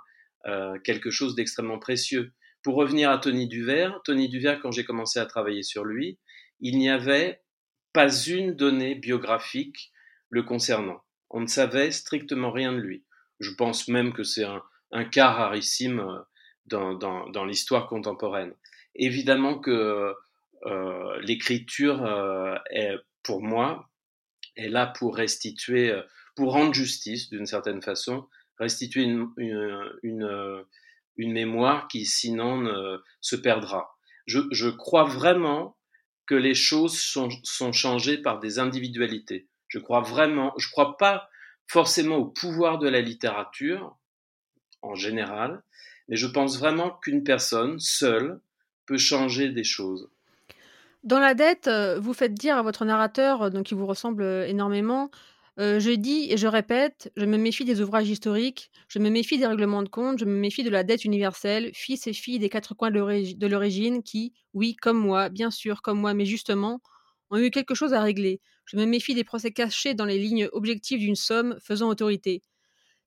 euh, 0.46 0.78
quelque 0.80 1.10
chose 1.10 1.34
d'extrêmement 1.34 1.78
précieux. 1.78 2.34
Pour 2.62 2.74
revenir 2.74 3.10
à 3.10 3.16
Tony 3.16 3.48
Duvert, 3.48 4.00
Tony 4.04 4.28
Duvert, 4.28 4.60
quand 4.60 4.72
j'ai 4.72 4.84
commencé 4.84 5.18
à 5.18 5.24
travailler 5.24 5.62
sur 5.62 5.84
lui, 5.84 6.18
il 6.60 6.76
n'y 6.78 6.90
avait 6.90 7.40
pas 7.94 8.14
une 8.26 8.52
donnée 8.54 8.94
biographique 8.94 9.90
le 10.28 10.42
concernant. 10.42 11.02
On 11.30 11.40
ne 11.40 11.46
savait 11.46 11.90
strictement 11.90 12.50
rien 12.50 12.74
de 12.74 12.78
lui. 12.78 13.06
Je 13.40 13.52
pense 13.52 13.88
même 13.88 14.12
que 14.12 14.22
c'est 14.22 14.44
un, 14.44 14.62
un, 14.92 15.04
cas 15.06 15.30
rarissime 15.30 16.00
euh, 16.00 16.18
dans, 16.66 16.92
dans, 16.92 17.30
dans 17.30 17.46
l'histoire 17.46 17.88
contemporaine. 17.88 18.52
Évidemment 18.94 19.58
que 19.58 20.14
euh, 20.66 21.20
l'écriture 21.20 22.04
euh, 22.04 22.56
est, 22.70 22.96
pour 23.22 23.42
moi, 23.42 23.90
est 24.56 24.68
là 24.68 24.86
pour 24.86 25.16
restituer, 25.16 25.90
euh, 25.90 26.02
pour 26.36 26.52
rendre 26.52 26.72
justice 26.72 27.28
d'une 27.28 27.46
certaine 27.46 27.82
façon 27.82 28.28
restituer 28.58 29.02
une, 29.02 29.28
une, 29.36 30.64
une, 31.16 31.32
mémoire 31.32 31.88
qui 31.88 32.06
sinon 32.06 32.72
se 33.20 33.34
perdra. 33.34 33.96
Je, 34.26 34.38
je, 34.52 34.68
crois 34.68 35.02
vraiment 35.02 35.76
que 36.26 36.36
les 36.36 36.54
choses 36.54 36.96
sont, 36.96 37.30
sont, 37.42 37.72
changées 37.72 38.16
par 38.16 38.38
des 38.38 38.60
individualités. 38.60 39.48
Je 39.66 39.80
crois 39.80 40.02
vraiment, 40.02 40.54
je 40.56 40.70
crois 40.70 40.96
pas 40.98 41.28
forcément 41.66 42.18
au 42.18 42.26
pouvoir 42.26 42.78
de 42.78 42.88
la 42.88 43.00
littérature 43.00 43.98
en 44.82 44.94
général, 44.94 45.64
mais 46.06 46.14
je 46.14 46.28
pense 46.28 46.56
vraiment 46.56 46.90
qu'une 47.02 47.24
personne 47.24 47.80
seule 47.80 48.40
peut 48.86 48.98
changer 48.98 49.50
des 49.50 49.64
choses. 49.64 50.08
Dans 51.02 51.18
la 51.18 51.34
dette, 51.34 51.70
vous 51.98 52.14
faites 52.14 52.34
dire 52.34 52.56
à 52.56 52.62
votre 52.62 52.84
narrateur, 52.84 53.50
donc 53.50 53.66
qui 53.66 53.74
vous 53.74 53.86
ressemble 53.86 54.22
énormément, 54.46 55.10
je 55.58 55.94
dis 55.94 56.28
et 56.30 56.36
je 56.36 56.46
répète, 56.46 57.12
je 57.16 57.26
me 57.26 57.36
méfie 57.36 57.64
des 57.66 57.80
ouvrages 57.82 58.08
historiques, 58.08 58.70
je 58.88 58.98
me 58.98 59.10
méfie 59.10 59.38
des 59.38 59.46
règlements 59.46 59.82
de 59.82 59.88
compte, 59.88 60.18
je 60.18 60.24
me 60.24 60.34
méfie 60.36 60.64
de 60.64 60.70
la 60.70 60.82
dette 60.82 61.04
universelle, 61.04 61.70
fils 61.74 62.06
et 62.06 62.14
filles 62.14 62.38
des 62.38 62.48
quatre 62.48 62.74
coins 62.74 62.90
de 62.90 63.46
l'origine 63.46 64.02
qui, 64.02 64.32
oui, 64.54 64.76
comme 64.76 64.98
moi, 64.98 65.28
bien 65.28 65.50
sûr, 65.50 65.82
comme 65.82 66.00
moi, 66.00 66.14
mais 66.14 66.24
justement, 66.24 66.80
ont 67.30 67.36
eu 67.38 67.50
quelque 67.50 67.74
chose 67.74 67.92
à 67.92 68.00
régler. 68.00 68.40
Je 68.64 68.78
me 68.78 68.86
méfie 68.86 69.14
des 69.14 69.24
procès 69.24 69.50
cachés 69.50 69.92
dans 69.92 70.06
les 70.06 70.18
lignes 70.18 70.48
objectives 70.52 71.00
d'une 71.00 71.16
somme 71.16 71.58
faisant 71.62 71.88
autorité. 71.90 72.42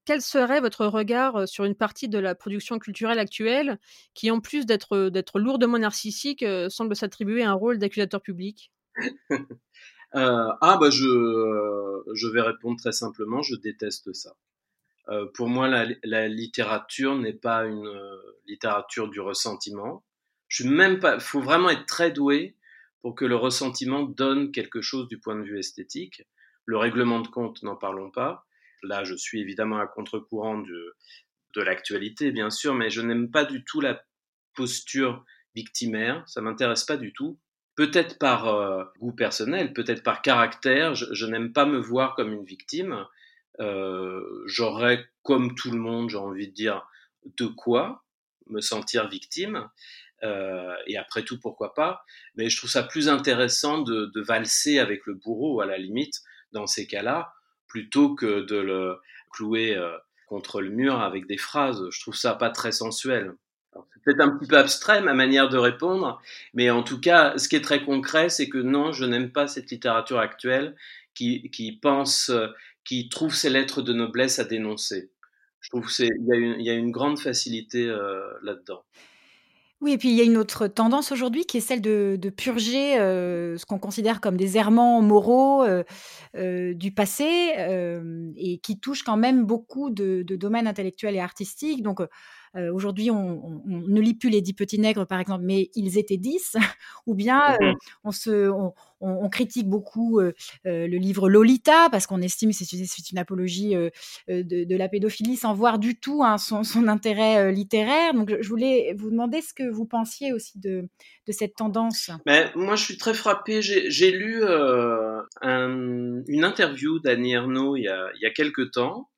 Quel 0.08 0.22
serait 0.22 0.62
votre 0.62 0.86
regard 0.86 1.50
sur 1.50 1.66
une 1.66 1.76
partie 1.76 2.08
de 2.08 2.18
la 2.18 2.34
production 2.34 2.80
culturelle 2.80 3.20
actuelle 3.20 3.78
qui, 4.14 4.32
en 4.32 4.40
plus 4.40 4.66
d'être 4.66 5.38
lourdement 5.38 5.80
narcissique, 5.80 6.46
semble 6.70 6.96
s'attribuer 6.96 7.44
un 7.44 7.52
rôle 7.52 7.78
d'accusateur 7.78 8.22
public? 8.22 8.72
Euh, 10.16 10.48
ah 10.62 10.78
bah 10.80 10.90
je, 10.90 11.04
je 12.14 12.28
vais 12.28 12.42
répondre 12.42 12.80
très 12.80 12.94
simplement, 12.94 13.42
je 13.42 13.58
déteste 13.58 14.14
ça. 14.14 14.38
Euh, 15.10 15.26
pour 15.34 15.50
moi, 15.50 15.68
la, 15.68 16.28
littérature 16.30 17.18
n'est 17.18 17.34
pas 17.34 17.66
une 17.66 17.92
littérature 18.46 19.10
du 19.10 19.20
ressentiment. 19.20 20.06
Je 20.48 20.66
même 20.66 21.00
pas. 21.00 21.20
faut 21.20 21.42
vraiment 21.42 21.70
être 21.70 21.86
très 21.86 22.12
doué 22.12 22.56
pour 23.02 23.16
que 23.16 23.26
le 23.26 23.36
ressentiment 23.36 24.04
donne 24.04 24.54
quelque 24.54 24.80
chose 24.80 25.10
du 25.10 25.20
point 25.20 25.36
de 25.36 25.44
vue 25.44 25.60
esthétique. 25.60 26.24
Le 26.64 26.78
règlement 26.78 27.20
de 27.20 27.28
compte, 27.28 27.62
n'en 27.62 27.76
parlons 27.76 28.10
pas. 28.10 28.47
Là, 28.84 29.04
je 29.04 29.16
suis 29.16 29.42
évidemment 29.42 29.80
à 29.80 29.88
contre-courant 29.88 30.60
de, 30.60 30.96
l'actualité, 31.56 32.32
bien 32.32 32.52
sûr, 32.52 32.76
mais 32.76 32.92
je 32.92 33.02
n'aime 33.02 33.32
pas 33.32 33.44
du 33.44 33.64
tout 33.64 33.82
la 33.82 34.00
posture 34.54 35.26
victimaire. 35.56 36.24
Ça 36.28 36.40
m'intéresse 36.40 36.84
pas 36.84 36.98
du 36.98 37.14
tout 37.14 37.40
peut-être 37.78 38.18
par 38.18 38.48
euh, 38.48 38.84
goût 39.00 39.14
personnel, 39.14 39.72
peut-être 39.72 40.04
par 40.04 40.22
caractère, 40.22 40.96
je, 40.96 41.26
n'aime 41.26 41.54
pas 41.54 41.66
me 41.66 41.78
voir 41.78 42.16
comme 42.16 42.34
une 42.34 42.44
victime. 42.44 43.06
Euh, 43.60 44.22
J'aurais, 44.48 45.06
comme 45.22 45.56
tout 45.56 45.72
le 45.72 45.78
monde, 45.78 46.10
j'ai 46.10 46.18
envie 46.18 46.48
de 46.50 46.54
dire, 46.54 46.86
de 47.38 47.46
quoi 47.46 48.04
me 48.48 48.62
sentir 48.62 49.08
victime. 49.08 49.70
Euh, 50.24 50.74
et 50.88 50.98
après 50.98 51.24
tout, 51.24 51.40
pourquoi 51.40 51.76
pas. 51.76 52.04
Mais 52.36 52.50
je 52.50 52.58
trouve 52.58 52.70
ça 52.70 52.82
plus 52.82 53.10
intéressant 53.10 53.84
de 53.84 54.22
valser 54.22 54.80
avec 54.80 55.06
le 55.06 55.14
bourreau, 55.14 55.62
à 55.62 55.68
la 55.68 55.78
limite, 55.78 56.22
dans 56.52 56.66
ces 56.66 56.88
cas-là, 56.88 57.32
plutôt 57.68 58.16
que 58.16 58.42
de 58.42 58.58
le 58.58 58.98
clouer 59.32 59.76
euh, 59.76 59.98
contre 60.28 60.62
le 60.62 60.70
mur 60.70 61.00
avec 61.00 61.28
des 61.28 61.38
phrases. 61.38 61.84
Je 61.92 62.02
trouve 62.02 62.16
ça 62.16 62.34
pas 62.34 62.50
très 62.50 62.72
sensuel. 62.72 63.34
C'est 63.74 64.04
peut-être 64.04 64.22
un 64.22 64.38
petit 64.38 64.48
peu 64.48 64.58
abstrait 64.58 65.02
ma 65.02 65.14
manière 65.14 65.50
de 65.50 65.58
répondre, 65.58 66.20
mais 66.54 66.70
en 66.72 66.82
tout 66.82 67.00
cas, 67.00 67.38
ce 67.38 67.48
qui 67.48 67.56
est 67.56 67.62
très 67.62 67.84
concret, 67.84 68.30
c'est 68.30 68.50
que 68.50 68.58
non, 68.58 68.92
je 68.92 69.06
n'aime 69.06 69.32
pas 69.32 69.48
cette 69.48 69.70
littérature 69.70 70.18
actuelle 70.18 70.76
qui, 71.14 71.52
qui 71.52 71.74
pense, 71.74 72.32
qui 72.84 73.10
trouve 73.10 73.36
ses 73.36 73.50
lettres 73.50 73.82
de 73.82 73.94
noblesse 73.94 74.40
à 74.40 74.46
dénoncer. 74.46 75.12
Je 75.68 75.70
trouve 75.70 75.92
qu'il 75.92 76.06
y, 76.06 76.32
a 76.32 76.36
une, 76.36 76.62
y 76.62 76.70
a 76.70 76.74
une 76.74 76.92
grande 76.92 77.20
facilité 77.20 77.86
euh, 77.86 78.22
là-dedans. 78.42 78.86
Oui, 79.80 79.92
et 79.92 79.98
puis 80.00 80.10
il 80.10 80.16
y 80.16 80.22
a 80.22 80.24
une 80.24 80.38
autre 80.38 80.66
tendance 80.68 81.12
aujourd'hui 81.12 81.46
qui 81.46 81.58
est 81.58 81.62
celle 81.62 81.82
de, 81.82 82.18
purger 82.36 83.00
euh, 83.00 83.58
ce 83.58 83.66
qu'on 83.66 83.78
considère 83.78 84.22
comme 84.22 84.36
des 84.36 84.58
errements 84.58 85.04
moraux 85.04 85.64
euh, 85.64 85.84
euh, 86.36 86.74
du 86.74 86.92
passé 86.92 87.54
et 88.36 88.58
qui 88.60 88.80
touche 88.80 89.04
quand 89.04 89.18
même 89.18 89.46
beaucoup 89.46 89.92
de, 89.92 90.24
de 90.24 90.36
domaines 90.36 90.68
intellectuels 90.68 91.16
et 91.16 91.20
artistiques. 91.20 91.84
Donc 91.84 92.00
euh, 92.58 92.74
aujourd'hui, 92.74 93.12
on, 93.12 93.16
on, 93.18 93.62
on, 93.66 93.80
ne 93.88 94.02
lit 94.02 94.16
plus 94.16 94.30
les 94.30 94.42
dix 94.42 94.54
petits 94.54 94.80
nègres, 94.80 95.06
par 95.06 95.20
exemple, 95.20 95.44
mais 95.44 95.70
ils 95.76 95.98
étaient 95.98 96.18
dix. 96.18 96.56
Ou 97.06 97.16
bien 97.16 97.56
euh, 97.62 97.74
on, 98.04 98.12
se, 98.12 98.50
on, 99.00 99.30
critique 99.30 99.70
beaucoup 99.70 100.20
euh, 100.20 100.34
le 100.64 100.98
livre 100.98 101.30
Lolita 101.30 101.90
parce 101.90 102.08
qu'on 102.08 102.22
estime 102.22 102.52
que 102.52 102.56
c'est 102.56 103.12
une 103.12 103.18
apologie 103.18 103.76
de, 104.28 104.42
de, 104.64 104.76
la 104.76 104.90
pédophilie 104.90 105.36
sans 105.36 105.54
voir 105.54 105.80
du 105.80 106.00
tout 106.00 106.24
hein, 106.24 106.38
son, 106.38 106.64
son, 106.64 106.88
intérêt 106.88 107.52
littéraire. 107.52 108.14
Donc 108.14 108.36
je 108.40 108.50
voulais 108.50 108.94
vous 108.98 109.10
demander 109.10 109.42
ce 109.42 109.54
que 109.54 109.70
vous 109.70 109.86
pensiez 109.86 110.34
aussi 110.34 110.60
de, 110.60 110.90
de 111.28 111.32
cette 111.32 111.56
tendance. 111.56 112.10
Mais 112.26 112.52
moi, 112.56 112.76
je 112.76 112.84
suis 112.84 112.98
très 112.98 113.14
frappé. 113.14 113.62
J'ai 113.62 114.12
lu 114.12 114.44
un, 114.44 115.24
une 115.42 116.44
interview 116.44 117.00
d'Annie 117.00 117.34
Ernaux 117.34 117.76
il 117.76 117.84
y, 117.84 117.88
a, 117.88 118.10
il 118.16 118.24
y 118.24 118.26
a 118.26 118.32
quelques 118.32 118.72
temps. 118.72 119.10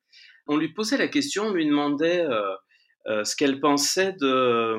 On 0.46 0.56
lui 0.56 0.72
posait 0.72 0.96
la 0.96 1.06
question, 1.06 1.44
on 1.44 1.52
lui 1.52 1.64
demandait 1.66 2.24
euh, 2.24 2.54
euh, 3.06 3.24
ce 3.24 3.34
qu'elle 3.34 3.60
pensait 3.60 4.12
de, 4.12 4.76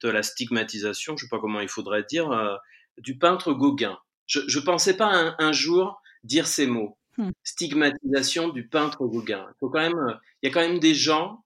de, 0.00 0.08
la 0.08 0.22
stigmatisation, 0.22 1.16
je 1.16 1.24
ne 1.24 1.28
sais 1.28 1.30
pas 1.30 1.40
comment 1.40 1.60
il 1.60 1.68
faudrait 1.68 2.04
dire, 2.08 2.30
euh, 2.30 2.56
du 2.98 3.18
peintre 3.18 3.52
Gauguin. 3.52 3.98
Je 4.26 4.40
ne 4.40 4.64
pensais 4.64 4.96
pas 4.96 5.06
un, 5.06 5.34
un, 5.38 5.52
jour 5.52 6.00
dire 6.22 6.46
ces 6.46 6.66
mots. 6.66 6.96
Hmm. 7.18 7.30
Stigmatisation 7.42 8.48
du 8.48 8.68
peintre 8.68 9.04
Gauguin. 9.06 9.46
Il, 9.48 9.58
faut 9.60 9.68
quand 9.68 9.80
même, 9.80 10.18
il 10.42 10.48
y 10.48 10.50
a 10.50 10.54
quand 10.54 10.66
même 10.66 10.78
des 10.78 10.94
gens 10.94 11.44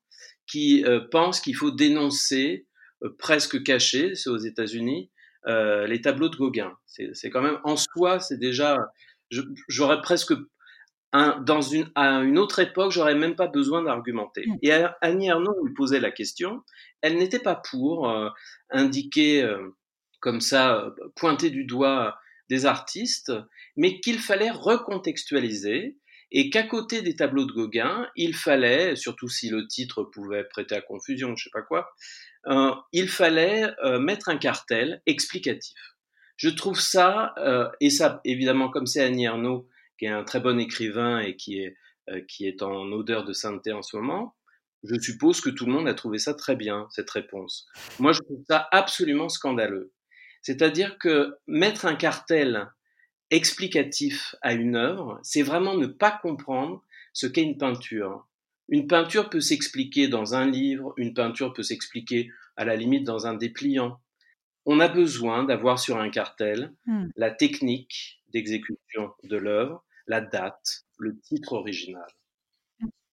qui 0.49 0.85
euh, 0.85 1.01
pensent 1.11 1.41
qu'il 1.41 1.55
faut 1.55 1.71
dénoncer, 1.71 2.67
euh, 3.05 3.15
presque 3.19 3.63
cacher, 3.63 4.15
c'est 4.15 4.31
aux 4.31 4.39
États-Unis, 4.39 5.11
euh, 5.47 5.87
les 5.87 6.01
tableaux 6.01 6.29
de 6.29 6.37
Gauguin. 6.37 6.77
C'est 6.87 7.31
quand 7.31 7.43
même, 7.43 7.59
en 7.63 7.77
soi, 7.77 8.19
c'est 8.19 8.39
déjà, 8.39 8.79
j'aurais 9.69 10.01
presque 10.01 10.33
un, 11.13 11.41
dans 11.41 11.63
une, 11.63 11.91
à 11.95 12.19
une 12.19 12.39
autre 12.39 12.59
époque, 12.59 12.93
j'aurais 12.93 13.15
même 13.15 13.35
pas 13.35 13.47
besoin 13.47 13.83
d'argumenter. 13.83 14.45
Mmh. 14.47 14.57
Et 14.63 14.73
Annie 15.01 15.29
Ernaux 15.29 15.57
lui 15.65 15.75
posait 15.75 16.01
la 16.01 16.11
question. 16.11 16.63
Elle 17.01 17.17
n'était 17.17 17.39
pas 17.39 17.55
pour 17.55 18.09
euh, 18.09 18.29
indiquer 18.71 19.43
euh, 19.43 19.75
comme 20.21 20.41
ça, 20.41 20.77
euh, 20.77 20.91
pointer 21.17 21.51
du 21.51 21.65
doigt 21.65 22.19
des 22.51 22.67
artistes, 22.67 23.33
mais 23.77 24.01
qu'il 24.01 24.19
fallait 24.19 24.51
recontextualiser 24.51 25.97
et 26.31 26.51
qu'à 26.51 26.63
côté 26.63 27.03
des 27.03 27.17
tableaux 27.17 27.47
de 27.47 27.53
Gauguin, 27.53 28.07
il 28.17 28.35
fallait, 28.35 28.97
surtout 28.97 29.29
si 29.29 29.49
le 29.49 29.67
titre 29.67 30.03
pouvait 30.03 30.45
prêter 30.45 30.75
à 30.75 30.81
confusion, 30.81 31.35
je 31.37 31.45
sais 31.45 31.51
pas 31.53 31.63
quoi, 31.63 31.91
euh, 32.47 32.73
il 32.93 33.09
fallait 33.09 33.65
euh, 33.85 33.99
mettre 33.99 34.29
un 34.29 34.37
cartel 34.37 35.03
explicatif. 35.07 35.79
Je 36.37 36.51
trouve 36.51 36.81
ça, 36.81 37.35
euh, 37.39 37.69
et 37.81 37.91
ça 37.91 38.21
évidemment 38.25 38.69
comme 38.69 38.87
c'est 38.87 39.03
Annie 39.03 39.25
Ernaux, 39.25 39.69
qui 39.99 40.07
est 40.07 40.09
un 40.09 40.25
très 40.25 40.41
bon 40.41 40.59
écrivain 40.59 41.19
et 41.21 41.37
qui 41.37 41.61
est, 41.61 41.77
euh, 42.11 42.21
qui 42.29 42.47
est 42.47 42.63
en 42.63 42.93
odeur 42.93 43.25
de 43.25 43.33
sainteté 43.33 43.73
en 43.73 43.83
ce 43.83 43.97
moment, 43.97 44.35
je 44.85 44.99
suppose 44.99 45.41
que 45.41 45.51
tout 45.51 45.67
le 45.67 45.73
monde 45.73 45.89
a 45.89 45.95
trouvé 45.95 46.19
ça 46.19 46.35
très 46.35 46.57
bien, 46.57 46.87
cette 46.91 47.11
réponse. 47.11 47.67
Moi, 47.99 48.13
je 48.13 48.21
trouve 48.21 48.43
ça 48.49 48.69
absolument 48.71 49.29
scandaleux. 49.29 49.93
C'est-à-dire 50.43 50.99
que 50.99 51.37
mettre 51.47 51.85
un 51.85 51.97
cartel 51.97 52.69
explicatif 53.31 54.37
à 54.41 54.55
une 54.55 54.77
œuvre, 54.77 55.19
c'est 55.23 55.43
vraiment 55.43 55.77
ne 55.77 55.87
pas 55.87 56.13
comprendre 56.23 56.83
ce 57.13 57.27
qu'est 57.27 57.43
une 57.43 57.59
peinture. 57.59 58.27
Une 58.69 58.87
peinture 58.87 59.31
peut 59.31 59.41
s'expliquer 59.41 60.09
dans 60.09 60.35
un 60.35 60.49
livre, 60.49 60.95
une 60.97 61.15
peinture 61.15 61.53
peut 61.53 61.63
s'expliquer 61.63 62.31
à 62.57 62.65
la 62.65 62.77
limite 62.77 63.05
dans 63.05 63.27
un 63.27 63.35
dépliant. 63.35 64.01
On 64.65 64.81
a 64.81 64.89
besoin 64.89 65.45
d'avoir 65.45 65.79
sur 65.79 65.99
un 65.99 66.11
cartel 66.11 66.73
hmm. 66.87 67.09
la 67.17 67.31
technique 67.31 68.23
d'exécution 68.29 69.13
de 69.25 69.37
l'œuvre, 69.37 69.85
la 70.09 70.21
date, 70.21 70.85
le 70.99 71.19
titre 71.21 71.53
original. 71.53 72.09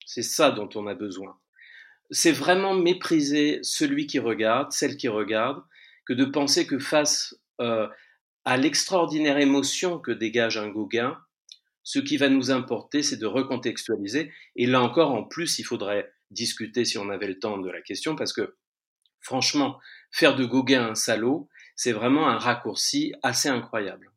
C'est 0.05 0.23
ça 0.23 0.51
dont 0.51 0.69
on 0.75 0.87
a 0.87 0.95
besoin. 0.95 1.37
C'est 2.09 2.31
vraiment 2.31 2.73
mépriser 2.73 3.59
celui 3.63 4.07
qui 4.07 4.19
regarde, 4.19 4.71
celle 4.71 4.97
qui 4.97 5.07
regarde, 5.07 5.61
que 6.05 6.13
de 6.13 6.25
penser 6.25 6.65
que 6.67 6.79
face 6.79 7.35
euh, 7.59 7.87
à 8.45 8.57
l'extraordinaire 8.57 9.39
émotion 9.39 9.99
que 9.99 10.11
dégage 10.11 10.57
un 10.57 10.69
Gauguin, 10.69 11.19
ce 11.83 11.99
qui 11.99 12.17
va 12.17 12.29
nous 12.29 12.51
importer, 12.51 13.03
c'est 13.03 13.17
de 13.17 13.25
recontextualiser. 13.25 14.31
Et 14.55 14.65
là 14.65 14.81
encore, 14.81 15.11
en 15.11 15.23
plus, 15.23 15.59
il 15.59 15.63
faudrait 15.63 16.11
discuter, 16.31 16.85
si 16.85 16.97
on 16.97 17.09
avait 17.09 17.27
le 17.27 17.39
temps, 17.39 17.57
de 17.57 17.69
la 17.69 17.81
question, 17.81 18.15
parce 18.15 18.33
que 18.33 18.55
franchement, 19.19 19.79
faire 20.11 20.35
de 20.35 20.45
Gauguin 20.45 20.89
un 20.89 20.95
salaud, 20.95 21.49
c'est 21.75 21.91
vraiment 21.91 22.27
un 22.27 22.37
raccourci 22.37 23.13
assez 23.21 23.49
incroyable. 23.49 24.11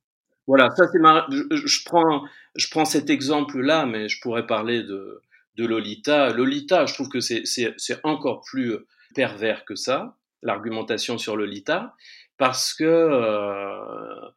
Voilà, 0.49 0.71
ça 0.71 0.89
c'est 0.91 0.99
ma... 0.99 1.27
je, 1.31 1.85
prends, 1.85 2.27
je 2.57 2.69
prends 2.71 2.87
cet 2.87 3.11
exemple-là, 3.11 3.87
mais 3.87 4.09
je 4.09 4.19
pourrais 4.21 4.47
parler 4.47 4.83
de, 4.83 5.23
de 5.57 5.67
Lolita. 5.67 6.31
Lolita, 6.31 6.87
je 6.87 6.95
trouve 6.95 7.11
que 7.11 7.21
c'est 7.21 8.01
encore 8.03 8.43
plus 8.51 8.75
pervers 9.15 9.65
que 9.67 9.77
ça, 9.77 10.17
l'argumentation 10.43 11.19
sur 11.19 11.37
Lolita, 11.37 11.95
parce 12.39 12.73
que 12.73 12.85
euh, 12.85 14.31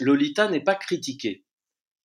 Lolita 0.00 0.48
n'est 0.48 0.64
pas 0.64 0.76
critiqué 0.76 1.44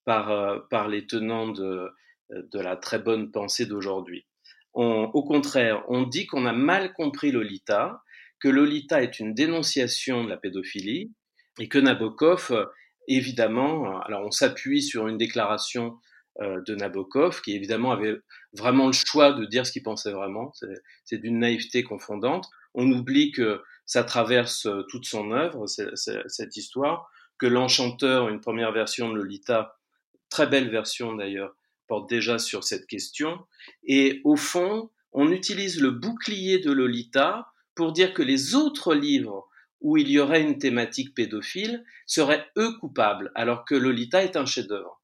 par, 0.05 0.32
euh, 0.32 0.57
par 0.72 0.88
les 0.88 1.05
tenants 1.05 1.49
de, 1.49 1.88
de 2.32 2.59
la 2.59 2.76
très 2.76 2.97
bonne 2.97 3.32
pensée 3.32 3.68
d'aujourd'hui. 3.68 4.26
Au 4.74 5.24
contraire, 5.24 5.84
on 5.89 6.03
dit 6.03 6.26
qu'on 6.26 6.45
a 6.45 6.53
mal 6.53 6.93
compris 6.93 7.32
Lolita, 7.32 8.01
que 8.39 8.47
Lolita 8.47 9.03
est 9.03 9.20
une 9.20 9.34
dénonciation 9.34 10.24
de 10.24 10.30
la 10.30 10.38
pédophilie 10.38 11.12
et 11.59 11.68
que 11.68 11.78
Nabokov 11.78 12.70
évidemment, 13.08 13.99
alors 14.02 14.26
on 14.26 14.32
s'appuie 14.32 14.82
sur 14.82 15.08
une 15.08 15.18
déclaration 15.18 15.97
euh, 16.39 16.62
de 16.66 16.76
Nabokov, 16.76 17.41
qui 17.41 17.54
évidemment 17.54 17.91
avait 17.91 18.16
vraiment 18.54 18.88
le 18.88 18.93
choix 18.93 19.34
de 19.34 19.43
dire 19.45 19.66
ce 19.66 19.74
qu'il 19.74 19.84
pensait 19.84 20.14
vraiment. 20.14 20.54
C'est 21.04 21.18
d'une 21.18 21.39
naïveté 21.39 21.84
confondante. 21.84 22.47
On 22.74 22.89
oublie 22.89 23.32
que 23.32 23.62
ça 23.86 24.06
traverse 24.06 24.66
euh, 24.66 24.84
toute 24.84 25.06
son 25.06 25.32
œuvre, 25.32 25.66
cette 25.68 26.56
histoire, 26.56 27.10
que 27.38 27.47
l'enchanteur, 27.47 28.30
une 28.30 28.39
première 28.39 28.72
version 28.72 29.10
de 29.12 29.18
Lolita, 29.18 29.78
très 30.30 30.47
belle 30.47 30.70
version 30.70 31.16
d'ailleurs, 31.16 31.54
porte 31.88 32.10
déjà 32.10 32.39
sur 32.39 32.64
cette 32.64 32.88
question. 32.88 33.38
Et 33.84 34.22
au 34.24 34.38
fond, 34.38 34.89
on 35.12 35.32
utilise 35.32 35.82
le 35.82 35.91
bouclier 35.91 36.60
de 36.60 36.72
Lolita 36.72 37.52
pour 37.76 37.91
dire 37.91 38.14
que 38.14 38.24
les 38.24 38.56
autres 38.56 38.95
livres 38.95 39.49
où 39.82 39.97
il 39.97 40.09
y 40.09 40.19
aurait 40.19 40.41
une 40.41 40.57
thématique 40.57 41.13
pédophile 41.13 41.84
seraient 42.05 42.45
eux 42.57 42.77
coupables, 42.79 43.32
alors 43.36 43.65
que 43.65 43.75
Lolita 43.75 44.23
est 44.23 44.36
un 44.36 44.45
chef-d'œuvre. 44.45 45.01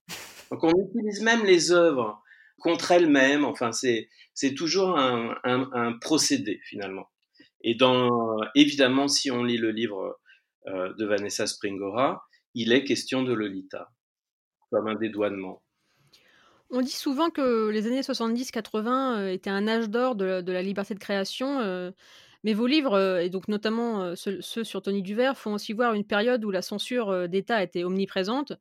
Donc 0.51 0.63
on 0.63 0.71
utilise 0.71 1.21
même 1.21 1.45
les 1.45 1.71
œuvres 1.71 2.21
contre 2.59 2.91
elles-mêmes. 2.91 3.43
Enfin, 3.43 3.71
c'est 3.71 4.07
toujours 4.55 4.97
un, 4.97 5.97
procédé 5.99 6.59
finalement. 6.63 7.09
Et 7.61 7.77
évidemment, 8.55 9.07
si 9.07 9.31
on 9.31 9.43
lit 9.43 9.57
le 9.57 9.71
livre 9.71 10.19
euh, 10.67 10.93
de 10.93 11.05
Vanessa 11.05 11.47
Springora, 11.47 12.23
il 12.53 12.71
est 12.71 12.83
question 12.83 13.23
de 13.23 13.33
Lolita 13.33 13.89
comme 14.69 14.87
un 14.87 14.95
dédouanement. 14.95 15.63
On 16.69 16.81
dit 16.81 16.91
souvent 16.91 17.29
que 17.29 17.69
les 17.69 17.87
années 17.87 18.01
70-80 18.01 18.87
euh, 18.87 19.31
étaient 19.31 19.49
un 19.49 19.67
âge 19.67 19.89
d'or 19.89 20.15
de, 20.15 20.41
de, 20.41 20.51
la 20.51 20.61
liberté 20.61 20.93
de 20.93 20.99
création. 20.99 21.59
Euh, 21.59 21.91
mais 22.43 22.53
vos 22.53 22.67
livres, 22.67 22.93
euh, 22.93 23.19
et 23.19 23.29
donc 23.29 23.47
notamment 23.47 24.03
euh, 24.03 24.13
ceux, 24.15 24.63
sur 24.63 24.81
Tony 24.81 25.01
Duvert, 25.01 25.37
font 25.37 25.53
aussi 25.53 25.73
voir 25.73 25.93
une 25.93 26.05
période 26.05 26.43
où 26.45 26.51
la 26.51 26.61
censure 26.61 27.09
euh, 27.09 27.27
d'État 27.27 27.61
était 27.63 27.83
omniprésente. 27.83 28.53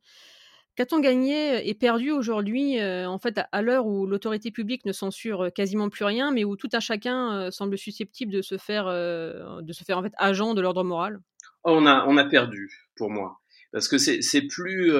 Qu'a-t-on 0.75 0.99
gagné 0.99 1.67
et 1.67 1.73
perdu 1.73 2.11
aujourd'hui, 2.11 2.79
en 2.79 3.17
fait, 3.17 3.39
à, 3.39 3.49
à 3.51 3.63
l'heure 3.63 3.87
où 3.87 4.05
l'autorité 4.05 4.51
publique 4.51 4.85
ne 4.85 4.91
censure 4.91 5.51
quasiment 5.51 5.89
plus 5.89 6.05
rien, 6.05 6.31
mais 6.31 6.43
où 6.43 6.55
tout 6.55 6.69
un 6.73 6.79
chacun 6.79 7.49
semble 7.49 7.79
susceptible 7.79 8.31
de 8.31 8.43
se 8.43 8.59
faire, 8.59 8.85
de 8.85 9.73
se 9.73 9.83
faire 9.83 9.97
en 9.97 10.03
fait 10.03 10.13
agent 10.17 10.53
de 10.53 10.61
l'ordre 10.61 10.83
moral? 10.83 11.19
Oh, 11.63 11.71
on, 11.75 11.87
a, 11.87 12.05
on 12.05 12.15
a 12.17 12.25
perdu, 12.25 12.69
pour 12.95 13.09
moi. 13.09 13.39
Parce 13.71 13.87
que 13.87 13.97
c'est 13.97 14.41
plus, 14.43 14.93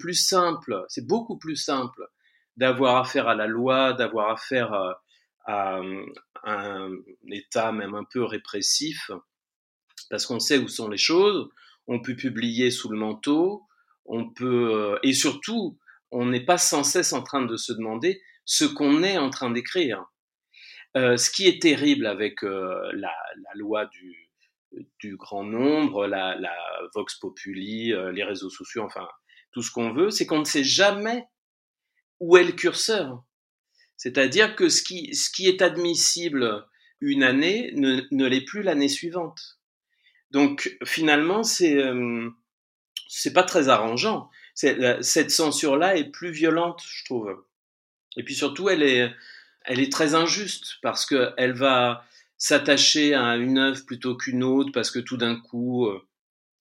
plus 0.00 0.14
simple, 0.14 0.84
c'est 0.88 1.06
beaucoup 1.06 1.38
plus 1.38 1.54
simple 1.54 2.02
d'avoir 2.56 2.96
affaire 2.96 3.28
à 3.28 3.36
la 3.36 3.46
loi, 3.46 3.92
d'avoir 3.92 4.30
affaire 4.30 4.72
à, 5.48 5.80
à, 6.44 6.52
un 6.52 6.90
état 7.30 7.72
même 7.72 7.94
un 7.94 8.04
peu 8.04 8.22
répressif, 8.22 9.10
parce 10.10 10.26
qu'on 10.26 10.40
sait 10.40 10.58
où 10.58 10.68
sont 10.68 10.88
les 10.88 10.98
choses, 10.98 11.48
on 11.86 12.00
peut 12.00 12.16
publier 12.16 12.70
sous 12.70 12.90
le 12.90 12.98
manteau, 12.98 13.66
on 14.04 14.30
peut, 14.30 14.72
euh, 14.74 14.98
et 15.02 15.12
surtout, 15.12 15.78
on 16.10 16.26
n'est 16.26 16.44
pas 16.44 16.58
sans 16.58 16.84
cesse 16.84 17.12
en 17.12 17.22
train 17.22 17.42
de 17.42 17.56
se 17.56 17.72
demander 17.72 18.22
ce 18.44 18.64
qu'on 18.64 19.02
est 19.02 19.18
en 19.18 19.30
train 19.30 19.50
d'écrire. 19.50 20.04
Euh, 20.96 21.16
ce 21.16 21.30
qui 21.30 21.46
est 21.46 21.60
terrible 21.60 22.06
avec 22.06 22.42
euh, 22.42 22.90
la, 22.94 23.14
loi 23.54 23.86
du, 23.86 25.16
grand 25.16 25.44
nombre, 25.44 26.06
la, 26.06 26.38
Vox 26.94 27.18
Populi, 27.18 27.92
euh, 27.92 28.10
les 28.10 28.24
réseaux 28.24 28.50
sociaux, 28.50 28.84
enfin 28.84 29.06
tout 29.52 29.62
ce 29.62 29.70
qu'on 29.70 29.92
veut, 29.92 30.10
c'est 30.10 30.26
qu'on 30.26 30.40
ne 30.40 30.44
sait 30.44 30.64
jamais 30.64 31.26
où 32.20 32.36
est 32.36 32.44
le 32.44 32.52
curseur. 32.52 33.22
C'est-à-dire 33.98 34.56
que 34.56 34.70
ce 34.70 34.82
qui, 34.82 35.14
ce 35.14 35.28
qui 35.28 35.48
est 35.48 35.60
admissible 35.60 36.64
une 37.00 37.22
année 37.22 37.72
ne, 37.74 38.02
ne 38.10 38.26
l'est 38.26 38.44
plus 38.44 38.62
l'année 38.62 38.88
suivante. 38.88 39.58
Donc 40.30 40.76
finalement, 40.84 41.42
c'est 41.42 41.76
euh, 41.76 42.30
pas 43.34 43.42
très 43.42 43.68
arrangeant. 43.68 44.30
Cette 44.54 45.30
censure-là 45.30 45.96
est 45.96 46.10
plus 46.10 46.30
violente, 46.30 46.82
je 46.88 47.04
trouve. 47.04 47.44
Et 48.16 48.22
puis 48.22 48.34
surtout, 48.34 48.68
elle 48.68 48.82
est, 48.82 49.12
elle 49.64 49.80
est 49.80 49.92
très 49.92 50.14
injuste 50.14 50.78
parce 50.82 51.04
qu'elle 51.04 51.52
va 51.52 52.04
s'attacher 52.36 53.14
à 53.14 53.36
une 53.36 53.58
œuvre 53.58 53.84
plutôt 53.84 54.16
qu'une 54.16 54.44
autre 54.44 54.70
parce 54.72 54.90
que 54.90 54.98
tout 55.00 55.16
d'un 55.16 55.36
coup, 55.40 55.86
euh, 55.86 56.00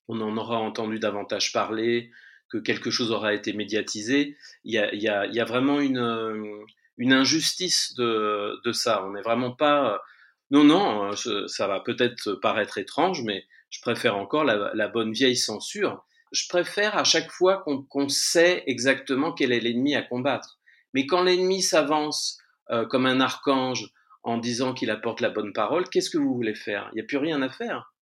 on 0.07 0.21
en 0.21 0.37
aura 0.37 0.57
entendu 0.57 0.99
davantage 0.99 1.53
parler, 1.53 2.11
que 2.49 2.57
quelque 2.57 2.89
chose 2.89 3.11
aura 3.11 3.33
été 3.33 3.53
médiatisé. 3.53 4.37
Il 4.63 4.73
y 4.73 4.77
a, 4.77 4.93
y 4.95 5.07
a, 5.07 5.25
il 5.25 5.35
y 5.35 5.39
a 5.39 5.45
vraiment 5.45 5.81
une, 5.81 5.97
euh, 5.97 6.65
une 6.97 7.13
injustice 7.13 7.93
de, 7.95 8.71
ça. 8.71 9.03
On 9.05 9.11
n'est 9.11 9.21
vraiment 9.21 9.51
pas... 9.51 10.01
Non, 10.49 10.63
non, 10.63 11.11
ça 11.47 11.67
va 11.67 11.81
peut-être 11.81 12.33
paraître 12.33 12.77
étrange, 12.77 13.21
mais 13.23 13.45
je 13.69 13.81
préfère 13.81 14.15
encore 14.17 14.45
la, 14.45 14.87
bonne 14.87 15.11
vieille 15.11 15.35
censure. 15.35 16.05
Je 16.31 16.47
préfère 16.47 16.97
à 16.97 17.03
chaque 17.03 17.31
fois 17.31 17.63
qu'on 17.89 18.09
sait 18.09 18.63
exactement 18.65 19.33
quel 19.33 19.51
est 19.51 19.59
l'ennemi 19.59 19.95
à 19.95 20.01
combattre. 20.01 20.57
Mais 20.93 21.05
quand 21.05 21.23
l'ennemi 21.23 21.61
s'avance 21.61 22.39
euh, 22.69 22.85
comme 22.85 23.05
un 23.05 23.19
archange 23.19 23.85
en 24.23 24.37
disant 24.37 24.73
qu'il 24.73 24.89
apporte 24.89 25.21
la 25.21 25.29
bonne 25.29 25.53
parole, 25.53 25.87
qu'est-ce 25.89 26.09
que 26.09 26.17
vous 26.17 26.33
voulez 26.33 26.55
faire? 26.55 26.89
Il 26.91 26.95
n'y 26.95 27.01
a 27.01 27.05
plus 27.05 27.17
rien 27.17 27.41
à 27.41 27.49
faire. 27.49 27.93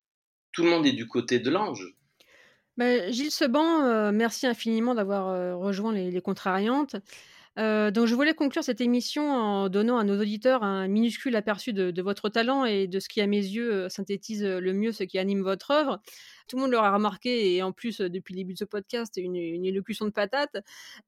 Tout 0.54 0.64
le 0.64 0.70
monde 0.70 0.86
est 0.86 0.94
du 0.94 1.08
côté 1.08 1.40
de 1.40 1.50
l'ange. 1.50 1.86
Bah, 2.78 3.10
Gilles 3.12 3.32
Seban, 3.32 3.84
euh, 3.84 4.12
merci 4.12 4.48
infiniment 4.48 4.96
d'avoir 4.96 5.30
euh, 5.30 5.56
rejoint 5.56 5.94
les 5.94 6.22
Contrariantes. 6.22 6.96
Euh, 7.58 7.90
donc, 7.90 8.08
je 8.08 8.16
voulais 8.16 8.34
conclure 8.34 8.64
cette 8.64 8.82
émission 8.82 9.32
en 9.32 9.70
donnant 9.70 9.98
à 9.98 10.04
nos 10.04 10.20
auditeurs 10.20 10.64
un 10.64 10.88
minuscule 10.88 11.36
aperçu 11.36 11.74
de, 11.74 12.02
votre 12.02 12.30
talent 12.30 12.66
et 12.66 12.88
de 12.88 13.00
ce 13.00 13.08
qui, 13.08 13.22
à 13.22 13.28
mes 13.28 13.38
yeux, 13.38 13.74
euh, 13.74 13.90
synthétise 13.90 14.44
le 14.44 14.74
mieux 14.74 14.92
ce 14.92 15.04
qui 15.04 15.18
anime 15.18 15.42
votre 15.42 15.72
œuvre. 15.72 16.02
Tout 16.48 16.58
le 16.58 16.64
monde 16.64 16.72
l'aura 16.72 16.94
remarqué, 16.94 17.56
et 17.56 17.64
en 17.64 17.72
plus, 17.72 18.02
euh, 18.02 18.10
depuis 18.10 18.34
le 18.34 18.40
début 18.40 18.54
de 18.54 18.60
ce 18.60 18.66
podcast, 18.66 19.14
une, 19.18 19.36
une 19.36 19.66
élocution 19.66 20.06
de 20.06 20.12
patate. 20.12 20.58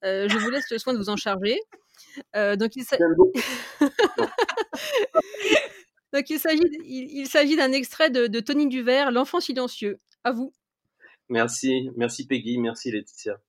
je 0.04 0.38
vous 0.38 0.50
laisse 0.50 0.70
le 0.72 0.78
soin 0.78 0.94
de 0.94 0.98
vous 0.98 1.10
en 1.10 1.18
charger. 1.18 1.60
donc, 2.34 2.76
il 2.76 2.84
s'agit 7.28 7.56
d'un 7.56 7.72
extrait 7.72 8.10
de, 8.10 8.28
de 8.28 8.40
Tony 8.40 8.68
Duvert, 8.68 9.12
L'enfant 9.12 9.40
silencieux. 9.40 10.00
À 10.24 10.32
vous. 10.32 10.54
Merci, 11.30 11.90
merci 11.96 12.26
Peggy, 12.26 12.58
merci 12.58 12.92
Laetitia. 12.92 13.40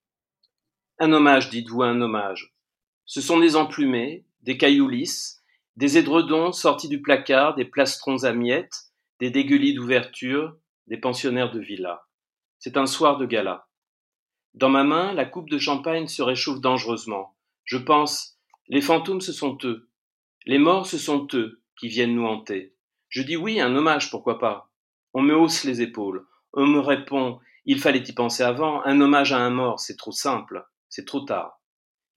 Un 0.99 1.13
hommage, 1.13 1.51
dites-vous, 1.51 1.83
un 1.83 2.01
hommage. 2.01 2.58
Ce 3.09 3.23
sont 3.23 3.41
des 3.41 3.57
emplumés, 3.57 4.27
des 4.43 4.59
cailloux 4.59 4.87
lisses, 4.87 5.43
des 5.77 5.97
édredons 5.97 6.53
sortis 6.53 6.89
du 6.89 7.01
placard, 7.01 7.55
des 7.55 7.65
plastrons 7.65 8.25
à 8.25 8.35
miettes, 8.35 8.93
des 9.19 9.31
dégueulis 9.31 9.73
d'ouverture, 9.73 10.55
des 10.89 10.99
pensionnaires 10.99 11.51
de 11.51 11.59
villa. 11.59 12.07
C'est 12.59 12.77
un 12.77 12.85
soir 12.85 13.17
de 13.17 13.25
gala. 13.25 13.67
Dans 14.53 14.69
ma 14.69 14.85
main, 14.85 15.15
la 15.15 15.25
coupe 15.25 15.49
de 15.49 15.57
champagne 15.57 16.07
se 16.07 16.21
réchauffe 16.21 16.61
dangereusement. 16.61 17.35
Je 17.65 17.79
pense, 17.79 18.39
les 18.69 18.83
fantômes 18.83 19.23
ce 19.23 19.33
sont 19.33 19.57
eux. 19.65 19.89
Les 20.45 20.59
morts 20.59 20.85
ce 20.85 20.99
sont 20.99 21.27
eux 21.33 21.63
qui 21.81 21.89
viennent 21.89 22.15
nous 22.15 22.27
hanter. 22.27 22.75
Je 23.09 23.23
dis 23.23 23.39
oui, 23.39 23.59
un 23.59 23.75
hommage, 23.75 24.11
pourquoi 24.11 24.39
pas. 24.39 24.71
On 25.15 25.23
me 25.23 25.35
hausse 25.35 25.65
les 25.65 25.81
épaules. 25.81 26.27
On 26.53 26.67
me 26.67 26.81
répond, 26.81 27.41
il 27.65 27.81
fallait 27.81 28.07
y 28.07 28.13
penser 28.13 28.43
avant, 28.43 28.85
un 28.85 29.01
hommage 29.01 29.33
à 29.33 29.39
un 29.39 29.51
mort, 29.51 29.81
c'est 29.81 29.97
trop 29.97 30.13
simple, 30.13 30.67
c'est 30.91 31.07
trop 31.07 31.21
tard. 31.21 31.58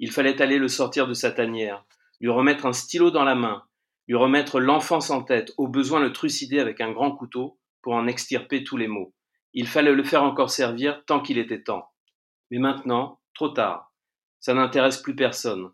Il 0.01 0.09
fallait 0.09 0.41
aller 0.41 0.57
le 0.57 0.67
sortir 0.67 1.07
de 1.07 1.13
sa 1.13 1.31
tanière, 1.31 1.85
lui 2.19 2.31
remettre 2.31 2.65
un 2.65 2.73
stylo 2.73 3.11
dans 3.11 3.23
la 3.23 3.35
main, 3.35 3.63
lui 4.07 4.15
remettre 4.15 4.59
l'enfance 4.59 5.11
en 5.11 5.21
tête, 5.21 5.53
au 5.57 5.67
besoin 5.67 5.99
le 5.99 6.11
trucider 6.11 6.59
avec 6.59 6.81
un 6.81 6.91
grand 6.91 7.11
couteau 7.11 7.59
pour 7.83 7.93
en 7.93 8.07
extirper 8.07 8.63
tous 8.63 8.77
les 8.77 8.87
maux. 8.87 9.13
Il 9.53 9.67
fallait 9.67 9.93
le 9.93 10.03
faire 10.03 10.23
encore 10.23 10.49
servir 10.49 11.05
tant 11.05 11.19
qu'il 11.19 11.37
était 11.37 11.61
temps. 11.61 11.91
Mais 12.49 12.57
maintenant, 12.57 13.19
trop 13.35 13.49
tard. 13.49 13.93
Ça 14.39 14.55
n'intéresse 14.55 14.97
plus 14.97 15.15
personne. 15.15 15.69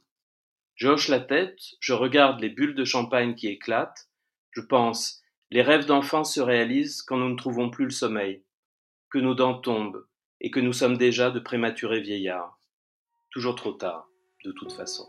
Je 0.76 0.90
hoche 0.90 1.08
la 1.08 1.22
tête, 1.22 1.58
je 1.80 1.94
regarde 1.94 2.42
les 2.42 2.50
bulles 2.50 2.76
de 2.76 2.84
champagne 2.84 3.34
qui 3.34 3.48
éclatent, 3.48 4.10
je 4.52 4.60
pense, 4.60 5.22
les 5.52 5.62
rêves 5.62 5.86
d'enfance 5.86 6.34
se 6.34 6.42
réalisent 6.42 7.02
quand 7.02 7.16
nous 7.16 7.30
ne 7.30 7.38
trouvons 7.38 7.70
plus 7.70 7.86
le 7.86 7.92
sommeil, 7.92 8.44
que 9.10 9.20
nos 9.20 9.36
dents 9.36 9.58
tombent, 9.58 10.06
et 10.42 10.52
que 10.52 10.60
nous 10.60 10.74
sommes 10.74 10.98
déjà 10.98 11.32
de 11.32 11.40
prématurés 11.40 12.02
vieillards. 12.02 12.60
Toujours 13.32 13.56
trop 13.56 13.72
tard 13.72 14.10
de 14.48 14.54
toute 14.54 14.72
façon. 14.72 15.06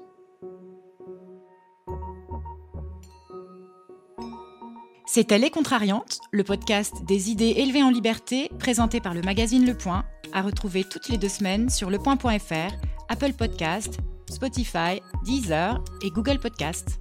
C'était 5.07 5.39
Les 5.39 5.51
Contrariantes, 5.51 6.19
le 6.33 6.45
podcast 6.45 7.05
des 7.07 7.31
idées 7.31 7.55
élevées 7.57 7.83
en 7.83 7.91
liberté, 7.91 8.51
présenté 8.59 9.01
par 9.01 9.15
le 9.15 9.23
magazine 9.23 9.65
Le 9.65 9.75
Point, 9.75 10.05
à 10.33 10.43
retrouver 10.43 10.85
toutes 10.85 11.09
les 11.09 11.17
deux 11.17 11.31
semaines 11.31 11.71
sur 11.71 11.89
lepoint.fr, 11.89 12.75
Apple 13.09 13.33
Podcast, 13.33 13.99
Spotify, 14.29 15.01
Deezer 15.25 15.83
et 16.03 16.11
Google 16.11 16.39
Podcast. 16.39 17.01